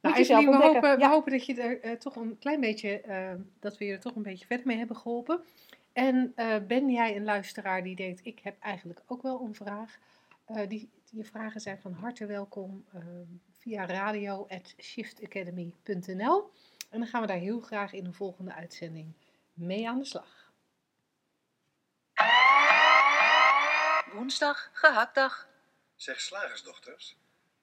Nou, 0.00 0.26
we, 0.26 0.34
hopen, 0.34 0.88
Ja. 0.88 0.96
we 0.96 1.06
hopen 1.06 1.32
dat, 1.32 1.46
je 1.46 1.62
er 1.62 1.80
eh, 1.80 1.92
toch 1.92 2.16
een 2.16 2.38
klein 2.38 2.60
beetje, 2.60 3.00
eh, 3.00 3.34
dat 3.60 3.78
we 3.78 3.84
je 3.84 3.92
er 3.92 4.00
toch 4.00 4.16
een 4.16 4.22
beetje 4.22 4.46
verder 4.46 4.66
mee 4.66 4.76
hebben 4.76 4.96
geholpen. 4.96 5.40
En 5.92 6.32
ben 6.66 6.90
jij 6.90 7.16
een 7.16 7.24
luisteraar 7.24 7.82
die 7.82 7.96
denkt, 7.96 8.26
ik 8.26 8.38
heb 8.38 8.60
eigenlijk 8.60 9.02
ook 9.06 9.22
wel 9.22 9.40
een 9.40 9.54
vraag. 9.54 9.98
Die, 10.68 10.90
je 11.10 11.24
vragen 11.24 11.60
zijn 11.60 11.78
van 11.78 11.92
harte 11.92 12.26
welkom 12.26 12.84
via 13.52 13.86
radio.shiftacademy.nl. 13.86 16.50
En 16.96 17.02
dan 17.02 17.10
gaan 17.10 17.20
we 17.20 17.26
daar 17.26 17.36
heel 17.36 17.60
graag 17.60 17.92
in 17.92 18.04
een 18.04 18.14
volgende 18.14 18.52
uitzending 18.52 19.12
mee 19.54 19.88
aan 19.88 19.98
de 19.98 20.04
slag. 20.04 20.52
Woensdag, 24.12 24.70
gehaktdag. 24.72 25.48
Zeg 25.96 26.20
slagersdochters, 26.20 27.16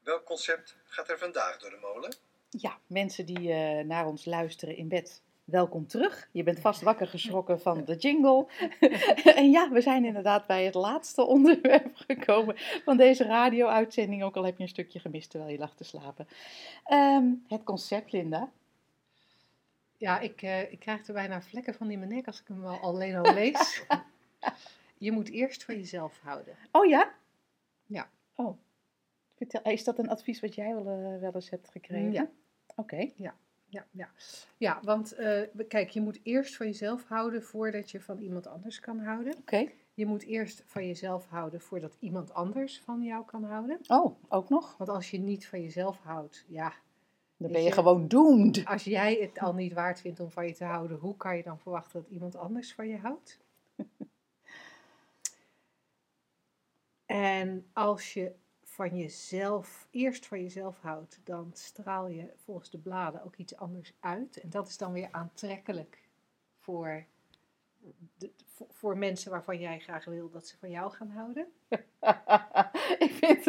welk 0.03 0.25
concept 0.25 0.75
gaat 0.85 1.09
er 1.09 1.17
vandaag 1.17 1.57
door 1.57 1.69
de 1.69 1.77
molen? 1.81 2.15
Ja, 2.49 2.77
mensen 2.87 3.25
die 3.25 3.51
eh, 3.51 3.85
naar 3.85 4.05
ons 4.05 4.25
luisteren 4.25 4.77
in 4.77 4.87
bed, 4.87 5.21
welkom 5.43 5.87
terug. 5.87 6.29
Je 6.31 6.43
bent 6.43 6.59
vast 6.59 6.81
wakker 6.81 7.07
geschrokken 7.07 7.61
van 7.61 7.85
de 7.85 7.95
jingle. 7.95 8.47
en 9.35 9.51
ja, 9.51 9.69
we 9.69 9.81
zijn 9.81 10.05
inderdaad 10.05 10.47
bij 10.47 10.65
het 10.65 10.75
laatste 10.75 11.25
onderwerp 11.25 11.91
gekomen 11.95 12.55
van 12.57 12.97
deze 12.97 13.23
radio-uitzending. 13.23 14.23
Ook 14.23 14.35
al 14.35 14.45
heb 14.45 14.57
je 14.57 14.63
een 14.63 14.69
stukje 14.69 14.99
gemist 14.99 15.29
terwijl 15.29 15.51
je 15.51 15.57
lag 15.57 15.75
te 15.75 15.83
slapen. 15.83 16.27
Ehm, 16.83 17.25
het 17.47 17.63
concept, 17.63 18.11
Linda. 18.11 18.51
Ja, 19.97 20.19
ik, 20.19 20.41
eh, 20.41 20.71
ik 20.71 20.79
krijg 20.79 21.07
er 21.07 21.13
bijna 21.13 21.41
vlekken 21.41 21.73
van 21.73 21.91
in 21.91 21.99
mijn 21.99 22.11
nek 22.11 22.27
als 22.27 22.41
ik 22.41 22.47
hem 22.47 22.61
wel 22.61 22.79
alleen 22.79 23.15
al 23.15 23.33
lees. 23.33 23.85
je 24.97 25.11
moet 25.11 25.29
eerst 25.29 25.63
van 25.63 25.75
jezelf 25.75 26.19
houden. 26.19 26.55
Oh 26.71 26.85
ja? 26.85 27.13
Ja. 27.85 28.09
Oh. 28.35 28.57
Vertel, 29.35 29.61
is 29.61 29.83
dat 29.83 29.99
een 29.99 30.09
advies 30.09 30.39
wat 30.39 30.55
jij 30.55 30.73
wel, 30.75 30.87
eh, 30.87 31.19
wel 31.19 31.33
eens 31.33 31.49
hebt 31.49 31.69
gekregen? 31.69 32.11
Ja. 32.11 32.29
Oké. 32.75 33.09
Ja, 33.15 33.35
ja. 33.91 34.09
ja 34.57 34.79
want 34.83 35.11
eh, 35.11 35.41
kijk, 35.67 35.89
je 35.89 36.01
moet 36.01 36.19
eerst 36.23 36.55
van 36.55 36.65
jezelf 36.65 37.07
houden 37.07 37.43
voordat 37.43 37.91
je 37.91 38.01
van 38.01 38.19
iemand 38.19 38.47
anders 38.47 38.79
kan 38.79 38.99
houden. 38.99 39.37
Oké. 39.37 39.71
Je 39.93 40.05
moet 40.05 40.23
eerst 40.23 40.63
van 40.65 40.87
jezelf 40.87 41.27
houden 41.27 41.61
voordat 41.61 41.97
iemand 41.99 42.33
anders 42.33 42.79
van 42.79 43.03
jou 43.03 43.25
kan 43.25 43.43
houden. 43.43 43.79
Oh, 43.87 44.23
ook 44.29 44.49
nog? 44.49 44.77
Want 44.77 44.89
als 44.89 45.11
je 45.11 45.17
niet 45.17 45.47
van 45.47 45.61
jezelf 45.61 45.99
houdt, 45.99 46.45
ja, 46.47 46.73
Dan 47.43 47.51
ben 47.51 47.61
je 47.61 47.67
je- 47.67 47.73
gewoon 47.73 48.07
doomed. 48.07 48.65
als 48.65 48.83
jij 48.83 49.15
het 49.15 49.39
al 49.39 49.53
niet 49.53 49.73
waard 49.73 50.01
vindt 50.01 50.19
om 50.19 50.31
van 50.31 50.47
je 50.47 50.53
te 50.53 50.63
houden, 50.65 50.97
hoe 50.97 51.17
kan 51.17 51.37
je 51.37 51.43
dan 51.43 51.59
verwachten 51.59 52.01
dat 52.01 52.11
iemand 52.11 52.35
anders 52.35 52.73
van 52.73 52.87
je 52.87 52.97
houdt? 52.97 53.39
En 57.05 57.65
als 57.73 58.13
je 58.13 58.35
van 58.63 58.97
jezelf, 58.97 59.87
eerst 59.91 60.25
van 60.25 60.41
jezelf 60.41 60.79
houdt, 60.79 61.19
dan 61.23 61.49
straal 61.53 62.07
je 62.07 62.33
volgens 62.35 62.69
de 62.69 62.77
bladen 62.77 63.23
ook 63.23 63.35
iets 63.35 63.55
anders 63.55 63.93
uit. 63.99 64.37
En 64.39 64.49
dat 64.49 64.67
is 64.67 64.77
dan 64.77 64.91
weer 64.91 65.07
aantrekkelijk 65.11 66.09
voor, 66.59 67.05
de, 68.17 68.31
voor, 68.69 68.97
mensen 68.97 69.31
waarvan 69.31 69.59
jij 69.59 69.79
graag 69.79 70.05
wil 70.05 70.29
dat 70.29 70.47
ze 70.47 70.57
van 70.57 70.69
jou 70.69 70.91
gaan 70.91 71.09
houden. 71.09 71.47
ik, 73.07 73.11
vind, 73.11 73.45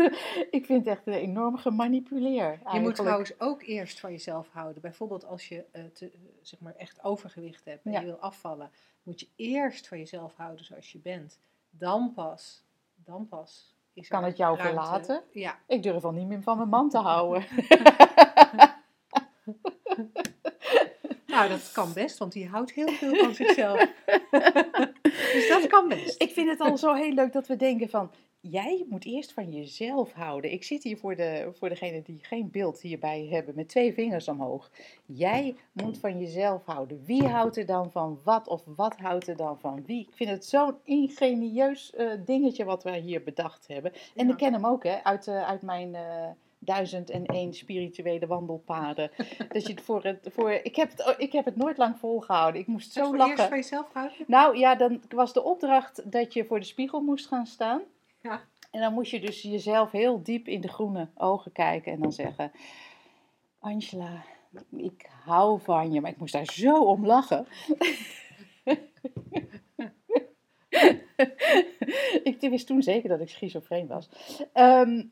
ik 0.51 0.67
vind 0.67 0.85
het 0.85 0.87
echt 0.87 1.07
een 1.07 1.13
enorm 1.13 1.57
gemanipuleer. 1.57 2.59
Je 2.73 2.81
moet 2.81 2.95
trouwens 2.95 3.41
ook 3.41 3.63
eerst 3.63 4.01
van 4.01 4.11
jezelf 4.11 4.49
houden. 4.53 4.83
Bijvoorbeeld 4.83 5.25
als 5.25 5.49
je 5.49 5.65
eh, 5.71 5.85
te, 5.85 6.11
zeg 6.43 6.61
maar 6.61 6.75
echt 6.77 7.05
overgewicht 7.05 7.65
hebt 7.65 7.85
en 7.85 7.93
Ja. 7.93 8.01
je 8.01 8.07
wil 8.07 8.19
afvallen, 8.19 8.71
moet 9.03 9.21
je 9.21 9.29
eerst 9.37 9.89
van 9.89 9.99
jezelf 9.99 10.35
houden 10.37 10.65
zoals 10.65 10.93
je 10.93 10.99
bent. 10.99 11.39
Dan 11.71 12.13
pas, 12.15 12.63
dan 12.95 13.29
pas 13.29 13.75
is 13.93 14.09
Kan 14.09 14.25
het 14.25 14.37
jou 14.37 14.57
ruimte. 14.57 14.75
verlaten? 14.83 15.23
Ja. 15.33 15.59
Ik 15.67 15.83
durf 15.83 16.05
al 16.05 16.13
niet 16.13 16.27
meer 16.27 16.43
van 16.43 16.57
mijn 16.57 16.69
man 16.69 16.89
te 16.89 16.99
houden. 16.99 17.45
Nou, 21.27 21.49
dat 21.49 21.73
kan 21.73 21.93
best, 21.93 22.19
want 22.19 22.33
die 22.33 22.49
houdt 22.49 22.73
heel 22.73 22.89
veel 22.89 23.15
van 23.15 23.35
zichzelf. 23.35 23.89
Dus 25.35 25.49
dat 25.49 25.67
kan 25.67 25.89
best. 25.89 26.23
ik 26.23 26.31
vind 26.31 26.49
het 26.49 26.61
al 26.61 26.77
zo 26.79 26.93
heel 26.95 27.13
leuk 27.13 27.33
dat 27.33 27.47
we 27.47 27.57
denken 27.57 27.89
van... 27.89 28.11
Jij 28.51 28.85
moet 28.89 29.05
eerst 29.05 29.33
van 29.33 29.53
jezelf 29.53 30.13
houden. 30.13 30.53
Ik 30.53 30.65
zit 30.65 30.83
hier 30.83 30.99
voor, 30.99 31.17
de, 31.17 31.51
voor 31.59 31.69
degene 31.69 32.03
die 32.03 32.19
geen 32.23 32.51
beeld 32.51 32.81
hierbij 32.81 33.27
hebben 33.31 33.55
met 33.55 33.69
twee 33.69 33.95
vingers 33.95 34.29
omhoog. 34.29 34.71
Jij 35.07 35.57
moet 35.73 35.99
van 35.99 36.21
jezelf 36.21 36.65
houden. 36.65 37.03
Wie 37.05 37.27
houdt 37.27 37.57
er 37.57 37.67
dan 37.67 37.91
van 37.91 38.21
wat 38.25 38.49
of 38.49 38.63
wat 38.77 38.97
houdt 38.97 39.29
er 39.29 39.37
dan 39.37 39.59
van 39.61 39.83
wie? 39.87 40.01
Ik 40.09 40.15
vind 40.15 40.31
het 40.31 40.45
zo'n 40.47 40.75
ingenieus 40.83 41.95
eh, 41.95 42.07
dingetje 42.25 42.65
wat 42.65 42.83
wij 42.83 43.01
hier 43.01 43.23
bedacht 43.23 43.67
hebben. 43.67 43.93
En 44.15 44.27
Ja. 44.27 44.33
ik 44.33 44.39
ken 44.39 44.53
hem 44.53 44.67
ook 44.67 44.85
hè, 44.85 45.05
uit, 45.05 45.27
eh, 45.27 45.49
uit 45.49 45.63
mijn 45.63 45.95
eh 45.95 46.29
duizend 46.65 47.11
en 47.11 47.27
één 47.27 47.55
spirituele 47.55 48.27
wandelpaden. 48.27 49.11
dat 49.53 49.67
je 49.67 49.73
het 49.73 49.83
voor 49.83 50.05
het, 50.05 50.29
voor, 50.33 50.51
ik, 50.51 50.77
heb 50.77 50.91
het, 50.97 51.15
ik 51.19 51.33
heb 51.33 51.45
het 51.45 51.57
nooit 51.57 51.77
lang 51.77 51.99
volgehouden. 51.99 52.61
Ik 52.61 52.67
moest 52.67 52.93
Zo 52.93 53.17
lachen. 53.17 53.49
van 53.49 53.57
jezelf 53.57 53.93
houden? 53.93 54.17
Nou 54.27 54.59
ja, 54.59 54.75
dan 54.75 55.03
was 55.09 55.33
de 55.33 55.43
opdracht 55.43 56.13
dat 56.13 56.33
je 56.33 56.45
voor 56.45 56.59
de 56.59 56.67
spiegel 56.67 57.01
moest 57.01 57.27
gaan 57.27 57.47
staan. 57.47 57.83
Ja. 58.21 58.43
En 58.71 58.81
dan 58.81 58.93
moest 58.93 59.11
je 59.11 59.21
dus 59.21 59.43
jezelf 59.43 59.91
heel 59.91 60.23
diep 60.23 60.49
in 60.49 60.61
de 60.61 60.69
groene 60.69 61.09
ogen 61.15 61.53
kijken 61.53 61.93
en 61.93 62.01
dan 62.01 62.13
zeggen: 62.13 62.53
Angela, 63.59 64.25
ik 64.77 65.09
hou 65.25 65.61
van 65.61 65.93
je. 65.93 66.01
Maar 66.01 66.11
ik 66.11 66.19
moest 66.19 66.33
daar 66.33 66.53
zo 66.53 66.85
om 66.85 67.07
lachen. 67.07 67.47
ik 72.31 72.37
wist 72.41 72.67
toen 72.67 72.83
zeker 72.83 73.09
dat 73.09 73.21
ik 73.21 73.29
schizofreen 73.29 73.87
was. 73.87 74.09
Ehm, 74.53 75.03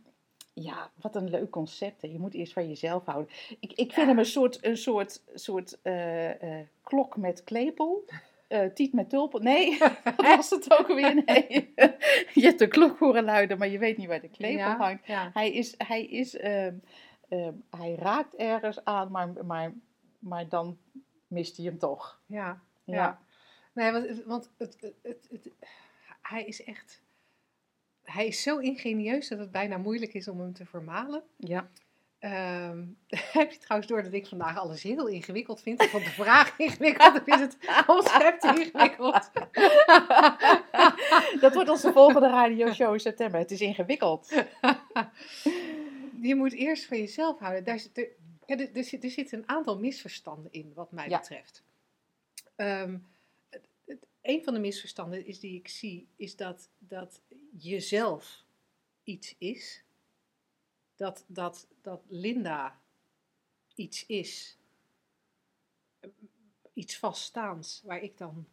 ja, 0.53 0.91
wat 1.01 1.17
een 1.17 1.31
leuk 1.31 1.51
concept. 1.51 2.03
Hè. 2.03 2.09
Je 2.09 2.19
moet 2.19 2.35
eerst 2.35 2.53
van 2.53 2.69
jezelf 2.69 3.05
houden. 3.05 3.33
Ik, 3.61 3.73
ik 3.73 3.93
vind 3.93 4.07
hem 4.07 4.19
een 4.19 4.25
soort, 4.25 4.65
een 4.65 4.77
soort, 4.77 5.23
soort 5.35 5.79
eh, 5.83 6.59
eh, 6.61 6.67
klok 6.83 7.17
met 7.17 7.45
klepel. 7.45 8.05
Eh, 8.49 8.67
tiet 8.67 8.93
met 8.93 9.09
tulpen. 9.11 9.43
Nee, 9.43 9.79
wat 10.17 10.17
was 10.37 10.51
het 10.51 10.79
ook 10.79 10.87
weer? 10.87 11.23
Nee. 11.25 11.73
je 12.35 12.41
hebt 12.41 12.59
de 12.59 12.69
klok 12.69 12.99
horen 12.99 13.25
luiden, 13.25 13.59
maar 13.59 13.69
je 13.69 13.79
weet 13.79 13.97
niet 13.97 14.07
waar 14.09 14.21
de 14.21 14.29
klepel 14.29 14.59
ja, 14.59 14.77
hangt. 14.77 15.07
Ja. 15.07 15.31
Hij 15.33 15.53
is, 15.53 15.75
hij 15.79 16.05
is, 16.05 16.37
ehm, 16.37 16.75
ehm, 17.29 17.55
hij 17.71 17.95
raakt 17.95 18.35
ergens 18.35 18.85
aan, 18.85 19.11
maar, 19.11 19.45
maar, 19.47 19.73
maar 20.19 20.49
dan 20.49 20.79
mist 21.27 21.57
hij 21.57 21.67
hem 21.67 21.79
toch. 21.79 22.21
Ja, 22.27 22.61
Ja. 22.85 23.21
Nee, 23.75 23.93
want, 23.93 24.23
want 24.25 24.51
het, 24.59 24.77
het, 24.81 24.95
het, 25.03 25.29
het- 25.31 25.53
hij 26.23 26.45
is 26.45 26.65
echt... 26.65 27.03
Hij 28.05 28.27
is 28.27 28.43
zo 28.43 28.59
ingenieus 28.59 29.29
dat 29.29 29.39
het 29.39 29.51
bijna 29.51 29.77
moeilijk 29.77 30.15
is 30.15 30.29
om 30.29 30.41
hem 30.41 30.53
te 30.53 30.67
vermalen. 30.67 31.23
Ja. 31.37 31.71
Ehm, 32.19 32.85
heb 33.39 33.51
je 33.53 33.59
trouwens 33.59 33.91
door 33.91 34.03
dat 34.03 34.13
ik 34.13 34.27
vandaag 34.27 34.59
alles 34.59 34.83
heel 34.83 35.07
ingewikkeld 35.07 35.63
vind? 35.63 35.83
Vond 35.85 36.05
de 36.05 36.11
vraag 36.11 36.59
ingewikkeld, 36.59 37.17
ik 37.17 37.23
vind 37.25 37.41
het 37.41 37.57
concept 37.87 38.45
ingewikkeld. 38.45 39.31
Dat 41.41 41.55
wordt 41.55 41.69
onze 41.71 41.93
volgende 41.93 42.29
radioshow 42.29 42.93
in 42.93 43.01
september. 43.01 43.41
Het 43.41 43.51
is 43.51 43.61
ingewikkeld. 43.61 44.29
Je 46.21 46.35
moet 46.35 46.53
eerst 46.53 46.85
van 46.85 46.99
jezelf 46.99 47.39
houden. 47.39 47.65
Daar 47.65 47.79
zit, 47.79 47.99
er, 48.47 48.69
er, 48.77 48.85
zit, 48.85 49.05
er 49.05 49.11
zitten 49.11 49.39
een 49.39 49.49
aantal 49.49 49.79
misverstanden 49.79 50.53
in, 50.53 50.73
wat 50.75 50.93
mij 50.93 51.09
Ja. 51.09 51.19
betreft. 51.19 51.63
Het, 52.57 53.69
het- 53.87 54.07
een 54.23 54.45
van 54.45 54.55
de 54.55 54.61
misverstanden 54.61 55.27
is 55.27 55.41
die 55.41 55.59
ik 55.59 55.69
zie, 55.69 56.09
is 56.17 56.37
dat, 56.37 56.69
dat 56.79 57.21
jezelf 57.59 58.45
iets 59.05 59.35
is. 59.39 59.85
Dat, 60.97 61.25
dat, 61.27 61.67
dat 61.81 62.03
Linda 62.09 62.81
iets 63.75 64.07
is. 64.07 64.59
Iets 66.73 66.99
vaststaans, 66.99 67.83
waar 67.85 68.03
ik 68.03 68.19
dan, 68.19 68.47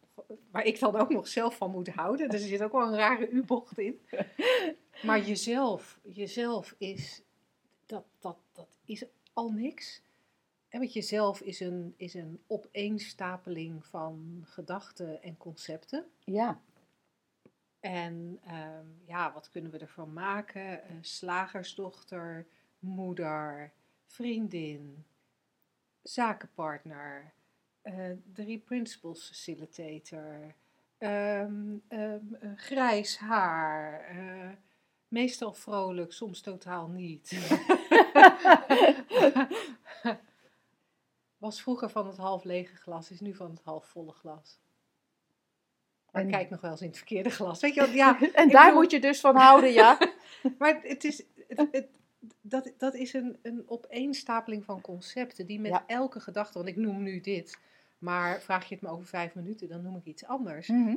waar 0.51 0.65
ik 0.65 0.79
dan 0.79 0.95
ook 0.95 1.09
nog 1.09 1.27
zelf 1.27 1.57
van 1.57 1.71
moet 1.71 1.89
houden. 1.89 2.29
Dus 2.29 2.41
er 2.41 2.47
zit 2.47 2.63
ook 2.63 2.71
wel 2.71 2.87
een 2.87 2.95
rare 2.95 3.29
U-bocht 3.29 3.77
in. 3.77 3.99
Maar 5.03 5.25
jezelf, 5.25 5.99
jezelf 6.03 6.75
is, 6.77 7.21
dat, 7.85 8.05
dat, 8.19 8.37
dat 8.51 8.77
is 8.85 9.05
al 9.33 9.49
niks. 9.49 10.01
En 10.69 10.79
wat 10.79 10.93
jezelf 10.93 11.41
is 11.41 11.59
een, 11.59 11.93
is 11.97 12.13
een 12.13 12.43
opeenstapeling 12.47 13.85
van 13.85 14.41
gedachten 14.45 15.21
en 15.21 15.37
concepten. 15.37 16.05
Ja, 16.23 16.61
En 17.79 18.39
ehm, 18.43 18.85
ja, 19.05 19.33
wat 19.33 19.49
kunnen 19.49 19.71
we 19.71 19.77
ervan 19.77 20.13
maken? 20.13 20.81
Slagersdochter, 21.01 22.47
moeder, 22.79 23.71
vriendin, 24.05 25.05
zakenpartner, 26.01 27.33
eh 27.81 28.11
drie 28.33 28.59
principles 28.59 29.27
facilitator, 29.27 30.55
ehm, 30.97 31.77
ehm, 31.87 32.33
eh, 32.39 32.51
grijs 32.55 33.17
haar, 33.17 34.01
eh, 34.01 34.49
meestal 35.07 35.53
vrolijk, 35.53 36.13
soms 36.13 36.41
totaal 36.41 36.87
niet. 36.87 37.31
Was 41.37 41.61
vroeger 41.61 41.89
van 41.89 42.07
het 42.07 42.17
half 42.17 42.43
lege 42.43 42.75
glas, 42.75 43.11
is 43.11 43.19
nu 43.19 43.35
van 43.35 43.49
het 43.49 43.61
half 43.63 43.85
volle 43.85 44.11
glas. 44.11 44.59
Maar 46.11 46.21
ik 46.21 46.27
En- 46.27 46.33
kijk 46.33 46.49
nog 46.49 46.61
wel 46.61 46.71
eens 46.71 46.81
in 46.81 46.87
het 46.87 46.97
verkeerde 46.97 47.29
glas. 47.29 47.61
Weet 47.61 47.73
je 47.73 47.79
wel, 47.81 47.89
ja, 47.89 48.19
en 48.33 48.49
daar 48.49 48.65
bedoel- 48.65 48.81
moet 48.81 48.91
je 48.91 48.99
dus 48.99 49.19
van 49.19 49.35
houden, 49.35 49.71
ja. 49.71 49.97
maar 50.59 50.79
het 50.83 51.03
is, 51.03 51.23
het, 51.47 51.67
het- 51.71 51.87
dat, 52.41 52.71
dat 52.77 52.93
is 52.95 53.13
een, 53.13 53.37
een 53.41 53.63
opeenstapeling 53.67 54.65
van 54.65 54.81
concepten 54.81 55.45
die 55.45 55.59
met 55.59 55.71
Ja. 55.71 55.83
elke 55.87 56.19
gedachte, 56.19 56.57
want 56.57 56.69
ik 56.69 56.75
noem 56.75 57.03
nu 57.03 57.21
dit, 57.21 57.59
maar 57.97 58.41
vraag 58.41 58.69
je 58.69 58.75
het 58.75 58.83
me 58.83 58.89
over 58.89 59.05
vijf 59.05 59.35
minuten, 59.35 59.67
dan 59.69 59.81
noem 59.81 59.95
ik 59.95 60.05
iets 60.05 60.25
anders, 60.25 60.67
Mhm. 60.67 60.95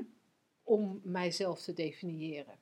om 0.63 1.01
mijzelf 1.05 1.61
te 1.63 1.73
definiëren. 1.73 2.55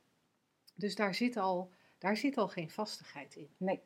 Dus 0.75 0.95
daar 0.95 1.15
zit 1.15 1.37
al, 1.37 1.71
daar 1.99 2.17
zit 2.17 2.37
al 2.37 2.49
geen 2.49 2.71
vastigheid 2.71 3.37
in. 3.37 3.49
Nee, 3.57 3.81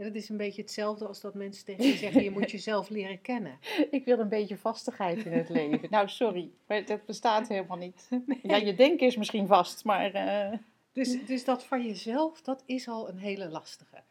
En 0.00 0.06
dat 0.06 0.14
is 0.14 0.28
een 0.28 0.36
beetje 0.36 0.62
hetzelfde 0.62 1.06
als 1.06 1.20
dat 1.20 1.34
mensen 1.34 1.64
tegen 1.64 1.84
je 1.86 1.96
zeggen, 1.96 2.22
je 2.22 2.30
moet 2.30 2.50
jezelf 2.56 2.88
leren 2.88 3.20
kennen. 3.20 3.58
ik 3.90 4.04
wil 4.04 4.18
een 4.18 4.28
beetje 4.28 4.56
vastigheid 4.58 5.24
in 5.24 5.32
het 5.32 5.48
leven. 5.58 5.90
Nou, 5.90 6.08
sorry, 6.08 6.50
maar 6.66 6.84
dat 6.84 7.04
bestaat 7.04 7.48
helemaal 7.48 7.76
niet. 7.76 8.08
Ja, 8.42 8.56
je 8.56 8.74
denken 8.74 9.06
is 9.06 9.16
misschien 9.16 9.46
vast, 9.46 9.84
maar... 9.84 10.12
eh, 10.12 10.58
Dus, 10.92 11.24
dus 11.26 11.44
dat 11.44 11.64
van 11.64 11.86
jezelf, 11.86 12.42
dat 12.42 12.62
is 12.66 12.88
al 12.88 13.08
een 13.08 13.18
hele 13.18 13.48
lastige. 13.48 14.02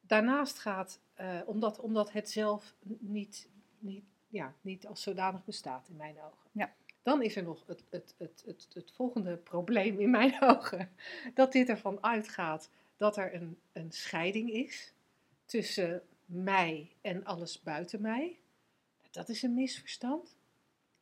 Daarnaast 0.00 0.58
gaat, 0.58 1.00
eh, 1.14 1.40
omdat, 1.46 1.80
omdat 1.80 2.12
het 2.12 2.30
zelf 2.30 2.74
niet, 2.98 3.48
niet, 3.78 4.04
ja, 4.28 4.54
niet 4.60 4.86
als 4.86 5.02
zodanig 5.02 5.44
bestaat 5.44 5.88
in 5.88 5.96
mijn 5.96 6.16
ogen. 6.16 6.48
Ja. 6.52 6.72
Dan 7.02 7.22
is 7.22 7.36
er 7.36 7.42
nog 7.42 7.64
het, 7.66 7.84
het, 7.90 8.14
het, 8.18 8.42
het, 8.46 8.68
het 8.72 8.92
volgende 8.94 9.36
probleem 9.36 10.00
in 10.00 10.10
mijn 10.10 10.36
ogen. 10.42 10.90
Dat 11.34 11.52
dit 11.52 11.68
ervan 11.68 11.98
uitgaat 12.00 12.70
dat 12.96 13.16
er 13.16 13.34
een, 13.34 13.58
een 13.72 13.92
scheiding 13.92 14.50
is 14.50 14.92
tussen 15.48 16.02
mij 16.24 16.90
en 17.00 17.24
alles 17.24 17.62
buiten 17.62 18.00
mij. 18.00 18.38
Dat 19.10 19.28
is 19.28 19.42
een 19.42 19.54
misverstand. 19.54 20.36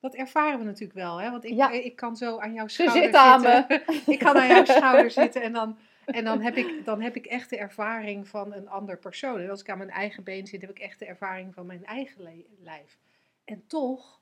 Dat 0.01 0.15
ervaren 0.15 0.59
we 0.59 0.65
natuurlijk 0.65 0.99
wel, 0.99 1.21
hè? 1.21 1.31
want 1.31 1.45
ik, 1.45 1.53
Ja. 1.55 1.71
ik 1.71 1.97
kan 1.97 2.17
zo 2.17 2.39
aan 2.39 2.53
jouw 2.53 2.67
schouder 2.69 3.03
zit 3.03 3.15
aan 3.15 3.41
zitten. 3.41 3.83
Ik 4.15 4.19
kan 4.19 4.37
aan 4.37 4.49
jouw 4.49 4.65
schouder 4.65 5.11
zitten 5.11 5.43
en 5.43 5.53
dan, 5.53 5.79
en 6.05 6.25
dan, 6.25 6.41
heb 6.41 6.57
ik, 6.57 6.85
dan 6.85 7.01
heb 7.01 7.17
ik 7.17 7.27
echt 7.27 7.51
de 7.51 7.57
ervaring 7.57 8.29
van 8.29 8.53
een 8.53 8.69
ander 8.69 8.99
persoon. 8.99 9.41
En 9.41 9.51
als 9.51 9.61
ik 9.61 9.71
aan 9.71 9.79
mijn 9.79 9.91
eigen 9.91 10.25
been 10.25 10.47
zit, 10.47 10.61
heb 10.61 10.71
ik 10.71 10.79
echt 10.79 10.99
de 10.99 11.05
ervaring 11.05 11.55
van 11.55 11.67
mijn 11.67 11.85
eigen 11.85 12.45
lijf. 12.63 12.99
En 13.45 13.65
toch, 13.67 14.21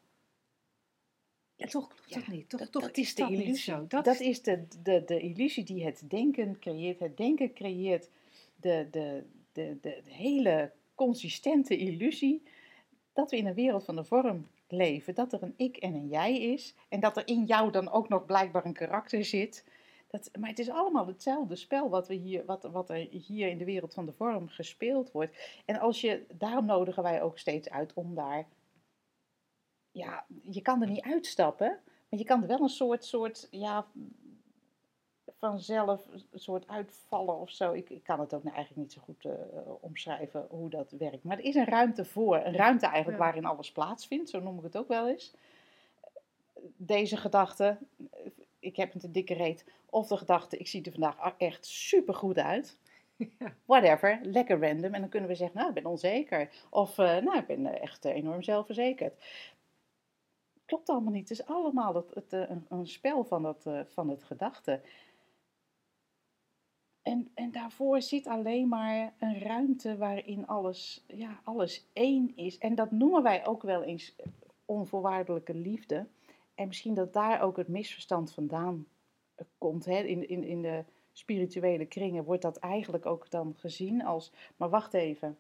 en 1.57 1.69
toch 1.69 1.89
klopt 1.89 2.09
Ja, 2.09 2.19
dat 2.19 2.27
niet. 2.27 2.49
Toch, 2.49 2.61
dat, 2.61 2.73
toch 2.73 2.83
dat 2.83 2.97
is 2.97 3.15
de 3.15 3.23
dat 3.23 3.31
illusie. 3.31 3.57
zo. 3.57 3.87
Dat, 3.89 4.21
is 4.21 4.43
de, 4.43 4.67
de, 4.83 5.03
de 5.07 5.21
illusie 5.21 5.65
die 5.65 5.85
het 5.85 6.03
denken 6.09 6.59
creëert. 6.59 6.99
Het 7.01 7.17
denken 7.17 7.53
creëert 7.55 8.09
de, 8.57 8.89
de, 8.91 9.25
de, 9.55 9.79
de, 9.81 10.03
hele 10.05 10.73
consistente 10.95 11.77
illusie 11.77 12.43
dat 13.13 13.31
we 13.31 13.37
in 13.37 13.47
een 13.47 13.55
wereld 13.55 13.85
van 13.85 13.97
de 13.97 14.05
vorm 14.05 14.47
leven. 14.69 15.15
Dat 15.15 15.33
er 15.33 15.43
een 15.43 15.55
ik 15.57 15.77
en 15.77 15.95
een 15.95 16.09
jij 16.09 16.41
is. 16.41 16.75
En 16.89 17.01
dat 17.01 17.17
er 17.17 17.29
in 17.29 17.45
jou 17.45 17.71
dan 17.71 17.91
ook 17.91 18.09
nog 18.09 18.27
blijkbaar 18.27 18.65
een 18.65 18.73
karakter 18.73 19.25
zit. 19.25 19.65
Dat, 20.07 20.31
maar 20.39 20.49
het 20.49 20.59
is 20.59 20.71
allemaal 20.71 21.07
hetzelfde 21.07 21.57
spel 21.57 21.89
wat, 21.89 22.09
we 22.09 22.15
hier, 22.15 22.45
wat, 22.45 22.63
wat 22.63 22.91
er 22.91 23.09
hier 23.11 23.49
in 23.49 23.59
de 23.59 23.65
wereld 23.65 23.95
van 23.95 24.07
de 24.07 24.13
vorm 24.13 24.49
gespeeld 24.49 25.13
wordt. 25.13 25.37
En 25.65 25.79
als 25.79 26.01
je, 26.01 26.25
daarom 26.33 26.67
nodigen 26.67 27.03
wij 27.03 27.23
ook 27.23 27.39
steeds 27.39 27.71
uit 27.71 27.93
om 27.95 28.15
daar 28.15 28.47
ja, 29.95 30.27
je 30.43 30.63
kan 30.63 30.83
er 30.83 30.89
niet 30.89 31.03
uitstappen, 31.03 31.81
maar 32.09 32.19
je 32.19 32.25
kan 32.25 32.43
er 32.43 32.49
wel 32.49 32.61
een 32.61 32.69
soort, 32.69 33.05
soort 33.05 33.49
ja, 33.51 33.87
vanzelf 35.51 36.07
een 36.31 36.39
soort 36.39 36.69
uitvallen 36.69 37.39
of 37.39 37.51
zo. 37.51 37.73
Ik, 37.73 37.91
ik 37.91 38.03
kan 38.03 38.21
het 38.21 38.35
ook 38.35 38.43
nou 38.43 38.55
eigenlijk 38.57 38.87
niet 38.87 38.93
zo 38.93 39.01
goed 39.05 39.25
eh, 39.25 39.33
omschrijven 39.81 40.47
hoe 40.51 40.71
dat 40.71 40.91
werkt. 40.91 41.25
Maar 41.25 41.39
er 41.39 41.45
is 41.45 41.55
een 41.55 41.65
ruimte 41.65 42.05
voor, 42.05 42.37
een 42.37 42.57
ruimte 42.57 42.87
eigenlijk 42.87 43.19
Ja. 43.19 43.25
waarin 43.25 43.45
alles 43.45 43.73
plaatsvindt, 43.73 44.31
zo 44.31 44.41
noem 44.41 44.59
ik 44.59 44.65
het 44.65 44.77
ook 44.77 44.89
wel 44.89 45.09
eens. 45.09 45.35
Deze 46.77 47.17
gedachte, 47.17 47.79
ik 48.59 48.77
heb 48.77 48.95
een 48.95 49.13
dikke 49.13 49.35
reet, 49.35 49.65
of 49.91 50.07
de 50.07 50.17
gedachte, 50.17 50.57
ik 50.57 50.67
zie 50.67 50.83
er 50.85 50.93
vandaag 50.93 51.35
echt 51.37 51.67
super 51.67 52.15
goed 52.15 52.39
uit. 52.39 52.79
Ja. 53.39 53.55
Whatever, 53.65 54.21
lekker 54.23 54.61
random. 54.61 54.95
En 54.95 55.01
dan 55.01 55.09
kunnen 55.11 55.29
we 55.29 55.35
zeggen, 55.35 55.57
nou, 55.57 55.69
ik 55.69 55.75
ben 55.75 55.87
onzeker. 55.87 56.51
Of, 56.71 56.99
eh, 56.99 57.17
nou, 57.17 57.39
ik 57.39 57.47
ben 57.47 57.67
eh, 57.67 57.83
echt 57.83 58.05
enorm 58.05 58.43
zelfverzekerd 58.43 59.15
klopt 60.67 60.89
allemaal 60.89 61.13
niet. 61.13 61.29
Het 61.29 61.39
is 61.39 61.47
allemaal 61.47 61.95
het, 61.95 62.15
het, 62.15 62.33
een, 62.33 62.67
een 62.69 62.87
spel 62.87 63.25
van, 63.25 63.43
dat, 63.43 63.69
van 63.87 64.09
het 64.09 64.25
gedachte. 64.25 64.81
En, 67.05 67.31
en 67.35 67.53
daarvoor 67.53 68.03
zit 68.03 68.27
alleen 68.27 68.69
maar 68.69 69.15
een 69.19 69.39
ruimte 69.39 69.97
waarin 69.97 70.47
alles, 70.47 71.05
ja, 71.07 71.41
alles 71.43 71.87
één 71.93 72.37
is. 72.37 72.59
En 72.59 72.75
dat 72.75 72.91
noemen 72.91 73.23
wij 73.23 73.47
ook 73.47 73.63
wel 73.63 73.83
eens 73.83 74.17
onvoorwaardelijke 74.65 75.55
liefde. 75.55 76.07
En 76.55 76.67
misschien 76.67 76.95
dat 76.95 77.13
daar 77.13 77.41
ook 77.41 77.57
het 77.57 77.69
misverstand 77.69 78.33
vandaan 78.33 78.87
eh, 79.35 79.47
komt. 79.59 79.85
Hè? 79.85 79.99
In, 79.99 80.29
in, 80.29 80.45
in 80.45 80.63
de 80.63 80.85
spirituele 81.13 81.87
kringen 81.87 82.25
wordt 82.25 82.43
dat 82.43 82.57
eigenlijk 82.57 83.07
ook 83.07 83.31
dan 83.31 83.55
gezien 83.57 84.05
als... 84.05 84.33
Maar 84.57 84.71
wacht 84.71 84.95
even, 84.95 85.39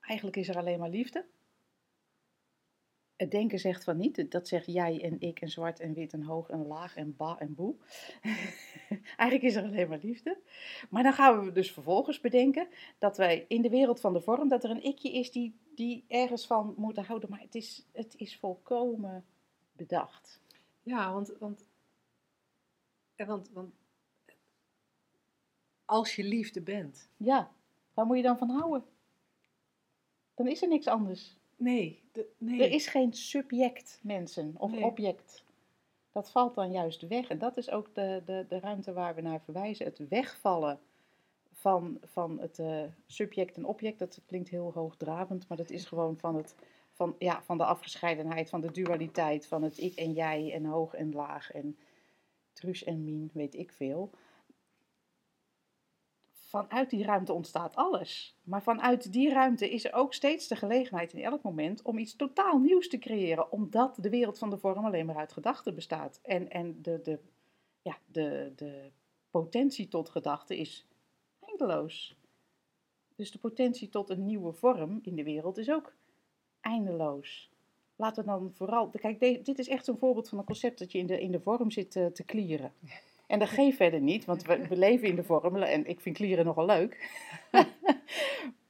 eigenlijk 0.00 0.36
is 0.36 0.48
er 0.48 0.56
alleen 0.56 0.78
maar 0.78 0.90
liefde. 0.90 1.24
Het 3.24 3.32
denken 3.32 3.58
zegt 3.58 3.84
van 3.84 3.96
niet. 3.96 4.30
Dat 4.30 4.48
zegt 4.48 4.66
jij 4.66 5.02
en 5.02 5.20
ik 5.20 5.40
en 5.40 5.48
zwart 5.48 5.80
en 5.80 5.94
wit 5.94 6.12
en 6.12 6.22
hoog 6.22 6.48
en 6.48 6.66
laag 6.66 6.96
en 6.96 7.16
ba 7.16 7.38
en 7.38 7.54
boe. 7.54 7.74
Eigenlijk 9.16 9.42
is 9.42 9.54
er 9.54 9.62
alleen 9.62 9.88
maar 9.88 9.98
liefde. 10.02 10.38
Maar 10.90 11.02
dan 11.02 11.12
gaan 11.12 11.44
we 11.44 11.52
dus 11.52 11.72
vervolgens 11.72 12.20
bedenken 12.20 12.68
dat 12.98 13.16
wij 13.16 13.44
in 13.48 13.62
de 13.62 13.68
wereld 13.68 14.00
van 14.00 14.12
de 14.12 14.20
vorm, 14.20 14.48
dat 14.48 14.64
er 14.64 14.70
een 14.70 14.84
ikje 14.84 15.12
is 15.12 15.32
die, 15.32 15.58
die 15.74 16.04
ergens 16.08 16.46
van 16.46 16.74
moeten 16.76 17.04
houden. 17.04 17.30
Maar 17.30 17.40
het 17.40 17.54
is, 17.54 17.86
het 17.92 18.14
is 18.16 18.38
volkomen 18.38 19.24
bedacht. 19.72 20.40
Ja, 20.82 21.12
want, 21.12 21.34
want, 21.38 21.66
eh, 23.16 23.26
want, 23.26 23.50
want 23.52 23.74
als 25.84 26.16
je 26.16 26.24
liefde 26.24 26.62
bent, 26.62 27.08
Ja, 27.16 27.52
waar 27.94 28.06
moet 28.06 28.16
je 28.16 28.22
dan 28.22 28.38
van 28.38 28.50
houden? 28.50 28.84
Dan 30.34 30.48
is 30.48 30.62
er 30.62 30.68
niks 30.68 30.86
anders. 30.86 31.36
Nee, 31.56 32.02
de, 32.12 32.26
nee. 32.38 32.62
Er 32.62 32.70
is 32.70 32.86
geen 32.86 33.12
subject, 33.12 34.00
mensen, 34.02 34.54
of 34.58 34.70
Nee. 34.70 34.84
object. 34.84 35.44
Dat 36.12 36.30
valt 36.30 36.54
dan 36.54 36.72
juist 36.72 37.06
weg. 37.08 37.28
En 37.28 37.38
dat 37.38 37.56
is 37.56 37.70
ook 37.70 37.94
de, 37.94 38.22
de, 38.24 38.44
de 38.48 38.58
ruimte 38.58 38.92
waar 38.92 39.14
we 39.14 39.20
naar 39.20 39.40
verwijzen. 39.40 39.86
Het 39.86 40.08
wegvallen 40.08 40.78
van, 41.52 41.98
van 42.02 42.40
het 42.40 42.58
eh, 42.58 42.82
subject 43.06 43.56
en 43.56 43.64
object. 43.64 43.98
Dat 43.98 44.20
klinkt 44.26 44.48
heel 44.48 44.72
hoogdravend, 44.72 45.48
maar 45.48 45.56
dat 45.56 45.70
is 45.70 45.84
gewoon 45.84 46.18
van, 46.18 46.36
het, 46.36 46.54
van, 46.92 47.14
ja, 47.18 47.42
van 47.42 47.58
de 47.58 47.64
afgescheidenheid, 47.64 48.50
van 48.50 48.60
de 48.60 48.70
dualiteit, 48.70 49.46
van 49.46 49.62
het 49.62 49.78
ik 49.78 49.94
en 49.94 50.12
jij 50.12 50.52
en 50.52 50.64
hoog 50.64 50.94
en 50.94 51.12
laag 51.12 51.52
en 51.52 51.76
truus 52.52 52.84
en 52.84 53.04
mien, 53.04 53.30
weet 53.32 53.54
ik 53.54 53.72
veel. 53.72 54.10
Vanuit 56.54 56.90
die 56.90 57.04
ruimte 57.04 57.32
ontstaat 57.32 57.76
alles. 57.76 58.36
Maar 58.42 58.62
vanuit 58.62 59.12
die 59.12 59.30
ruimte 59.30 59.70
is 59.70 59.84
er 59.84 59.92
ook 59.92 60.14
steeds 60.14 60.48
de 60.48 60.56
gelegenheid 60.56 61.12
in 61.12 61.22
elk 61.22 61.42
moment 61.42 61.82
om 61.82 61.98
iets 61.98 62.16
totaal 62.16 62.58
nieuws 62.58 62.88
te 62.88 62.98
creëren. 62.98 63.52
Omdat 63.52 63.96
de 64.00 64.10
wereld 64.10 64.38
van 64.38 64.50
de 64.50 64.58
vorm 64.58 64.84
alleen 64.84 65.06
maar 65.06 65.16
uit 65.16 65.32
gedachten 65.32 65.74
bestaat. 65.74 66.20
En, 66.22 66.50
en 66.50 66.82
de, 66.82 67.00
de, 67.02 67.18
ja, 67.82 67.98
de, 68.06 68.52
de 68.56 68.90
potentie 69.30 69.88
tot 69.88 70.08
gedachte 70.08 70.58
is 70.58 70.86
eindeloos. 71.40 72.16
Dus 73.16 73.30
de 73.30 73.38
potentie 73.38 73.88
tot 73.88 74.10
een 74.10 74.26
nieuwe 74.26 74.52
vorm 74.52 74.98
in 75.02 75.14
de 75.14 75.24
wereld 75.24 75.58
is 75.58 75.70
ook 75.70 75.94
eindeloos. 76.60 77.50
Laten 77.96 78.24
we 78.24 78.30
dan 78.30 78.52
vooral. 78.52 78.88
Kijk, 78.88 79.20
dit 79.44 79.58
is 79.58 79.68
echt 79.68 79.84
zo'n 79.84 79.98
voorbeeld 79.98 80.28
van 80.28 80.38
een 80.38 80.44
concept 80.44 80.78
dat 80.78 80.92
je 80.92 80.98
in 80.98 81.06
de, 81.06 81.20
in 81.20 81.30
de 81.30 81.40
vorm 81.40 81.70
zit 81.70 81.96
eh, 81.96 82.06
te 82.06 82.24
klieren. 82.24 82.72
En 83.26 83.38
dat 83.38 83.48
geeft 83.48 83.76
verder 83.76 84.00
niet, 84.00 84.24
want 84.24 84.42
we, 84.42 84.66
we 84.68 84.76
leven 84.76 85.08
in 85.08 85.16
de 85.16 85.24
vorm 85.24 85.56
en 85.56 85.86
ik 85.86 86.00
vind 86.00 86.16
klieren 86.16 86.44
nogal 86.44 86.66
leuk. 86.66 87.10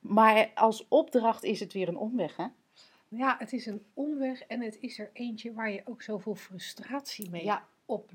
maar 0.01 0.51
als 0.55 0.87
opdracht 0.89 1.43
is 1.45 1.61
het 1.61 1.73
weer 1.73 1.89
een 1.89 1.97
omweg, 1.97 2.37
hè? 2.37 2.47
Ja, 3.09 3.37
het 3.39 3.53
is 3.53 3.67
een 3.67 3.85
omweg 3.95 4.43
en 4.43 4.61
het 4.61 4.79
is 4.81 4.99
er 4.99 5.11
eentje 5.13 5.53
waar 5.53 5.71
je 5.71 5.83
ook 5.85 6.03
zoveel 6.03 6.35
frustratie 6.35 7.31
mee 7.31 7.45
Ja. 7.45 7.67
op, 7.87 8.11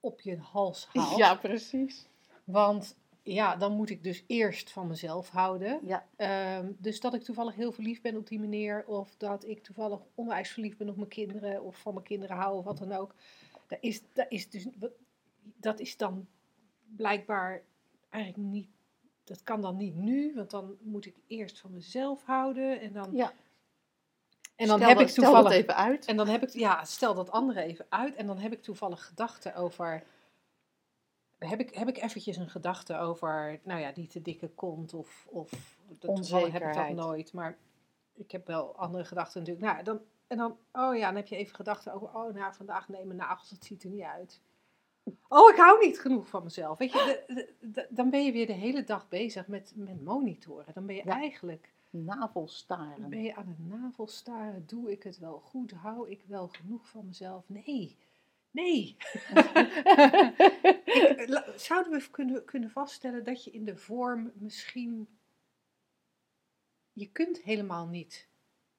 op 0.00 0.20
je 0.20 0.36
hals 0.36 0.88
haalt. 0.92 1.16
Ja, 1.18 1.34
precies. 1.34 2.06
Want 2.44 2.96
ja, 3.22 3.56
dan 3.56 3.72
moet 3.72 3.90
ik 3.90 4.02
dus 4.04 4.24
eerst 4.26 4.70
van 4.70 4.86
mezelf 4.86 5.28
houden. 5.28 5.80
Ja, 5.82 6.06
Ehm, 6.16 6.72
dus 6.78 7.00
dat 7.00 7.14
ik 7.14 7.22
toevallig 7.22 7.54
heel 7.54 7.72
verliefd 7.72 8.02
ben 8.02 8.16
op 8.16 8.26
die 8.26 8.38
meneer, 8.40 8.84
of 8.86 9.14
dat 9.16 9.44
ik 9.46 9.62
toevallig 9.62 10.00
onwijs 10.14 10.50
verliefd 10.50 10.78
ben 10.78 10.88
op 10.88 10.96
mijn 10.96 11.08
kinderen, 11.08 11.62
of 11.62 11.76
van 11.76 11.94
mijn 11.94 12.06
kinderen 12.06 12.36
hou, 12.36 12.56
of 12.58 12.64
wat 12.64 12.78
dan 12.78 12.92
ook. 12.92 13.14
Dat 13.66 13.78
is, 13.80 14.02
dat 14.12 14.26
is, 14.28 14.50
dus, 14.50 14.66
dat 15.56 15.80
is 15.80 15.96
dan 15.96 16.26
blijkbaar 16.96 17.62
eigenlijk 18.08 18.48
niet, 18.52 18.68
dat 19.24 19.42
kan 19.42 19.60
dan 19.60 19.76
niet 19.76 19.94
nu, 19.94 20.34
want 20.34 20.50
dan 20.50 20.76
moet 20.80 21.06
ik 21.06 21.16
eerst 21.26 21.58
van 21.60 21.72
mezelf 21.72 22.24
houden. 22.24 22.80
En 22.80 22.92
dan, 22.92 23.10
ja. 23.12 23.32
en 24.56 24.66
dan 24.66 24.76
Stel 24.76 24.88
heb 24.88 24.98
dat- 24.98 25.06
ik 25.06 25.12
stel 25.12 25.24
dat 25.24 25.32
toevallig. 25.34 25.58
even 25.58 25.76
uit. 25.76 26.04
En 26.06 26.16
dan 26.16 26.28
heb 26.28 26.42
ik, 26.42 26.48
ja, 26.50 26.84
stel 26.84 27.14
dat 27.14 27.30
andere 27.30 27.62
even 27.62 27.86
uit. 27.88 28.14
En 28.14 28.26
dan 28.26 28.38
heb 28.38 28.52
ik 28.52 28.62
toevallig 28.62 29.06
gedachten 29.06 29.54
over. 29.54 30.02
Heb 31.38 31.60
ik, 31.60 31.74
heb 31.74 31.88
ik 31.88 31.96
eventjes 32.02 32.36
een 32.36 32.50
gedachte 32.50 32.96
over, 32.98 33.60
nou 33.62 33.80
ja, 33.80 33.92
die 33.92 34.06
te 34.06 34.22
dikke 34.22 34.48
kont 34.48 34.94
of. 34.94 35.26
of 35.30 35.76
dat, 35.98 36.16
toevallig 36.16 36.52
heb 36.52 36.62
ik 36.62 36.74
dat 36.74 36.90
nooit. 36.90 37.32
Maar 37.32 37.56
ik 38.14 38.30
heb 38.30 38.46
wel 38.46 38.76
andere 38.76 39.04
gedachten 39.04 39.40
natuurlijk. 39.40 39.66
Nou, 39.66 39.84
dan, 39.84 40.00
en 40.26 40.36
dan, 40.36 40.58
oh 40.72 40.96
ja, 40.96 41.06
dan 41.06 41.16
heb 41.16 41.26
je 41.26 41.36
even 41.36 41.54
gedachten 41.54 41.92
over, 41.92 42.08
oh 42.14 42.34
nou, 42.34 42.54
vandaag 42.54 42.88
nee, 42.88 43.04
mijn 43.04 43.18
nagels, 43.18 43.50
dat 43.50 43.64
ziet 43.64 43.82
er 43.82 43.90
niet 43.90 44.02
uit. 44.02 44.40
Oh, 45.28 45.50
ik 45.50 45.56
hou 45.56 45.86
niet 45.86 46.00
genoeg 46.00 46.28
van 46.28 46.42
mezelf. 46.42 46.78
Weet 46.78 46.92
je, 46.92 47.22
de- 47.26 47.34
de- 47.34 47.54
de- 47.68 47.86
dan 47.90 48.10
ben 48.10 48.24
je 48.24 48.32
weer 48.32 48.46
de 48.46 48.52
hele 48.52 48.84
dag 48.84 49.08
bezig 49.08 49.46
met, 49.46 49.72
met 49.76 50.04
monitoren. 50.04 50.74
Dan 50.74 50.86
ben 50.86 50.94
je 50.96 51.02
Ja. 51.04 51.12
eigenlijk 51.12 51.72
Navelstaren. 51.90 53.10
ben 53.10 53.22
je 53.22 53.34
aan 53.34 53.48
het 53.48 53.66
navelstaren? 53.68 54.66
Doe 54.66 54.90
ik 54.92 55.02
het 55.02 55.18
wel 55.18 55.38
goed? 55.40 55.70
Hou 55.70 56.10
ik 56.10 56.22
wel 56.26 56.48
genoeg 56.48 56.88
van 56.88 57.06
mezelf? 57.06 57.48
Nee. 57.48 57.96
Nee. 58.50 58.96
Ik- 60.84 61.52
zouden 61.56 61.92
we 61.92 62.10
kunnen, 62.10 62.44
kunnen 62.44 62.70
vaststellen 62.70 63.24
dat 63.24 63.44
je 63.44 63.50
in 63.50 63.64
de 63.64 63.76
vorm 63.76 64.32
misschien. 64.34 65.08
Je 66.92 67.10
kunt 67.12 67.42
helemaal 67.42 67.86
niet 67.86 68.28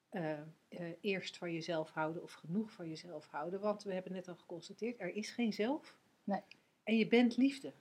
eh, 0.08 0.32
eh, 0.68 0.92
eerst 1.00 1.36
van 1.36 1.52
jezelf 1.52 1.90
houden 1.90 2.22
of 2.22 2.32
genoeg 2.32 2.70
van 2.72 2.88
jezelf 2.88 3.26
houden. 3.26 3.60
Want 3.60 3.82
we 3.82 3.92
hebben 3.92 4.12
net 4.12 4.28
al 4.28 4.34
geconstateerd, 4.36 5.00
er 5.00 5.14
is 5.14 5.30
geen 5.30 5.52
zelf. 5.52 5.96
Nee. 6.26 6.42
En 6.82 6.96
je 6.96 7.06
bent 7.06 7.36
liefde. 7.36 7.72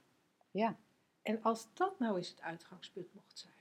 Ja. 0.52 0.78
En 1.22 1.42
als 1.42 1.68
dat 1.74 2.00
nou 2.00 2.18
eens 2.18 2.30
het 2.30 2.42
uitgangspunt 2.42 3.14
mocht 3.14 3.40
zijn. 3.40 3.54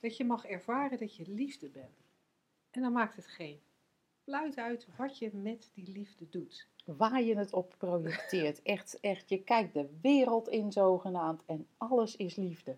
Dat 0.00 0.16
je 0.16 0.24
mag 0.24 0.44
ervaren 0.44 0.98
dat 0.98 1.16
je 1.16 1.28
liefde 1.28 1.68
bent. 1.68 2.06
En 2.70 2.82
dan 2.82 2.92
maakt 2.92 3.16
het 3.16 3.26
geen 3.26 3.60
fluit 4.22 4.56
uit 4.56 4.86
wat 4.96 5.18
je 5.18 5.30
met 5.32 5.70
die 5.74 5.88
liefde 5.92 6.28
doet. 6.28 6.68
Waar 6.84 7.22
je 7.22 7.36
het 7.36 7.52
op 7.52 7.74
projecteert. 7.78 8.62
Echt, 8.74 9.00
echt. 9.00 9.28
Je 9.28 9.42
kijkt 9.42 9.74
de 9.74 9.98
wereld 10.00 10.48
in 10.48 10.72
zogenaamd 10.72 11.42
en 11.46 11.66
alles 11.76 12.16
is 12.16 12.36
liefde. 12.36 12.76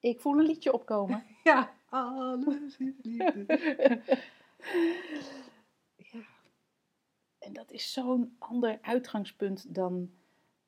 Ik 0.00 0.20
voel 0.20 0.38
een 0.38 0.46
liedje 0.46 0.72
opkomen. 0.72 1.24
Ja, 1.44 1.74
alles 1.88 2.46
is 2.58 2.76
liefde. 3.02 3.46
ja, 5.96 6.20
En 7.38 7.52
dat 7.52 7.70
is 7.70 7.92
zo'n 7.92 8.36
ander 8.38 8.78
uitgangspunt 8.82 9.74
dan 9.74 10.10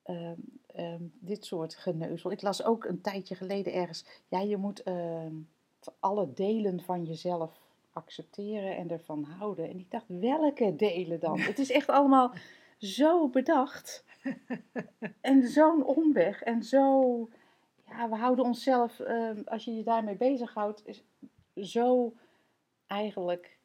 ehm, 0.08 0.34
ehm, 0.66 1.02
dit 1.20 1.44
soort 1.44 1.74
geneuzel. 1.74 2.30
Ik 2.30 2.42
las 2.42 2.64
ook 2.64 2.84
een 2.84 3.00
tijdje 3.00 3.34
geleden 3.34 3.72
ergens, 3.72 4.04
ja, 4.28 4.40
je 4.40 4.56
moet 4.56 4.82
ehm, 4.82 5.34
alle 6.00 6.32
delen 6.32 6.80
van 6.80 7.04
jezelf 7.04 7.58
accepteren 7.92 8.76
en 8.76 8.90
ervan 8.90 9.22
houden. 9.24 9.68
En 9.68 9.78
ik 9.78 9.90
dacht, 9.90 10.04
welke 10.08 10.76
delen 10.76 11.20
dan? 11.20 11.38
Het 11.38 11.58
is 11.58 11.70
echt 11.70 11.88
allemaal 11.88 12.32
zo 12.78 13.28
bedacht. 13.28 14.04
En 15.20 15.48
zo'n 15.48 15.84
omweg. 15.84 16.42
En 16.42 16.62
zo, 16.62 17.10
ja, 17.86 18.08
we 18.08 18.16
houden 18.16 18.44
onszelf, 18.44 19.00
als 19.44 19.64
je 19.64 19.76
je 19.76 19.82
daarmee 19.82 20.16
bezighoudt, 20.16 20.86
is 20.86 21.04
zo 21.54 22.14
eigenlijk 22.86 23.58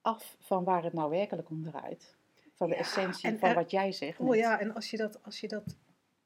af 0.00 0.36
van 0.40 0.64
waar 0.64 0.82
het 0.82 0.92
nou 0.92 1.10
werkelijk 1.10 1.50
om 1.50 1.62
draait. 1.62 2.16
Van 2.54 2.68
de 2.68 2.74
Ja, 2.74 2.80
essentie 2.80 3.28
en 3.28 3.38
van 3.38 3.54
wat 3.54 3.70
jij 3.70 3.92
zegt. 3.92 4.20
oh 4.20 4.28
net. 4.28 4.38
ja, 4.38 4.60
en 4.60 4.74
als 4.74 4.90
je, 4.90 4.96
dat, 4.96 5.22
als 5.22 5.40
je 5.40 5.48
dat 5.48 5.76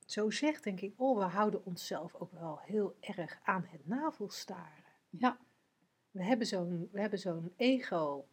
zo 0.07 0.31
zegt, 0.31 0.64
denk 0.64 0.81
ik, 0.81 0.95
oh, 0.97 1.18
we 1.18 1.24
houden 1.24 1.64
onszelf 1.64 2.14
ook 2.14 2.33
wel 2.33 2.61
heel 2.62 2.97
erg 3.01 3.39
aan 3.43 3.66
het 3.70 3.87
navelstaren. 3.87 4.85
Ja, 5.11 5.39
We 6.11 6.24
hebben 6.24 6.47
zo'n, 6.47 6.89
we 6.93 7.01
hebben 7.01 7.18
zo'n 7.18 7.53
ego. 7.57 8.27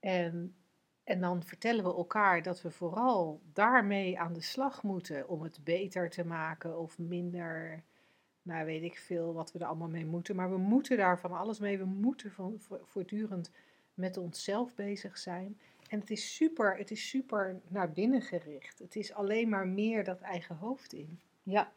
En, 0.00 0.56
en 1.04 1.20
dan 1.20 1.42
vertellen 1.42 1.84
we 1.84 1.94
elkaar 1.94 2.42
dat 2.42 2.62
we 2.62 2.70
vooral 2.70 3.40
daarmee 3.52 4.18
aan 4.18 4.32
de 4.32 4.40
slag 4.40 4.82
moeten 4.82 5.28
om 5.28 5.42
het 5.42 5.64
beter 5.64 6.10
te 6.10 6.24
maken 6.24 6.78
of 6.78 6.98
minder. 6.98 7.82
Nou, 8.42 8.64
weet 8.64 8.82
ik 8.82 8.98
veel 8.98 9.32
wat 9.32 9.52
we 9.52 9.58
er 9.58 9.66
allemaal 9.66 9.88
mee 9.88 10.06
moeten. 10.06 10.36
Maar 10.36 10.50
we 10.50 10.58
moeten 10.58 10.96
daar 10.96 11.18
van 11.18 11.32
alles 11.32 11.58
mee. 11.58 11.78
We 11.78 11.84
moeten 11.84 12.32
van, 12.32 12.60
voortdurend 12.82 13.50
met 13.94 14.16
onszelf 14.16 14.74
bezig 14.74 15.18
zijn. 15.18 15.60
En 15.92 16.00
het 16.00 16.10
is 16.10 16.34
super, 16.34 16.76
het 16.76 16.90
is 16.90 17.08
super 17.08 17.60
naar 17.68 17.92
binnen 17.92 18.22
gericht. 18.22 18.78
Het 18.78 18.96
is 18.96 19.12
alleen 19.12 19.48
maar 19.48 19.66
meer 19.66 20.04
dat 20.04 20.20
eigen 20.20 20.56
hoofd 20.56 20.92
in. 20.92 21.20
ja. 21.42 21.72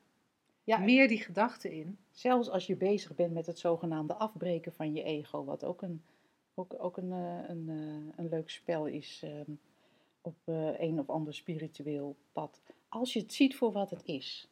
ja 0.63 0.78
Meer 0.78 1.07
die 1.07 1.22
gedachten 1.22 1.72
in. 1.72 1.97
zelfs 2.11 2.49
als 2.49 2.68
je 2.68 2.76
bezig 2.76 3.16
bent 3.16 3.34
met 3.34 3.45
het 3.45 3.59
zogenaamde 3.59 4.13
afbreken 4.13 4.74
van 4.74 4.93
je 4.93 5.03
ego, 5.03 5.43
wat 5.43 5.63
ook 5.63 5.82
een, 5.82 6.03
ook, 6.53 6.76
ook 6.78 6.97
een, 6.97 7.11
eh, 7.11 7.49
een, 7.49 7.70
eh, 7.70 8.18
een 8.18 8.30
leuk 8.30 8.49
spel 8.49 8.86
is 8.86 9.22
ehm, 9.24 9.51
op 10.22 10.36
eh, 10.43 10.80
een 10.80 10.99
of 10.99 11.09
ander 11.09 11.34
spiritueel 11.34 12.16
pad. 12.32 12.61
Als 12.89 13.13
je 13.13 13.20
het 13.20 13.34
ziet 13.34 13.55
voor 13.55 13.72
wat 13.72 13.89
het 13.89 14.03
is. 14.05 14.49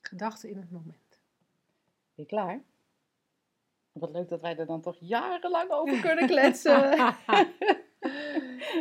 Gedachten 0.00 0.48
in 0.48 0.56
het 0.56 0.70
moment. 0.70 1.20
Ben 2.14 2.24
je 2.24 2.26
klaar? 2.26 2.62
Wat 3.98 4.10
leuk 4.10 4.28
dat 4.28 4.40
wij 4.40 4.56
er 4.56 4.66
dan 4.66 4.80
toch 4.80 4.96
jarenlang 5.00 5.70
over 5.70 6.00
kunnen 6.00 6.26
kletsen. 6.32 6.96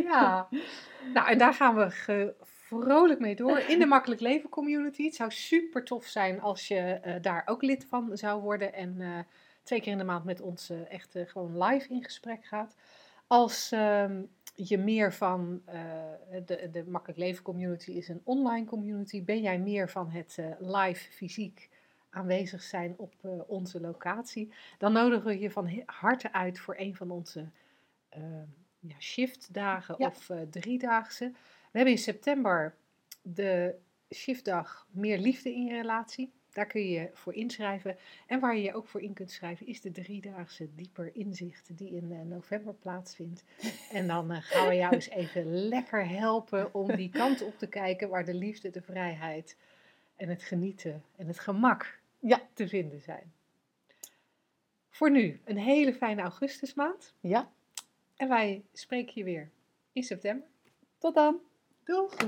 ja. 0.03 0.47
Nou, 1.13 1.27
en 1.27 1.37
daar 1.37 1.53
gaan 1.53 1.75
we 1.75 2.33
vrolijk 2.67 3.19
mee 3.19 3.35
door 3.35 3.57
in 3.57 3.79
de 3.79 3.85
Makkelijk 3.85 4.21
Leven 4.21 4.49
community. 4.49 5.03
Het 5.03 5.15
zou 5.15 5.31
super 5.31 5.83
tof 5.83 6.05
zijn 6.05 6.41
als 6.41 6.67
je 6.67 6.79
eh, 6.79 7.21
daar 7.21 7.43
ook 7.45 7.61
lid 7.61 7.85
van 7.85 8.17
zou 8.17 8.41
worden 8.41 8.73
en 8.73 9.01
eh, 9.01 9.19
twee 9.63 9.81
keer 9.81 9.91
in 9.91 9.97
de 9.97 10.03
maand 10.03 10.25
met 10.25 10.41
ons 10.41 10.69
eh, 10.69 10.91
echt 10.91 11.17
gewoon 11.25 11.63
live 11.63 11.93
in 11.93 12.03
gesprek 12.03 12.45
gaat. 12.45 12.75
Als 13.27 13.71
ehm, 13.71 14.21
je 14.55 14.77
meer 14.77 15.13
van 15.13 15.61
de, 16.45 16.69
de 16.71 16.83
Makkelijk 16.87 17.19
Leven 17.19 17.43
community 17.43 17.91
is 17.91 18.07
een 18.07 18.21
online 18.23 18.65
community, 18.65 19.23
ben 19.23 19.41
jij 19.41 19.59
meer 19.59 19.89
van 19.89 20.09
het 20.09 20.37
live 20.59 21.11
fysiek 21.11 21.69
aanwezig 22.15 22.63
zijn 22.63 22.93
op 22.97 23.13
eh, 23.21 23.31
onze 23.47 23.81
locatie, 23.81 24.53
dan 24.77 24.93
nodigen 24.93 25.25
we 25.25 25.39
je 25.39 25.51
van 25.51 25.83
harte 25.85 26.33
uit 26.33 26.59
voor 26.59 26.75
een 26.77 26.95
van 26.95 27.11
onze 27.11 27.49
eh, 28.09 28.21
ja, 28.79 28.99
shiftdagen 28.99 29.95
Ja. 29.97 30.07
of 30.07 30.29
eh, 30.29 30.41
driedaagse. 30.49 31.31
We 31.71 31.81
hebben 31.81 31.93
in 31.93 31.99
september 31.99 32.75
de 33.21 33.75
shiftdag 34.13 34.87
Meer 34.91 35.17
Liefde 35.17 35.53
in 35.53 35.65
je 35.65 35.73
relatie. 35.73 36.33
Daar 36.51 36.65
kun 36.65 36.81
je 36.81 36.89
je 36.89 37.09
voor 37.13 37.33
inschrijven. 37.33 37.97
En 38.27 38.39
waar 38.39 38.55
je 38.55 38.63
je 38.63 38.73
ook 38.73 38.87
voor 38.87 39.01
in 39.01 39.13
kunt 39.13 39.31
schrijven 39.31 39.67
is 39.67 39.81
de 39.81 39.91
driedaagse 39.91 40.75
Dieper 40.75 41.15
Inzicht 41.15 41.77
die 41.77 41.89
in 41.91 42.11
eh, 42.11 42.21
november 42.21 42.73
plaatsvindt. 42.73 43.43
En 43.91 44.07
dan 44.07 44.41
gaan 44.41 44.67
we 44.67 44.75
jou 44.75 44.93
eens 44.93 45.09
even 45.09 45.53
lekker 45.67 46.07
helpen 46.07 46.73
om 46.73 46.95
die 46.95 47.09
kant 47.09 47.41
op 47.41 47.57
te 47.57 47.67
kijken 47.67 48.09
waar 48.09 48.25
de 48.25 48.33
liefde, 48.33 48.69
de 48.69 48.81
vrijheid 48.81 49.57
en 50.15 50.29
het 50.29 50.43
genieten 50.43 51.03
en 51.15 51.27
het 51.27 51.39
gemak 51.39 51.99
Ja. 52.27 52.41
te 52.53 52.67
vinden 52.67 53.01
zijn. 53.01 53.33
Voor 54.89 55.11
nu 55.11 55.41
een 55.45 55.57
hele 55.57 55.93
fijne 55.93 56.21
augustusmaand. 56.21 57.13
ja, 57.19 57.51
En 58.15 58.29
wij 58.29 58.63
spreken 58.73 59.13
je 59.15 59.23
weer 59.23 59.51
in 59.91 60.03
september. 60.03 60.47
tot 60.97 61.15
dan. 61.15 61.39
Doeg! 61.83 62.15